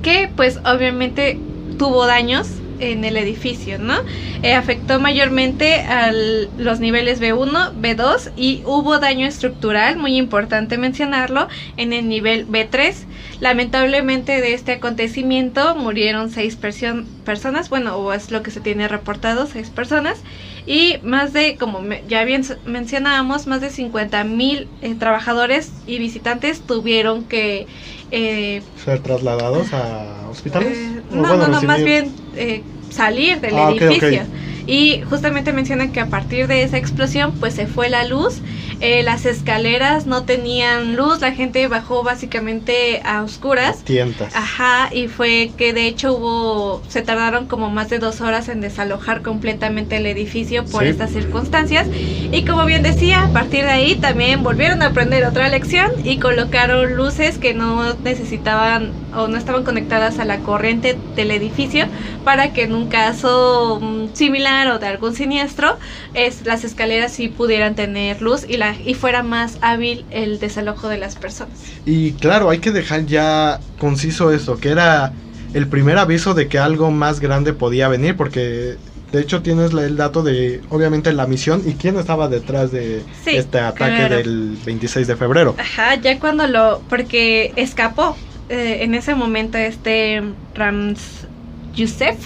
que 0.01 0.29
pues 0.35 0.59
obviamente 0.65 1.39
tuvo 1.77 2.05
daños 2.05 2.47
en 2.79 3.05
el 3.05 3.17
edificio, 3.17 3.79
¿no? 3.79 3.95
Eh, 4.41 4.53
afectó 4.53 4.99
mayormente 4.99 5.81
a 5.81 6.11
los 6.11 6.79
niveles 6.79 7.21
B1, 7.21 7.73
B2 7.79 8.31
y 8.35 8.61
hubo 8.65 8.99
daño 8.99 9.25
estructural, 9.25 9.97
muy 9.97 10.17
importante 10.17 10.77
mencionarlo, 10.77 11.47
en 11.77 11.93
el 11.93 12.07
nivel 12.09 12.47
B3. 12.47 12.93
Lamentablemente 13.39 14.41
de 14.41 14.53
este 14.53 14.73
acontecimiento 14.73 15.75
murieron 15.75 16.29
seis 16.29 16.57
personas, 16.57 17.69
bueno, 17.69 17.95
o 17.97 18.13
es 18.13 18.31
lo 18.31 18.43
que 18.43 18.51
se 18.51 18.59
tiene 18.59 18.87
reportado, 18.87 19.47
seis 19.47 19.69
personas, 19.69 20.21
y 20.65 20.97
más 21.03 21.33
de, 21.33 21.57
como 21.57 21.81
ya 22.07 22.23
bien 22.23 22.45
mencionábamos, 22.65 23.47
más 23.47 23.59
de 23.59 23.69
50 23.69 24.23
mil 24.23 24.67
eh, 24.81 24.95
trabajadores 24.95 25.73
y 25.85 25.97
visitantes 25.99 26.61
tuvieron 26.61 27.25
que 27.25 27.67
eh, 28.15 28.61
ser 28.85 28.99
trasladados 28.99 29.73
a 29.73 30.29
hospitales. 30.29 30.77
Eh, 30.77 31.01
no, 31.09 31.35
no, 31.35 31.47
no, 31.47 31.61
más 31.63 31.83
bien 31.83 32.11
eh, 32.35 32.61
salir 32.91 33.41
del 33.41 33.57
ah, 33.57 33.71
edificio. 33.71 34.21
Y 34.67 35.01
justamente 35.09 35.51
mencionan 35.51 35.91
que 35.91 35.99
a 35.99 36.05
partir 36.05 36.47
de 36.47 36.61
esa 36.61 36.77
explosión 36.77 37.33
pues 37.39 37.55
se 37.55 37.65
fue 37.65 37.89
la 37.89 38.05
luz, 38.05 38.41
eh, 38.83 39.01
las 39.01 39.25
escaleras 39.25 40.07
no 40.07 40.23
tenían 40.23 40.97
luz, 40.97 41.21
la 41.21 41.31
gente 41.31 41.65
bajó 41.69 42.03
básicamente 42.03 43.01
a 43.05 43.23
oscuras. 43.23 43.81
Tientas. 43.85 44.35
Ajá, 44.35 44.89
y 44.93 45.07
fue 45.07 45.51
que 45.57 45.71
de 45.71 45.87
hecho 45.87 46.13
hubo, 46.13 46.81
se 46.89 47.01
tardaron 47.01 47.47
como 47.47 47.69
más 47.69 47.89
de 47.89 47.99
dos 47.99 48.19
horas 48.19 48.49
en 48.49 48.59
desalojar 48.59 49.21
completamente 49.21 49.95
el 49.95 50.05
edificio 50.05 50.65
por 50.65 50.83
estas 50.83 51.11
circunstancias. 51.11 51.87
Y 51.93 52.43
como 52.43 52.65
bien 52.65 52.83
decía, 52.83 53.23
a 53.23 53.29
partir 53.29 53.63
de 53.63 53.71
ahí 53.71 53.95
también 53.95 54.43
volvieron 54.43 54.81
a 54.81 54.87
aprender 54.87 55.23
otra 55.23 55.47
lección 55.47 55.89
y 56.03 56.17
colocaron 56.17 56.97
luces 56.97 57.37
que 57.37 57.53
no 57.53 57.93
necesitaban 58.03 58.91
o 59.15 59.27
no 59.27 59.37
estaban 59.37 59.63
conectadas 59.63 60.19
a 60.19 60.25
la 60.25 60.39
corriente 60.39 60.97
del 61.15 61.31
edificio 61.31 61.85
para 62.25 62.51
que 62.51 62.63
en 62.63 62.73
un 62.73 62.89
caso 62.89 63.79
mm, 63.81 64.13
similar 64.13 64.67
o 64.69 64.79
de 64.79 64.87
algún 64.87 65.15
siniestro, 65.15 65.77
es, 66.13 66.45
las 66.45 66.63
escaleras 66.63 67.13
sí 67.13 67.29
pudieran 67.29 67.75
tener 67.75 68.21
luz 68.21 68.45
y 68.47 68.57
la 68.57 68.72
y 68.85 68.93
fuera 68.93 69.23
más 69.23 69.57
hábil 69.61 70.05
el 70.11 70.39
desalojo 70.39 70.87
de 70.87 70.97
las 70.97 71.15
personas. 71.15 71.57
Y 71.85 72.13
claro, 72.13 72.49
hay 72.49 72.59
que 72.59 72.71
dejar 72.71 73.05
ya 73.05 73.59
conciso 73.79 74.31
eso, 74.31 74.57
que 74.59 74.69
era 74.69 75.13
el 75.53 75.67
primer 75.67 75.97
aviso 75.97 76.33
de 76.33 76.47
que 76.47 76.59
algo 76.59 76.91
más 76.91 77.19
grande 77.19 77.53
podía 77.53 77.87
venir, 77.87 78.15
porque 78.17 78.77
de 79.11 79.21
hecho 79.21 79.41
tienes 79.43 79.71
el 79.73 79.95
dato 79.95 80.23
de, 80.23 80.61
obviamente, 80.69 81.13
la 81.13 81.27
misión 81.27 81.61
y 81.65 81.73
quién 81.73 81.97
estaba 81.97 82.27
detrás 82.27 82.71
de 82.71 83.03
este 83.25 83.59
ataque 83.59 84.09
del 84.09 84.57
26 84.65 85.07
de 85.07 85.15
febrero. 85.15 85.55
Ajá, 85.59 85.95
ya 85.95 86.19
cuando 86.19 86.47
lo, 86.47 86.81
porque 86.89 87.53
escapó 87.55 88.17
eh, 88.49 88.79
en 88.81 88.95
ese 88.95 89.15
momento 89.15 89.57
este 89.57 90.21
Rams 90.55 91.27
Youssef 91.75 92.17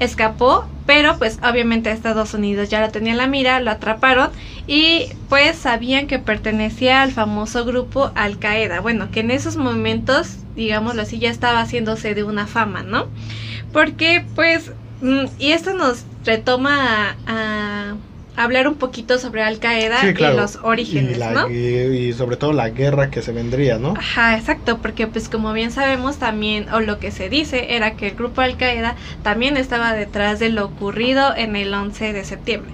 escapó, 0.00 0.66
pero 0.84 1.16
pues 1.18 1.38
obviamente 1.42 1.90
Estados 1.90 2.34
Unidos 2.34 2.68
ya 2.68 2.80
lo 2.80 2.90
tenía 2.90 3.12
en 3.12 3.18
la 3.18 3.26
mira, 3.26 3.60
lo 3.60 3.70
atraparon 3.70 4.30
y 4.66 5.08
pues 5.28 5.56
sabían 5.56 6.06
que 6.06 6.18
pertenecía 6.18 7.02
al 7.02 7.12
famoso 7.12 7.64
grupo 7.64 8.10
Al 8.14 8.38
Qaeda. 8.38 8.80
Bueno, 8.80 9.10
que 9.10 9.20
en 9.20 9.30
esos 9.30 9.56
momentos, 9.56 10.36
digámoslo 10.56 11.02
así, 11.02 11.18
ya 11.18 11.30
estaba 11.30 11.60
haciéndose 11.60 12.14
de 12.14 12.24
una 12.24 12.46
fama, 12.46 12.82
¿no? 12.82 13.06
Porque 13.72 14.24
pues, 14.34 14.72
mm, 15.02 15.26
y 15.38 15.52
esto 15.52 15.74
nos 15.74 16.04
retoma 16.24 17.16
a 17.26 17.94
hablar 18.36 18.68
un 18.68 18.74
poquito 18.74 19.18
sobre 19.18 19.42
Al 19.42 19.58
Qaeda 19.58 19.98
y 20.08 20.14
los 20.36 20.56
orígenes, 20.62 21.18
¿no? 21.18 21.48
Y, 21.48 22.12
sobre 22.12 22.36
todo 22.36 22.52
la 22.52 22.68
guerra 22.70 23.10
que 23.10 23.22
se 23.22 23.32
vendría, 23.32 23.78
¿no? 23.78 23.94
Ajá, 23.96 24.36
exacto, 24.36 24.78
porque 24.78 25.06
pues 25.06 25.28
como 25.28 25.52
bien 25.52 25.70
sabemos 25.70 26.18
también, 26.18 26.68
o 26.72 26.80
lo 26.80 26.98
que 26.98 27.10
se 27.10 27.28
dice, 27.28 27.76
era 27.76 27.94
que 27.96 28.08
el 28.08 28.14
grupo 28.14 28.42
Al 28.42 28.56
Qaeda 28.56 28.94
también 29.22 29.56
estaba 29.56 29.94
detrás 29.94 30.38
de 30.38 30.50
lo 30.50 30.66
ocurrido 30.66 31.34
en 31.36 31.56
el 31.56 31.72
11 31.72 32.12
de 32.12 32.24
septiembre. 32.24 32.70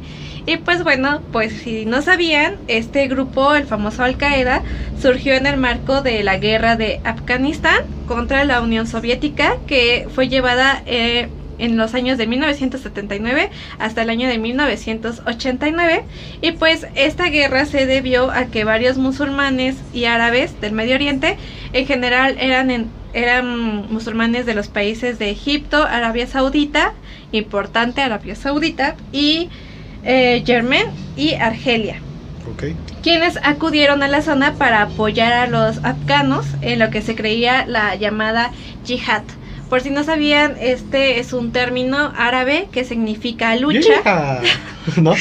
Y 0.47 0.57
pues 0.57 0.83
bueno, 0.83 1.23
pues 1.31 1.53
si 1.53 1.87
no 1.87 2.03
sabían, 2.03 2.57
este 2.67 3.07
grupo, 3.09 3.55
el 3.55 3.67
famoso 3.67 4.03
Al 4.03 4.17
Qaeda, 4.17 4.63
surgió 5.01 5.35
en 5.35 5.47
el 5.47 5.57
marco 5.57 6.03
de 6.03 6.23
la 6.23 6.39
guerra 6.39 6.77
de 6.77 7.01
Afganistán 7.05 7.79
contra 8.07 8.45
la 8.45 8.61
Unión 8.61 8.87
Soviética, 8.87 9.55
que 9.67 10.07
fue 10.13 10.29
llevada 10.29 10.83
eh, 10.87 11.29
en 11.59 11.77
los 11.77 11.95
años 11.95 12.19
de 12.19 12.27
1979 12.27 13.51
hasta 13.79 14.03
el 14.03 14.11
año 14.11 14.29
de 14.29 14.39
1989 14.39 16.05
y 16.41 16.53
pues 16.53 16.87
esta 16.97 17.29
guerra 17.29 17.67
se 17.67 17.87
debió 17.87 18.31
a 18.31 18.47
que 18.47 18.65
varios 18.65 18.99
musulmanes 18.99 19.77
y 19.93 20.07
árabes 20.07 20.61
del 20.61 20.73
Medio 20.73 20.97
Oriente 20.97 21.37
en 21.73 21.87
general 21.87 22.37
eran 22.41 22.91
eran 23.15 23.93
musulmanes 23.93 24.47
de 24.47 24.55
los 24.55 24.69
países 24.69 25.19
de 25.19 25.31
Egipto, 25.31 25.85
Arabia 25.85 26.27
Saudita, 26.27 26.95
importante 27.31 28.01
Arabia 28.01 28.35
Saudita 28.35 28.97
y 29.13 29.51
eh, 30.05 30.43
Yemen 30.45 30.87
y 31.17 31.35
Argelia. 31.35 32.01
Quienes 33.03 33.39
acudieron 33.43 34.03
a 34.03 34.09
la 34.09 34.23
zona 34.23 34.55
para 34.55 34.83
apoyar 34.83 35.33
a 35.33 35.47
los 35.47 35.79
afganos 35.85 36.47
en 36.61 36.79
lo 36.79 36.91
que 36.91 37.03
se 37.03 37.15
creía 37.15 37.67
la 37.67 37.95
llamada 37.95 38.53
yihad 38.85 39.23
por 39.73 39.81
si 39.81 39.89
no 39.89 40.05
sabían, 40.05 40.57
este 40.61 41.19
es 41.19 41.33
un 41.33 41.51
término 41.51 42.13
árabe 42.15 42.69
que 42.73 42.85
significa 42.85 43.57
lucha. 43.57 44.03
¿No? 45.01 45.15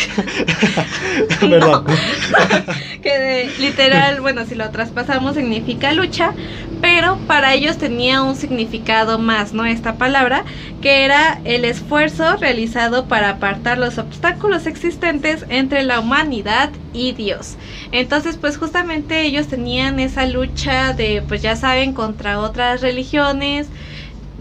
Perdón. 1.40 1.86
que 3.02 3.50
literal, 3.60 4.20
bueno, 4.20 4.46
si 4.46 4.56
lo 4.56 4.70
traspasamos 4.70 5.36
significa 5.36 5.94
lucha, 5.94 6.34
pero 6.82 7.18
para 7.28 7.54
ellos 7.54 7.78
tenía 7.78 8.24
un 8.24 8.36
significado 8.36 9.20
más, 9.20 9.54
¿no? 9.54 9.64
Esta 9.66 9.96
palabra, 9.96 10.44
que 10.82 11.06
era 11.06 11.40
el 11.46 11.64
esfuerzo 11.64 12.36
realizado 12.36 13.06
para 13.06 13.30
apartar 13.30 13.78
los 13.78 14.00
obstáculos 14.00 14.68
existentes 14.68 15.46
entre 15.48 15.84
la 15.84 16.02
humanidad 16.02 16.72
y 16.92 17.14
Dios. 17.14 17.56
Entonces, 17.94 18.36
pues 18.36 18.58
justamente 18.58 19.22
ellos 19.22 19.48
tenían 19.48 20.02
esa 20.02 20.26
lucha 20.26 20.92
de, 20.92 21.24
pues 21.26 21.42
ya 21.42 21.56
saben, 21.56 21.94
contra 21.94 22.40
otras 22.40 22.82
religiones, 22.82 23.70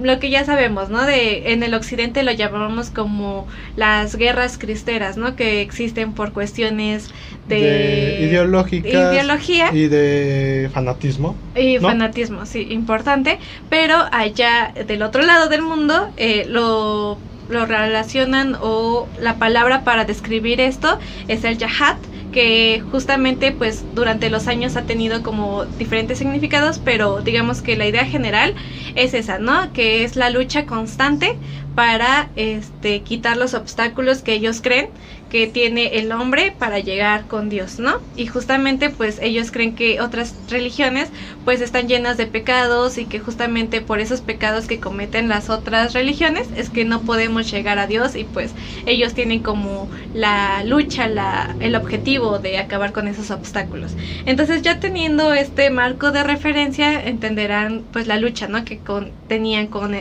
lo 0.03 0.19
que 0.19 0.31
ya 0.31 0.45
sabemos, 0.45 0.89
¿no? 0.91 1.05
De 1.05 1.53
en 1.53 1.63
el 1.63 1.75
occidente 1.75 2.23
lo 2.23 2.33
llamamos 2.33 2.91
como 2.91 3.47
las 3.77 4.17
guerras 4.17 4.59
cristeras, 4.59 5.17
¿no? 5.17 5.37
Que 5.37 5.61
existen 5.61 6.13
por 6.13 6.33
cuestiones 6.33 7.11
de, 7.49 8.19
ideológicas 8.21 8.91
ideología 8.91 9.73
y 9.73 9.89
de 9.89 10.71
fanatismo. 10.73 11.37
Y 11.55 11.79
fanatismo, 11.79 12.47
sí, 12.47 12.67
importante. 12.71 13.39
Pero 13.69 13.97
allá 14.13 14.73
del 14.87 15.03
otro 15.03 15.23
lado 15.23 15.49
del 15.49 15.63
mundo 15.63 16.11
eh, 16.17 16.47
lo 16.49 17.19
lo 17.51 17.67
relacionan 17.67 18.57
o 18.61 19.09
la 19.21 19.35
palabra 19.35 19.83
para 19.83 20.05
describir 20.05 20.61
esto 20.61 20.99
es 21.29 21.45
el 21.45 21.59
jihad 21.59 21.97
que 22.31 22.83
justamente 22.91 23.53
pues 23.53 23.85
durante 23.95 24.31
los 24.31 24.49
años 24.49 24.77
ha 24.77 24.87
tenido 24.87 25.23
como 25.23 25.65
diferentes 25.67 26.19
significados, 26.19 26.79
pero 26.79 27.23
digamos 27.23 27.63
que 27.63 27.77
la 27.77 27.87
idea 27.87 28.05
general 28.05 28.55
es 28.95 29.15
esa, 29.15 29.39
¿no? 29.39 29.73
Que 29.73 30.05
es 30.05 30.17
la 30.17 30.31
lucha 30.31 30.67
constante 30.67 31.39
para 31.75 32.31
este 32.37 33.03
quitar 33.03 33.37
los 33.37 33.55
obstáculos 33.55 34.23
que 34.23 34.35
ellos 34.35 34.61
creen 34.61 34.91
que 35.31 35.47
tiene 35.47 35.99
el 35.99 36.13
hombre 36.13 36.53
para 36.59 36.81
llegar 36.81 37.27
con 37.27 37.49
Dios, 37.49 37.79
¿no? 37.79 38.01
Y 38.17 38.27
justamente 38.27 38.91
pues 38.91 39.19
ellos 39.23 39.51
creen 39.51 39.75
que 39.75 40.01
otras 40.01 40.35
religiones 40.51 41.09
pues 41.45 41.61
están 41.61 41.89
llenas 41.89 42.17
de 42.17 42.27
pecados 42.27 42.99
y 42.99 43.07
que 43.07 43.21
justamente 43.21 43.81
por 43.81 44.01
esos 44.01 44.21
pecados 44.21 44.67
que 44.67 44.81
cometen 44.81 45.29
las 45.29 45.49
otras 45.49 45.95
religiones 45.95 46.49
es 46.57 46.69
que 46.69 46.85
no 46.85 47.03
podemos 47.03 47.51
llegar 47.51 47.79
a 47.79 47.87
Dios 47.87 48.17
y 48.17 48.25
pues 48.25 48.53
ellos 48.87 49.15
tienen 49.15 49.41
como 49.41 49.89
la 50.15 50.65
lucha, 50.65 51.07
la, 51.07 51.55
el 51.61 51.77
objetivo 51.77 52.41
de 52.41 52.59
acabar 52.59 52.93
con 52.93 53.07
esos 53.07 53.31
obstáculos. 53.31 53.93
Entonces 54.27 54.63
ya 54.63 54.81
teniendo 54.81 55.33
este 55.33 55.71
marco 55.71 56.11
de 56.11 56.25
referencia 56.25 57.01
entenderán 57.01 57.85
pues 57.93 58.09
la 58.09 58.17
lucha, 58.17 58.49
¿no? 58.49 58.65
Que 58.65 58.79
con, 58.79 59.13
tenían 59.29 59.69
con 59.69 59.97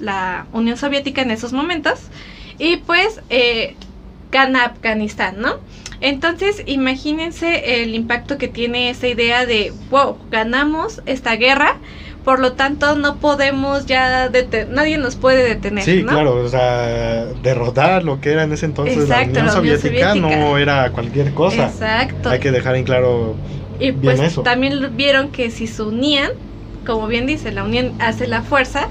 la 0.00 0.46
Unión 0.52 0.78
Soviética 0.78 1.20
en 1.20 1.30
esos 1.30 1.52
momentos 1.52 2.00
y 2.58 2.76
pues 2.78 3.20
eh, 3.30 3.74
gana 4.30 4.64
Afganistán, 4.64 5.36
¿no? 5.38 5.56
Entonces, 6.00 6.62
imagínense 6.66 7.82
el 7.82 7.94
impacto 7.94 8.38
que 8.38 8.48
tiene 8.48 8.90
esa 8.90 9.06
idea 9.06 9.44
de, 9.44 9.72
wow, 9.90 10.16
ganamos 10.30 11.02
esta 11.04 11.36
guerra, 11.36 11.76
por 12.24 12.38
lo 12.38 12.52
tanto 12.52 12.96
no 12.96 13.16
podemos 13.16 13.86
ya 13.86 14.30
nadie 14.70 14.98
nos 14.98 15.16
puede 15.16 15.42
detener. 15.42 15.84
Sí, 15.84 16.04
claro, 16.04 16.36
o 16.36 16.48
sea, 16.48 17.26
derrotar 17.42 18.04
lo 18.04 18.20
que 18.20 18.32
era 18.32 18.44
en 18.44 18.52
ese 18.52 18.66
entonces 18.66 19.08
la, 19.08 19.22
Unión, 19.22 19.50
Soviética 19.50 20.14
no 20.14 20.56
era 20.58 20.90
cualquier 20.92 21.32
cosa. 21.34 21.66
Exacto. 21.66 22.30
Hay 22.30 22.38
que 22.38 22.50
dejar 22.50 22.76
en 22.76 22.84
claro 22.84 23.36
y 23.80 23.92
pues 23.92 24.38
también 24.44 24.94
vieron 24.96 25.30
que 25.30 25.50
si 25.50 25.66
se 25.66 25.82
unían, 25.82 26.32
como 26.86 27.06
bien 27.06 27.26
dice, 27.26 27.50
la 27.50 27.64
unión 27.64 27.94
hace 27.98 28.26
la 28.26 28.42
fuerza 28.42 28.88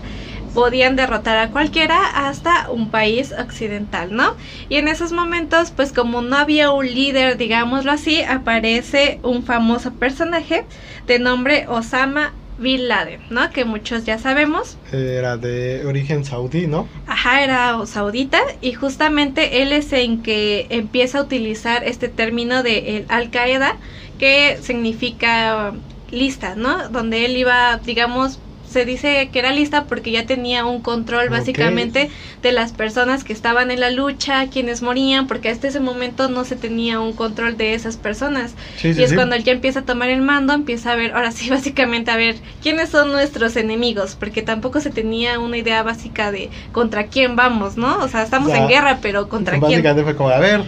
podían 0.54 0.96
derrotar 0.96 1.38
a 1.38 1.50
cualquiera 1.50 2.28
hasta 2.28 2.70
un 2.70 2.90
país 2.90 3.34
occidental, 3.38 4.16
¿no? 4.16 4.36
Y 4.70 4.76
en 4.76 4.88
esos 4.88 5.12
momentos, 5.12 5.72
pues 5.72 5.94
como 5.94 6.22
no 6.22 6.38
había 6.38 6.72
un 6.72 6.86
líder, 6.86 7.38
digámoslo 7.38 7.92
así, 7.92 8.22
aparece 8.22 9.20
un 9.24 9.44
famoso 9.44 9.92
personaje 9.94 10.66
de 11.08 11.20
nombre 11.20 11.66
Osama 11.68 12.34
Bin 12.60 12.88
Laden, 12.90 13.22
¿no? 13.30 13.50
Que 13.52 13.64
muchos 13.64 14.06
ya 14.06 14.20
sabemos. 14.20 14.78
Era 14.92 15.38
de 15.38 15.86
origen 15.86 16.26
saudí, 16.26 16.68
¿no? 16.68 16.88
Ajá, 17.08 17.44
era 17.44 17.86
saudita 17.86 18.40
y 18.62 18.74
justamente 18.74 19.62
él 19.62 19.72
es 19.72 19.94
en 19.94 20.22
que 20.22 20.68
empieza 20.70 21.20
a 21.20 21.22
utilizar 21.24 21.84
este 21.84 22.10
término 22.10 22.62
de 22.62 23.06
Al 23.08 23.30
Qaeda 23.32 23.78
que 24.20 24.58
significa 24.62 25.72
lista, 26.12 26.56
¿no? 26.56 26.90
Donde 26.90 27.26
él 27.26 27.38
iba, 27.38 27.78
digamos, 27.78 28.40
se 28.70 28.86
dice 28.86 29.30
que 29.32 29.40
era 29.40 29.52
lista 29.52 29.86
porque 29.86 30.12
ya 30.12 30.26
tenía 30.26 30.66
un 30.66 30.82
control 30.82 31.30
básicamente 31.30 32.10
de 32.44 32.52
las 32.52 32.72
personas 32.72 33.24
que 33.24 33.34
estaban 33.34 33.72
en 33.72 33.80
la 33.80 33.90
lucha, 33.90 34.48
quienes 34.48 34.82
morían, 34.82 35.28
porque 35.28 35.50
hasta 35.50 35.68
ese 35.68 35.80
momento 35.80 36.30
no 36.30 36.46
se 36.46 36.56
tenía 36.56 37.00
un 37.00 37.14
control 37.14 37.58
de 37.58 37.74
esas 37.74 37.98
personas. 37.98 38.54
y 38.84 39.02
es 39.02 39.14
cuando 39.14 39.36
él 39.36 39.44
ya 39.44 39.54
empieza 39.54 39.80
a 39.80 39.84
tomar 39.84 40.10
el 40.10 40.22
mando, 40.22 40.54
empieza 40.54 40.92
a 40.92 40.96
ver, 40.96 41.14
ahora 41.14 41.32
sí, 41.32 41.50
básicamente 41.50 42.12
a 42.12 42.18
ver 42.18 42.36
quiénes 42.62 42.90
son 42.90 43.12
nuestros 43.12 43.56
enemigos, 43.56 44.16
porque 44.16 44.42
tampoco 44.42 44.80
se 44.82 44.92
tenía 44.92 45.40
una 45.40 45.58
idea 45.58 45.82
básica 45.82 46.32
de 46.32 46.50
contra 46.72 47.08
quién 47.08 47.36
vamos, 47.36 47.76
¿no? 47.76 47.98
O 48.00 48.08
sea, 48.08 48.22
estamos 48.22 48.54
en 48.54 48.68
guerra, 48.68 49.00
pero 49.02 49.30
contra 49.30 49.54
quién. 49.60 49.82
Básicamente 49.82 50.04
fue 50.04 50.16
como, 50.16 50.30
a 50.30 50.40
ver, 50.40 50.62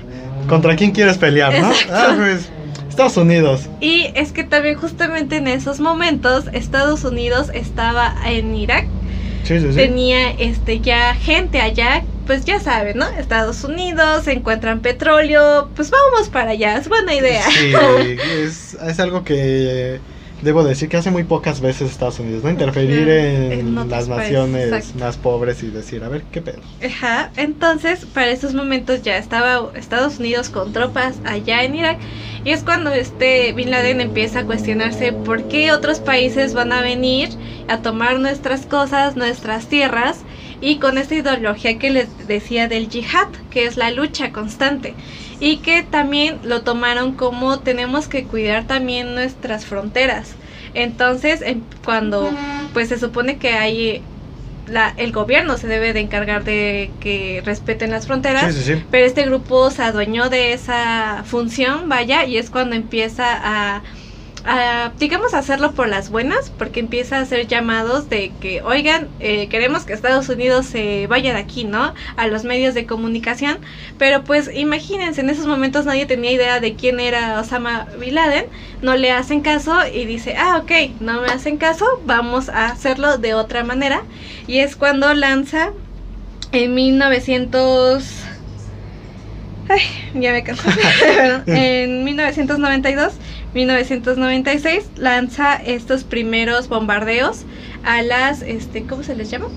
¿contra 0.47 0.75
quién 0.75 0.91
quieres 0.91 1.17
pelear, 1.17 1.53
no? 1.59 1.71
Ah, 1.91 2.15
pues 2.17 2.49
Estados 2.91 3.15
Unidos. 3.15 3.69
Y 3.79 4.11
es 4.15 4.33
que 4.33 4.43
también 4.43 4.75
justamente 4.75 5.37
en 5.37 5.47
esos 5.47 5.79
momentos 5.79 6.45
Estados 6.51 7.05
Unidos 7.05 7.49
estaba 7.53 8.13
en 8.25 8.53
Irak. 8.53 8.85
Sí, 9.43 9.59
sí, 9.61 9.69
sí. 9.69 9.75
Tenía 9.75 10.31
este 10.31 10.81
ya 10.81 11.15
gente 11.15 11.61
allá, 11.61 12.03
pues 12.27 12.43
ya 12.43 12.59
saben, 12.59 12.97
¿no? 12.97 13.07
Estados 13.17 13.63
Unidos, 13.63 14.27
encuentran 14.27 14.81
petróleo, 14.81 15.69
pues 15.73 15.89
vamos 15.89 16.27
para 16.29 16.51
allá, 16.51 16.77
es 16.77 16.89
buena 16.89 17.15
idea. 17.15 17.43
Sí, 17.49 17.73
es, 18.43 18.73
es 18.75 18.99
algo 18.99 19.23
que 19.23 19.99
debo 20.41 20.63
decir 20.63 20.89
que 20.89 20.97
hace 20.97 21.11
muy 21.11 21.23
pocas 21.23 21.61
veces 21.61 21.91
Estados 21.91 22.19
Unidos, 22.19 22.43
¿no? 22.43 22.49
Interferir 22.49 23.07
en, 23.07 23.89
las 23.89 24.07
naciones 24.07 24.95
más 24.95 25.17
pobres 25.17 25.63
y 25.63 25.67
decir, 25.67 26.03
a 26.03 26.09
ver, 26.09 26.23
¿qué 26.31 26.41
pedo? 26.41 26.59
Ajá, 26.85 27.31
entonces 27.37 28.05
para 28.05 28.29
esos 28.29 28.53
momentos 28.53 29.01
ya 29.01 29.17
estaba 29.17 29.69
Estados 29.75 30.19
Unidos 30.19 30.49
con 30.49 30.73
tropas 30.73 31.17
allá 31.25 31.63
en 31.63 31.75
Irak 31.75 31.99
Y 32.43 32.51
es 32.51 32.63
cuando 32.63 32.91
este 32.91 33.53
Bin 33.53 33.71
Laden 33.71 34.01
empieza 34.01 34.39
a 34.39 34.45
cuestionarse 34.45 35.13
por 35.13 35.47
qué 35.47 35.71
otros 35.71 35.99
países 35.99 36.53
van 36.53 36.71
a 36.71 36.81
venir 36.81 37.29
a 37.67 37.77
tomar 37.77 38.19
nuestras 38.19 38.65
cosas, 38.65 39.15
nuestras 39.15 39.67
tierras, 39.67 40.19
y 40.61 40.77
con 40.77 40.97
esta 40.97 41.15
ideología 41.15 41.79
que 41.79 41.89
les 41.89 42.27
decía 42.27 42.67
del 42.67 42.89
yihad, 42.89 43.29
que 43.49 43.65
es 43.65 43.77
la 43.77 43.91
lucha 43.91 44.31
constante, 44.31 44.93
y 45.41 45.57
que 45.57 45.81
también 45.81 46.39
lo 46.43 46.61
tomaron 46.61 47.13
como 47.13 47.59
tenemos 47.59 48.07
que 48.07 48.23
cuidar 48.23 48.67
también 48.67 49.15
nuestras 49.15 49.65
fronteras. 49.65 50.35
Entonces, 50.73 51.43
cuando 51.83 52.29
pues 52.73 52.87
se 52.87 52.97
supone 52.97 53.37
que 53.37 53.49
hay 53.49 54.01
la, 54.67 54.93
el 54.97 55.11
gobierno 55.11 55.57
se 55.57 55.67
debe 55.67 55.91
de 55.93 55.99
encargar 55.99 56.43
de 56.43 56.91
que 57.01 57.41
respeten 57.43 57.91
las 57.91 58.07
fronteras, 58.07 58.55
pero 58.89 59.05
este 59.05 59.25
grupo 59.25 59.69
se 59.71 59.81
adueñó 59.81 60.29
de 60.29 60.53
esa 60.53 61.23
función, 61.25 61.89
vaya, 61.89 62.25
y 62.25 62.37
es 62.37 62.49
cuando 62.49 62.75
empieza 62.75 63.25
a 63.33 63.81
digamos, 64.99 65.33
hacerlo 65.33 65.73
por 65.73 65.87
las 65.87 66.09
buenas, 66.09 66.51
porque 66.57 66.79
empieza 66.79 67.17
a 67.17 67.21
hacer 67.21 67.47
llamados 67.47 68.09
de 68.09 68.31
que, 68.41 68.61
oigan, 68.61 69.07
eh, 69.19 69.47
queremos 69.49 69.83
que 69.83 69.93
Estados 69.93 70.29
Unidos 70.29 70.65
se 70.65 71.07
vaya 71.07 71.33
de 71.33 71.39
aquí, 71.39 71.63
¿no? 71.63 71.93
A 72.17 72.27
los 72.27 72.43
medios 72.43 72.73
de 72.73 72.85
comunicación. 72.85 73.59
Pero 73.97 74.23
pues 74.23 74.49
imagínense, 74.53 75.21
en 75.21 75.29
esos 75.29 75.45
momentos 75.45 75.85
nadie 75.85 76.05
tenía 76.05 76.31
idea 76.31 76.59
de 76.59 76.75
quién 76.75 76.99
era 76.99 77.39
Osama 77.39 77.87
Bin 77.99 78.15
Laden, 78.15 78.45
no 78.81 78.95
le 78.95 79.11
hacen 79.11 79.41
caso 79.41 79.75
y 79.93 80.05
dice, 80.05 80.35
ah, 80.37 80.61
ok, 80.63 80.71
no 80.99 81.21
me 81.21 81.27
hacen 81.27 81.57
caso, 81.57 81.85
vamos 82.05 82.49
a 82.49 82.67
hacerlo 82.67 83.17
de 83.17 83.33
otra 83.33 83.63
manera. 83.63 84.03
Y 84.47 84.59
es 84.59 84.75
cuando 84.75 85.13
lanza 85.13 85.71
en 86.51 86.73
1900... 86.73 88.03
Ay, 89.69 89.81
ya 90.15 90.33
me 90.33 90.43
cansé. 90.43 90.69
en 91.45 92.03
1992 92.03 93.13
1996 93.53 94.91
lanza 94.95 95.55
estos 95.55 96.03
primeros 96.03 96.67
bombardeos 96.69 97.45
a 97.83 98.01
las, 98.01 98.41
este, 98.41 98.85
¿cómo 98.85 99.03
se 99.03 99.15
les 99.15 99.29
llama? 99.29 99.47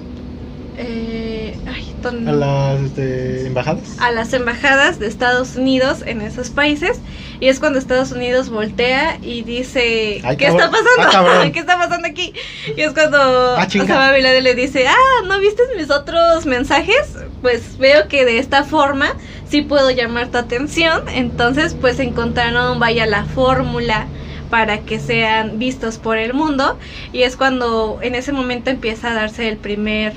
Eh, 0.76 1.56
a 2.04 2.32
las 2.32 2.80
este, 2.82 3.46
embajadas. 3.46 3.96
A 3.98 4.10
las 4.10 4.32
embajadas 4.32 4.98
de 4.98 5.06
Estados 5.06 5.56
Unidos 5.56 6.02
en 6.04 6.20
esos 6.20 6.50
países. 6.50 7.00
Y 7.40 7.48
es 7.48 7.60
cuando 7.60 7.78
Estados 7.78 8.12
Unidos 8.12 8.50
voltea 8.50 9.18
y 9.22 9.42
dice, 9.42 10.22
¿qué 10.38 10.46
está 10.46 10.70
pasando? 10.70 11.30
Ah, 11.30 11.48
¿Qué 11.52 11.60
está 11.60 11.78
pasando 11.78 12.06
aquí? 12.06 12.32
Y 12.76 12.80
es 12.80 12.92
cuando 12.92 13.18
ah, 13.18 13.66
Osama 13.66 14.12
Bin 14.12 14.22
le 14.22 14.54
dice, 14.54 14.86
ah, 14.86 15.26
¿no 15.26 15.40
viste 15.40 15.62
mis 15.76 15.90
otros 15.90 16.46
mensajes? 16.46 17.16
Pues 17.42 17.78
veo 17.78 18.08
que 18.08 18.24
de 18.24 18.38
esta 18.38 18.64
forma 18.64 19.14
sí 19.48 19.62
puedo 19.62 19.90
llamar 19.90 20.28
tu 20.28 20.38
atención. 20.38 21.08
Entonces, 21.08 21.74
pues 21.78 21.98
encontraron, 22.00 22.78
vaya, 22.78 23.06
la 23.06 23.24
fórmula 23.24 24.06
para 24.50 24.80
que 24.80 25.00
sean 25.00 25.58
vistos 25.58 25.98
por 25.98 26.18
el 26.18 26.34
mundo. 26.34 26.78
Y 27.12 27.22
es 27.22 27.36
cuando 27.36 27.98
en 28.02 28.14
ese 28.14 28.32
momento 28.32 28.70
empieza 28.70 29.10
a 29.10 29.14
darse 29.14 29.48
el 29.48 29.56
primer 29.56 30.14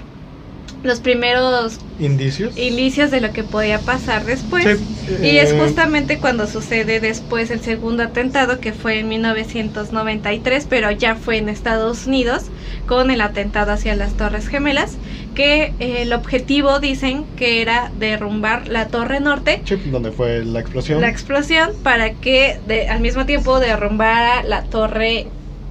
los 0.83 0.99
primeros 0.99 1.79
indicios 1.99 2.57
indicios 2.57 3.11
de 3.11 3.21
lo 3.21 3.33
que 3.33 3.43
podía 3.43 3.79
pasar 3.79 4.25
después. 4.25 4.79
Y 5.21 5.37
es 5.37 5.51
eh, 5.51 5.59
justamente 5.59 6.19
cuando 6.19 6.47
sucede 6.47 6.99
después 6.99 7.49
el 7.51 7.61
segundo 7.61 8.03
atentado 8.03 8.59
que 8.59 8.73
fue 8.73 8.99
en 8.99 9.09
1993 9.09 10.67
pero 10.69 10.91
ya 10.91 11.15
fue 11.15 11.37
en 11.37 11.49
Estados 11.49 12.07
Unidos 12.07 12.43
con 12.87 13.11
el 13.11 13.21
atentado 13.21 13.71
hacia 13.71 13.95
las 13.95 14.15
Torres 14.15 14.47
Gemelas 14.47 14.97
que 15.37 15.73
eh, 15.79 16.01
el 16.01 16.13
objetivo 16.13 16.79
dicen 16.79 17.25
que 17.35 17.61
era 17.61 17.91
derrumbar 17.99 18.67
la 18.67 18.87
Torre 18.87 19.19
Norte. 19.19 19.61
Donde 19.91 20.11
fue 20.11 20.43
la 20.43 20.59
explosión. 20.59 20.99
La 20.99 21.09
explosión 21.09 21.71
para 21.83 22.13
que 22.13 22.59
de, 22.67 22.87
al 22.87 23.01
mismo 23.01 23.27
tiempo 23.27 23.59
derrumbara 23.59 24.41
la 24.43 24.63
Torre 24.63 25.27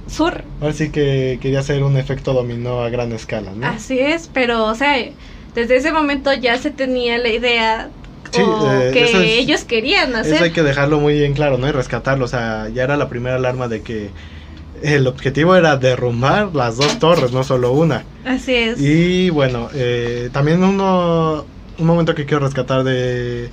sur. 0.07 0.43
Así 0.61 0.89
que 0.89 1.39
quería 1.41 1.59
hacer 1.59 1.83
un 1.83 1.97
efecto 1.97 2.33
dominó 2.33 2.81
a 2.81 2.89
gran 2.89 3.11
escala, 3.11 3.51
¿no? 3.55 3.67
Así 3.67 3.99
es, 3.99 4.29
pero, 4.33 4.65
o 4.65 4.75
sea, 4.75 4.95
desde 5.55 5.77
ese 5.77 5.91
momento 5.91 6.33
ya 6.33 6.57
se 6.57 6.71
tenía 6.71 7.17
la 7.17 7.29
idea 7.29 7.89
eh, 8.33 8.89
que 8.93 9.39
ellos 9.39 9.63
querían 9.63 10.15
hacer. 10.15 10.35
Eso 10.35 10.43
hay 10.43 10.51
que 10.51 10.63
dejarlo 10.63 10.99
muy 10.99 11.13
bien 11.13 11.33
claro, 11.33 11.57
¿no? 11.57 11.67
Y 11.67 11.71
rescatarlo, 11.71 12.25
o 12.25 12.27
sea, 12.27 12.69
ya 12.73 12.83
era 12.83 12.97
la 12.97 13.09
primera 13.09 13.35
alarma 13.35 13.67
de 13.67 13.81
que 13.81 14.09
el 14.81 15.07
objetivo 15.07 15.55
era 15.55 15.77
derrumbar 15.77 16.55
las 16.55 16.77
dos 16.77 16.99
torres, 16.99 17.31
no 17.31 17.43
solo 17.43 17.71
una. 17.71 18.03
Así 18.25 18.53
es. 18.53 18.79
Y 18.79 19.29
bueno, 19.29 19.69
eh, 19.73 20.29
también 20.31 20.63
uno, 20.63 21.45
un 21.77 21.85
momento 21.85 22.13
que 22.13 22.25
quiero 22.25 22.45
rescatar 22.45 22.83
de 22.83 23.49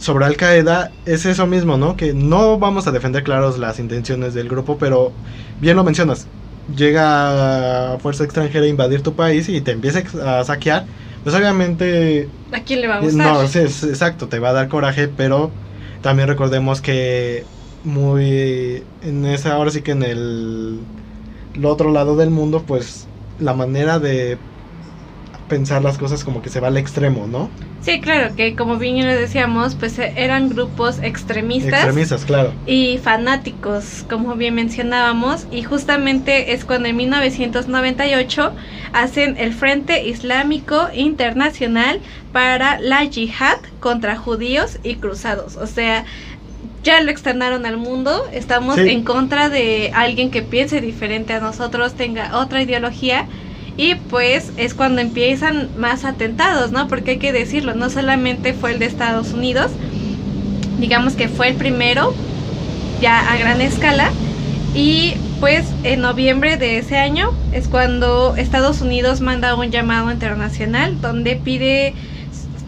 sobre 0.00 0.24
Al 0.24 0.36
Qaeda 0.36 0.90
es 1.04 1.26
eso 1.26 1.46
mismo, 1.46 1.76
¿no? 1.76 1.96
Que 1.96 2.14
no 2.14 2.58
vamos 2.58 2.86
a 2.86 2.90
defender 2.90 3.22
claros 3.22 3.58
las 3.58 3.78
intenciones 3.78 4.34
del 4.34 4.48
grupo, 4.48 4.78
pero 4.78 5.12
bien 5.60 5.76
lo 5.76 5.84
mencionas, 5.84 6.26
llega 6.74 7.98
fuerza 8.00 8.24
extranjera 8.24 8.64
a 8.64 8.68
invadir 8.68 9.02
tu 9.02 9.14
país 9.14 9.48
y 9.48 9.60
te 9.60 9.72
empieza 9.72 10.02
a 10.24 10.42
saquear, 10.42 10.86
pues 11.22 11.36
obviamente... 11.36 12.28
¿A 12.50 12.60
quién 12.60 12.80
le 12.80 12.88
va 12.88 12.96
a 12.96 13.00
gustar? 13.00 13.26
No, 13.26 13.46
sí, 13.46 13.58
exacto, 13.58 14.26
te 14.26 14.38
va 14.38 14.48
a 14.48 14.54
dar 14.54 14.68
coraje, 14.68 15.06
pero 15.08 15.50
también 16.00 16.28
recordemos 16.28 16.80
que 16.80 17.44
muy... 17.84 18.82
En 19.02 19.26
esa, 19.26 19.54
ahora 19.54 19.70
sí 19.70 19.82
que 19.82 19.92
en 19.92 20.02
el, 20.02 20.80
el 21.54 21.64
otro 21.66 21.92
lado 21.92 22.16
del 22.16 22.30
mundo, 22.30 22.64
pues 22.66 23.06
la 23.38 23.52
manera 23.52 23.98
de 23.98 24.38
pensar 25.50 25.82
las 25.82 25.98
cosas 25.98 26.24
como 26.24 26.40
que 26.40 26.48
se 26.48 26.60
va 26.60 26.68
al 26.68 26.78
extremo, 26.78 27.26
¿no? 27.26 27.50
Sí, 27.82 28.00
claro, 28.00 28.34
que 28.36 28.54
como 28.56 28.78
bien 28.78 29.04
lo 29.04 29.12
decíamos, 29.12 29.74
pues 29.74 29.98
eh, 29.98 30.12
eran 30.16 30.48
grupos 30.48 30.98
extremistas. 31.02 31.72
Extremistas, 31.72 32.24
claro. 32.24 32.54
Y 32.64 32.98
fanáticos, 32.98 34.06
como 34.08 34.36
bien 34.36 34.54
mencionábamos, 34.54 35.46
y 35.50 35.62
justamente 35.62 36.52
es 36.52 36.64
cuando 36.64 36.88
en 36.88 36.96
1998 36.96 38.52
hacen 38.92 39.36
el 39.36 39.52
Frente 39.52 40.06
Islámico 40.06 40.88
Internacional 40.94 42.00
para 42.32 42.80
la 42.80 43.04
Yihad 43.04 43.58
contra 43.80 44.16
judíos 44.16 44.78
y 44.84 44.94
cruzados. 44.94 45.56
O 45.56 45.66
sea, 45.66 46.04
ya 46.84 47.02
lo 47.02 47.10
externaron 47.10 47.66
al 47.66 47.76
mundo, 47.76 48.24
estamos 48.32 48.78
en 48.78 49.02
contra 49.04 49.48
de 49.48 49.90
alguien 49.94 50.30
que 50.30 50.42
piense 50.42 50.80
diferente 50.80 51.32
a 51.32 51.40
nosotros, 51.40 51.94
tenga 51.94 52.38
otra 52.38 52.62
ideología 52.62 53.26
y 53.80 53.94
pues 53.94 54.52
es 54.58 54.74
cuando 54.74 55.00
empiezan 55.00 55.70
más 55.78 56.04
atentados, 56.04 56.70
¿no? 56.70 56.86
Porque 56.86 57.12
hay 57.12 57.16
que 57.16 57.32
decirlo, 57.32 57.74
no 57.74 57.88
solamente 57.88 58.52
fue 58.52 58.72
el 58.72 58.78
de 58.78 58.84
Estados 58.84 59.32
Unidos, 59.32 59.70
digamos 60.78 61.14
que 61.14 61.28
fue 61.28 61.48
el 61.48 61.54
primero, 61.54 62.12
ya 63.00 63.32
a 63.32 63.38
gran 63.38 63.62
escala. 63.62 64.10
Y 64.74 65.14
pues 65.40 65.64
en 65.82 66.02
noviembre 66.02 66.58
de 66.58 66.76
ese 66.76 66.98
año 66.98 67.32
es 67.52 67.68
cuando 67.68 68.36
Estados 68.36 68.82
Unidos 68.82 69.22
manda 69.22 69.54
un 69.54 69.70
llamado 69.70 70.12
internacional 70.12 71.00
donde 71.00 71.36
pide 71.36 71.94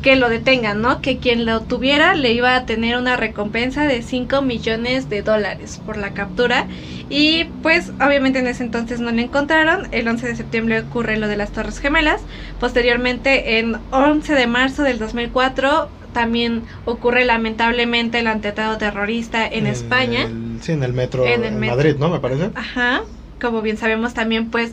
que 0.02 0.16
lo 0.16 0.28
detengan, 0.28 0.82
¿no? 0.82 1.00
Que 1.00 1.18
quien 1.18 1.46
lo 1.46 1.60
tuviera 1.60 2.14
le 2.14 2.32
iba 2.32 2.56
a 2.56 2.66
tener 2.66 2.96
una 2.96 3.16
recompensa 3.16 3.86
de 3.86 4.02
5 4.02 4.42
millones 4.42 5.08
de 5.08 5.22
dólares 5.22 5.80
por 5.86 5.96
la 5.96 6.12
captura. 6.12 6.66
Y 7.08 7.44
pues 7.62 7.90
obviamente 8.04 8.40
en 8.40 8.46
ese 8.46 8.64
entonces 8.64 9.00
no 9.00 9.12
lo 9.12 9.20
encontraron. 9.20 9.88
El 9.92 10.08
11 10.08 10.26
de 10.26 10.36
septiembre 10.36 10.80
ocurre 10.80 11.16
lo 11.18 11.28
de 11.28 11.36
las 11.36 11.52
Torres 11.52 11.78
Gemelas. 11.78 12.20
Posteriormente, 12.58 13.58
en 13.58 13.76
11 13.90 14.34
de 14.34 14.46
marzo 14.46 14.82
del 14.82 14.98
2004, 14.98 15.88
también 16.12 16.62
ocurre 16.84 17.24
lamentablemente 17.24 18.18
el 18.18 18.26
atentado 18.26 18.76
terrorista 18.78 19.46
en 19.46 19.66
España. 19.66 20.28
sí, 20.60 20.72
en 20.72 20.82
el 20.82 20.92
metro 20.92 21.24
en 21.26 21.60
Madrid, 21.60 21.96
¿no? 21.98 22.08
Me 22.10 22.18
parece. 22.18 22.50
Ajá. 22.54 23.02
Como 23.40 23.62
bien 23.62 23.76
sabemos 23.76 24.14
también, 24.14 24.50
pues 24.50 24.72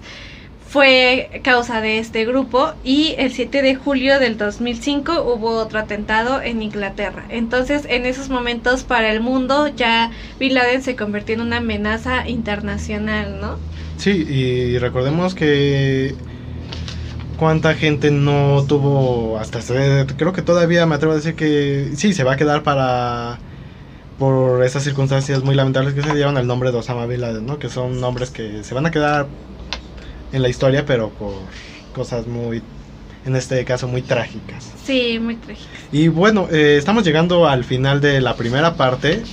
fue 0.70 1.42
causa 1.44 1.82
de 1.82 1.98
este 1.98 2.26
grupo 2.26 2.74
y 2.84 3.16
el 3.18 3.34
7 3.34 3.64
de 3.64 3.74
julio 3.74 4.20
del 4.20 4.38
2005 4.38 5.24
hubo 5.24 5.58
otro 5.58 5.80
atentado 5.80 6.44
en 6.44 6.62
Inglaterra. 6.62 7.26
Entonces 7.30 7.88
en 7.90 8.06
esos 8.06 8.30
momentos 8.30 8.84
para 8.84 9.12
el 9.12 9.20
mundo 9.20 9.68
ya 9.68 10.12
Bin 10.40 10.54
Laden 10.54 10.84
se 10.84 10.96
convirtió 10.96 11.34
en 11.34 11.42
una 11.42 11.58
amenaza 11.58 12.30
internacional, 12.30 13.42
¿no? 13.42 13.58
Sí, 13.98 14.12
y 14.12 14.78
recordemos 14.78 15.34
que 15.34 16.14
cuánta 17.38 17.74
gente 17.74 18.12
no 18.12 18.64
tuvo 18.68 19.40
hasta 19.40 19.62
creo 20.18 20.34
que 20.34 20.44
todavía 20.44 20.86
me 20.86 20.96
atrevo 20.96 21.14
a 21.14 21.16
decir 21.16 21.34
que 21.34 21.94
sí 21.96 22.14
se 22.14 22.24
va 22.24 22.34
a 22.34 22.38
quedar 22.38 22.62
para 22.62 23.40
por 24.20 24.64
esas 24.64 24.84
circunstancias 24.84 25.44
muy 25.44 25.56
lamentables 25.56 25.96
que 25.96 26.04
se 26.04 26.14
dieron 26.14 26.38
el 26.38 26.46
nombre 26.46 26.72
de 26.72 26.78
Osama 26.78 27.08
Bin 27.08 27.22
Laden, 27.22 27.48
¿no? 27.48 27.58
Que 27.58 27.70
son 27.70 28.00
nombres 28.00 28.30
que 28.30 28.64
se 28.64 28.76
van 28.76 28.86
a 28.86 28.92
quedar 28.92 29.26
en 30.32 30.42
la 30.42 30.50
historia, 30.50 30.86
pero 30.86 31.10
por 31.10 31.34
cosas 31.94 32.28
muy, 32.28 32.62
en 33.26 33.36
este 33.36 33.64
caso, 33.66 33.88
muy 33.88 34.02
trágicas. 34.02 34.72
Sí, 34.84 35.20
muy 35.20 35.36
trágicas. 35.36 35.70
Y 35.92 36.08
bueno, 36.08 36.48
eh, 36.52 36.76
estamos 36.78 37.04
llegando 37.04 37.48
al 37.48 37.64
final 37.64 38.02
de 38.02 38.22
la 38.22 38.36
primera 38.36 38.76
parte. 38.76 39.24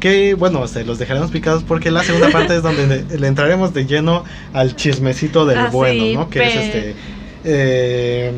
Que 0.00 0.34
bueno, 0.34 0.66
se 0.66 0.84
los 0.84 0.98
dejaremos 0.98 1.30
picados 1.30 1.62
porque 1.62 1.92
la 1.92 2.02
segunda 2.02 2.28
parte 2.32 2.56
es 2.56 2.62
donde 2.62 3.04
le 3.16 3.26
entraremos 3.28 3.72
de 3.72 3.86
lleno 3.86 4.24
al 4.52 4.74
chismecito 4.74 5.46
del 5.46 5.58
ah, 5.58 5.70
bueno, 5.70 6.20
¿no? 6.20 6.28
Que 6.28 6.44
es 6.44 6.56
este 6.56 6.96
eh, 7.44 8.32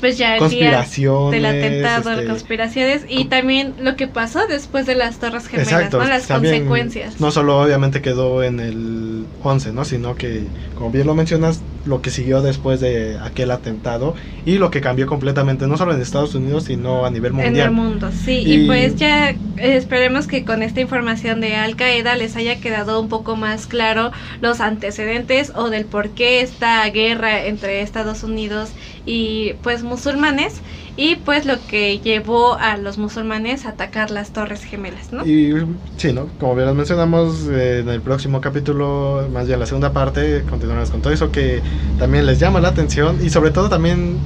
Pues 0.00 0.18
ya 0.18 0.36
conspiraciones. 0.38 1.30
del 1.32 1.44
atentado, 1.46 2.12
este, 2.12 2.26
conspiraciones 2.26 3.04
y 3.08 3.28
también 3.28 3.74
lo 3.78 3.96
que 3.96 4.08
pasó 4.08 4.40
después 4.48 4.86
de 4.86 4.94
las 4.94 5.18
Torres 5.18 5.46
Gemelas, 5.46 5.72
Exacto, 5.72 5.98
¿no? 5.98 6.04
Las 6.04 6.26
consecuencias. 6.26 7.20
No 7.20 7.30
solo 7.30 7.60
obviamente 7.60 8.02
quedó 8.02 8.42
en 8.42 8.60
el 8.60 9.30
11, 9.38 9.72
¿no? 9.72 9.84
Sino 9.84 10.16
que, 10.16 10.52
como 10.74 10.90
bien 10.90 11.06
lo 11.06 11.14
mencionas, 11.14 11.64
lo 11.84 12.00
que 12.02 12.10
siguió 12.10 12.42
después 12.42 12.80
de 12.80 13.18
aquel 13.20 13.50
atentado 13.50 14.14
y 14.44 14.58
lo 14.58 14.70
que 14.70 14.80
cambió 14.80 15.06
completamente, 15.06 15.66
no 15.66 15.76
solo 15.76 15.94
en 15.94 16.00
Estados 16.00 16.34
Unidos, 16.34 16.64
sino 16.64 17.04
a 17.06 17.10
nivel 17.10 17.32
En 17.38 17.38
el 17.40 17.44
mundial. 17.46 17.70
mundo, 17.72 18.10
sí. 18.12 18.42
Y- 18.46 18.64
Y, 18.64 18.66
pues 18.66 18.96
ya 18.96 19.30
eh, 19.30 19.38
esperemos 19.56 20.26
que 20.26 20.44
con 20.44 20.62
esta 20.62 20.80
información 20.80 21.40
de 21.40 21.56
Al 21.56 21.76
Qaeda 21.76 22.16
les 22.16 22.36
haya 22.36 22.60
quedado 22.60 23.00
un 23.00 23.08
poco 23.08 23.36
más 23.36 23.66
claro 23.66 24.10
los 24.40 24.60
antecedentes 24.60 25.52
o 25.54 25.70
del 25.70 25.86
por 25.86 26.14
qué 26.14 26.40
esta 26.40 26.84
guerra 26.90 27.44
entre 27.46 27.80
Estados 27.82 28.22
Unidos 28.22 28.74
y 29.04 29.54
pues 29.62 29.82
musulmanes 29.82 30.62
y 30.96 31.16
pues 31.16 31.44
lo 31.44 31.54
que 31.68 31.98
llevó 31.98 32.54
a 32.54 32.76
los 32.76 32.98
musulmanes 32.98 33.66
a 33.66 33.70
atacar 33.70 34.10
las 34.10 34.32
Torres 34.32 34.62
Gemelas, 34.64 35.12
¿no? 35.12 35.26
Y 35.26 35.54
sí, 35.96 36.12
¿no? 36.12 36.28
Como 36.38 36.54
bien 36.54 36.76
mencionamos, 36.76 37.48
eh, 37.50 37.80
en 37.80 37.88
el 37.88 38.00
próximo 38.00 38.40
capítulo, 38.40 39.28
más 39.32 39.46
bien 39.48 39.58
la 39.58 39.66
segunda 39.66 39.92
parte, 39.92 40.42
continuaremos 40.48 40.90
con 40.90 41.02
todo 41.02 41.12
eso 41.12 41.32
que 41.32 41.60
también 41.98 42.26
les 42.26 42.38
llama 42.38 42.60
la 42.60 42.68
atención 42.68 43.18
y 43.24 43.30
sobre 43.30 43.50
todo 43.50 43.68
también 43.68 44.18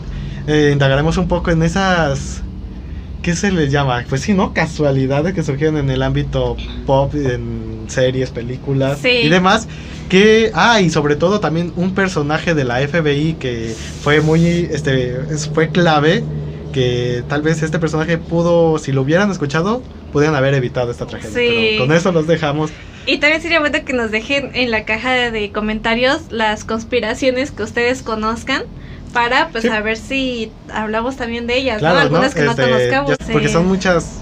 eh, 0.47 0.71
indagaremos 0.73 1.17
un 1.17 1.29
poco 1.29 1.51
en 1.51 1.63
esas... 1.63 2.43
¿Qué 3.23 3.35
se 3.35 3.51
les 3.51 3.71
llama? 3.73 4.05
Pues 4.09 4.21
sí, 4.23 4.33
¿no? 4.33 4.55
Casualidades 4.55 5.35
que 5.35 5.43
surgieron 5.43 5.77
en 5.77 5.91
el 5.91 6.03
ámbito 6.03 6.57
pop, 6.87 7.13
en 7.15 7.85
series, 7.89 8.31
películas 8.31 9.01
Sí. 9.03 9.09
y 9.09 9.29
demás. 9.29 9.67
Que, 10.09 10.53
ah, 10.55 10.81
y 10.81 10.89
sobre 10.89 11.17
todo 11.17 11.41
también 11.41 11.73
un 11.77 11.95
personaje 11.95 12.55
de 12.55 12.65
la 12.65 12.81
FBI 12.81 13.35
que 13.35 13.75
fue 14.03 14.21
muy, 14.21 14.69
este, 14.71 15.17
es- 15.31 15.51
fue 15.53 15.69
clave, 15.71 16.23
que 16.79 17.23
tal 17.29 17.43
vez 17.43 17.63
este 17.63 17.79
personaje 17.79 18.19
pudo, 18.19 18.79
si 18.79 18.93
lo 18.93 19.03
hubieran 19.03 19.31
escuchado, 19.31 19.83
pudieran 20.13 20.37
haber 20.37 20.55
evitado 20.55 20.91
esta 20.91 21.07
tragedia. 21.07 21.35
Sí. 21.35 21.49
Pero 21.77 21.87
con 21.87 21.97
eso 21.97 22.13
los 22.13 22.27
dejamos. 22.27 22.71
Y 23.07 23.19
también 23.19 23.41
sería 23.41 23.59
bueno 23.61 23.79
que 23.85 23.93
nos 23.95 24.11
dejen 24.11 24.51
en 24.55 24.71
la 24.71 24.85
caja 24.85 25.31
de 25.31 25.51
comentarios 25.53 26.23
las 26.31 26.65
conspiraciones 26.65 27.51
que 27.51 27.63
ustedes 27.63 28.03
conozcan 28.03 28.63
para 29.13 29.49
pues 29.49 29.63
Sí. 29.63 29.69
a 29.71 29.81
ver 29.81 29.97
si 29.97 30.51
hablamos 30.73 31.17
también 31.17 31.47
de 31.47 31.57
ellas, 31.57 31.79
Claro, 31.79 31.95
¿no? 31.97 32.01
Algunas 32.03 32.35
que 32.35 32.43
no 32.43 32.51
Este, 32.51 32.63
conozcamos. 32.65 33.17
ya- 33.19 33.33
porque 33.33 33.47
eh. 33.49 33.53
son 33.53 33.67
muchas. 33.67 34.21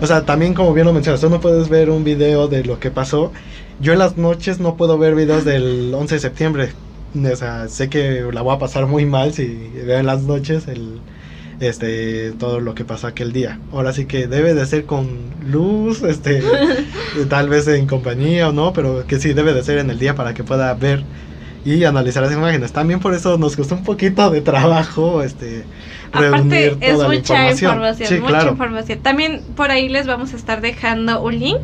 O 0.00 0.06
sea, 0.06 0.24
también 0.26 0.52
como 0.54 0.74
bien 0.74 0.86
lo 0.86 0.92
mencionas, 0.92 1.20
tú 1.20 1.30
no 1.30 1.40
puedes 1.40 1.68
ver 1.68 1.90
un 1.90 2.04
video 2.04 2.46
de 2.48 2.64
lo 2.64 2.78
que 2.78 2.90
pasó. 2.90 3.32
Yo 3.80 3.92
en 3.94 3.98
las 3.98 4.16
noches 4.16 4.60
no 4.60 4.76
puedo 4.76 4.98
ver 4.98 5.14
videos 5.14 5.44
del 5.44 5.92
11 5.94 6.16
de 6.16 6.20
septiembre. 6.20 6.72
O 7.16 7.36
sea, 7.36 7.68
sé 7.68 7.88
que 7.88 8.24
la 8.30 8.42
voy 8.42 8.54
a 8.54 8.58
pasar 8.58 8.86
muy 8.86 9.06
mal 9.06 9.32
si 9.32 9.46
veo 9.86 9.98
en 9.98 10.04
las 10.06 10.22
noches 10.22 10.68
el 10.68 11.00
este 11.60 12.32
todo 12.32 12.60
lo 12.60 12.74
que 12.74 12.84
pasó 12.84 13.06
aquel 13.06 13.32
día. 13.32 13.58
Ahora 13.72 13.92
sí 13.92 14.06
que 14.06 14.26
debe 14.26 14.54
de 14.54 14.64
ser 14.66 14.84
con 14.84 15.08
luz, 15.50 16.02
este 16.02 16.42
tal 17.28 17.48
vez 17.48 17.66
en 17.68 17.86
compañía 17.86 18.48
o 18.48 18.52
no, 18.52 18.72
pero 18.72 19.06
que 19.06 19.18
sí 19.18 19.32
debe 19.32 19.54
de 19.54 19.62
ser 19.62 19.78
en 19.78 19.90
el 19.90 19.98
día 19.98 20.14
para 20.14 20.34
que 20.34 20.44
pueda 20.44 20.72
ver 20.74 21.02
y 21.64 21.84
analizar 21.84 22.22
las 22.22 22.32
imágenes. 22.32 22.72
También 22.72 23.00
por 23.00 23.14
eso 23.14 23.36
nos 23.36 23.56
costó 23.56 23.74
un 23.74 23.84
poquito 23.84 24.30
de 24.30 24.40
trabajo 24.40 25.22
este 25.22 25.64
Aparte 26.12 26.30
reunir 26.30 26.76
es 26.80 26.92
toda 26.94 27.08
la 27.08 27.14
mucha 27.14 27.18
información. 27.50 27.70
información, 27.72 28.08
Sí, 28.08 28.14
mucha 28.16 28.28
claro. 28.28 28.50
información. 28.52 28.98
También 29.00 29.42
por 29.56 29.70
ahí 29.70 29.88
les 29.88 30.06
vamos 30.06 30.32
a 30.32 30.36
estar 30.36 30.60
dejando 30.60 31.20
un 31.22 31.38
link 31.38 31.60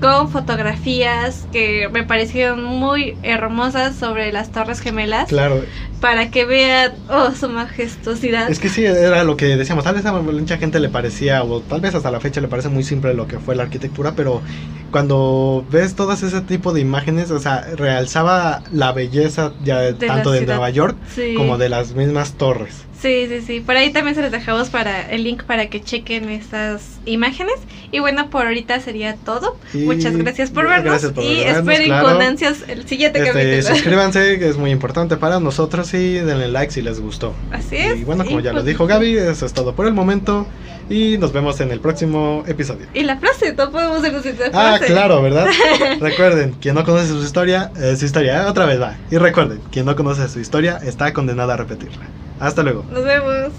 con 0.00 0.30
fotografías 0.30 1.46
que 1.52 1.88
me 1.92 2.04
parecieron 2.04 2.64
muy 2.64 3.16
hermosas 3.22 3.96
sobre 3.96 4.32
las 4.32 4.50
Torres 4.50 4.80
Gemelas 4.80 5.28
Claro, 5.28 5.64
para 6.00 6.30
que 6.30 6.44
vean 6.44 6.92
oh 7.08 7.30
su 7.32 7.48
majestuosidad. 7.48 8.50
es 8.50 8.58
que 8.58 8.68
sí, 8.68 8.84
era 8.84 9.24
lo 9.24 9.36
que 9.36 9.56
decíamos, 9.56 9.84
tal 9.84 9.94
vez 9.94 10.06
a 10.06 10.12
mucha 10.12 10.56
gente 10.58 10.80
le 10.80 10.88
parecía, 10.88 11.42
o 11.44 11.60
tal 11.60 11.80
vez 11.80 11.94
hasta 11.94 12.10
la 12.10 12.20
fecha 12.20 12.40
le 12.40 12.48
parece 12.48 12.68
muy 12.68 12.82
simple 12.82 13.14
lo 13.14 13.26
que 13.26 13.38
fue 13.38 13.54
la 13.54 13.64
arquitectura, 13.64 14.14
pero 14.16 14.42
cuando 14.90 15.64
ves 15.70 15.94
todas 15.94 16.22
ese 16.22 16.40
tipo 16.40 16.72
de 16.72 16.80
imágenes, 16.80 17.30
o 17.30 17.38
sea, 17.38 17.60
realzaba 17.76 18.62
la 18.72 18.92
belleza 18.92 19.52
ya 19.62 19.78
De 19.80 19.92
tanto 19.94 20.32
de. 20.32 20.40
Nueva 20.46 20.70
York 20.70 20.96
Sí. 21.14 21.34
como 21.34 21.58
de 21.58 21.68
las 21.68 21.94
mismas 21.94 22.32
torres. 22.32 22.84
Sí, 23.00 23.26
sí, 23.28 23.40
sí. 23.40 23.60
Por 23.60 23.76
ahí 23.76 23.90
también 23.90 24.14
se 24.14 24.20
les 24.20 24.30
dejamos 24.30 24.68
para 24.68 25.10
el 25.10 25.24
link 25.24 25.44
para 25.44 25.70
que 25.70 25.82
chequen 25.82 26.28
estas 26.28 26.98
imágenes. 27.06 27.54
Y 27.92 27.98
bueno, 28.00 28.28
por 28.28 28.46
ahorita 28.46 28.78
sería 28.80 29.16
todo. 29.16 29.56
Y 29.72 29.78
Muchas 29.78 30.16
gracias 30.16 30.50
por 30.50 30.68
vernos. 30.68 30.84
gracias 30.84 31.12
por 31.12 31.24
y 31.24 31.38
vernos, 31.38 31.58
esperen 31.58 31.86
claro. 31.86 32.08
con 32.08 32.22
ansias 32.22 32.64
el 32.68 32.86
siguiente 32.86 33.20
Este, 33.20 33.32
capítulo. 33.32 33.62
suscríbanse, 33.74 34.38
que 34.38 34.48
es 34.48 34.56
muy 34.58 34.70
importante 34.70 35.16
para 35.16 35.40
nosotros 35.40 35.92
y 35.94 36.14
denle 36.14 36.48
like 36.48 36.72
si 36.72 36.82
les 36.82 37.00
gustó. 37.00 37.34
Así 37.50 37.76
es. 37.76 38.00
Y 38.00 38.04
bueno, 38.04 38.24
como 38.24 38.40
ya 38.40 38.52
lo 38.52 38.62
dijo 38.62 38.86
Gaby, 38.86 39.16
eso 39.16 39.46
es 39.46 39.52
todo 39.54 39.74
por 39.74 39.86
el 39.86 39.94
momento 39.94 40.46
y 40.90 41.16
nos 41.18 41.32
vemos 41.32 41.58
en 41.60 41.70
el 41.70 41.80
próximo 41.80 42.44
episodio. 42.46 42.86
Y 42.92 43.04
la 43.04 43.16
frase, 43.16 43.54
no 43.54 43.70
podemos 43.70 44.02
decir 44.02 44.34
Ah, 44.52 44.76
frase. 44.76 44.92
claro, 44.92 45.22
¿verdad? 45.22 45.46
recuerden, 46.00 46.52
quien 46.60 46.74
no 46.74 46.84
conoce 46.84 47.06
su 47.08 47.22
historia, 47.22 47.70
es 47.80 48.00
su 48.00 48.04
historia. 48.06 48.48
Otra 48.48 48.66
vez 48.66 48.80
va. 48.80 48.96
Y 49.10 49.16
recuerden, 49.16 49.60
quien 49.70 49.86
no 49.86 49.96
conoce 49.96 50.28
su 50.28 50.40
historia 50.40 50.78
está 50.82 51.12
condenado 51.12 51.52
a 51.52 51.56
repetirla. 51.56 52.02
Hasta 52.40 52.62
luego. 52.62 52.84
Nos 52.90 53.04
vemos. 53.04 53.52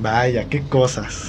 Vaya, 0.00 0.44
qué 0.50 0.62
cosas. 0.62 1.14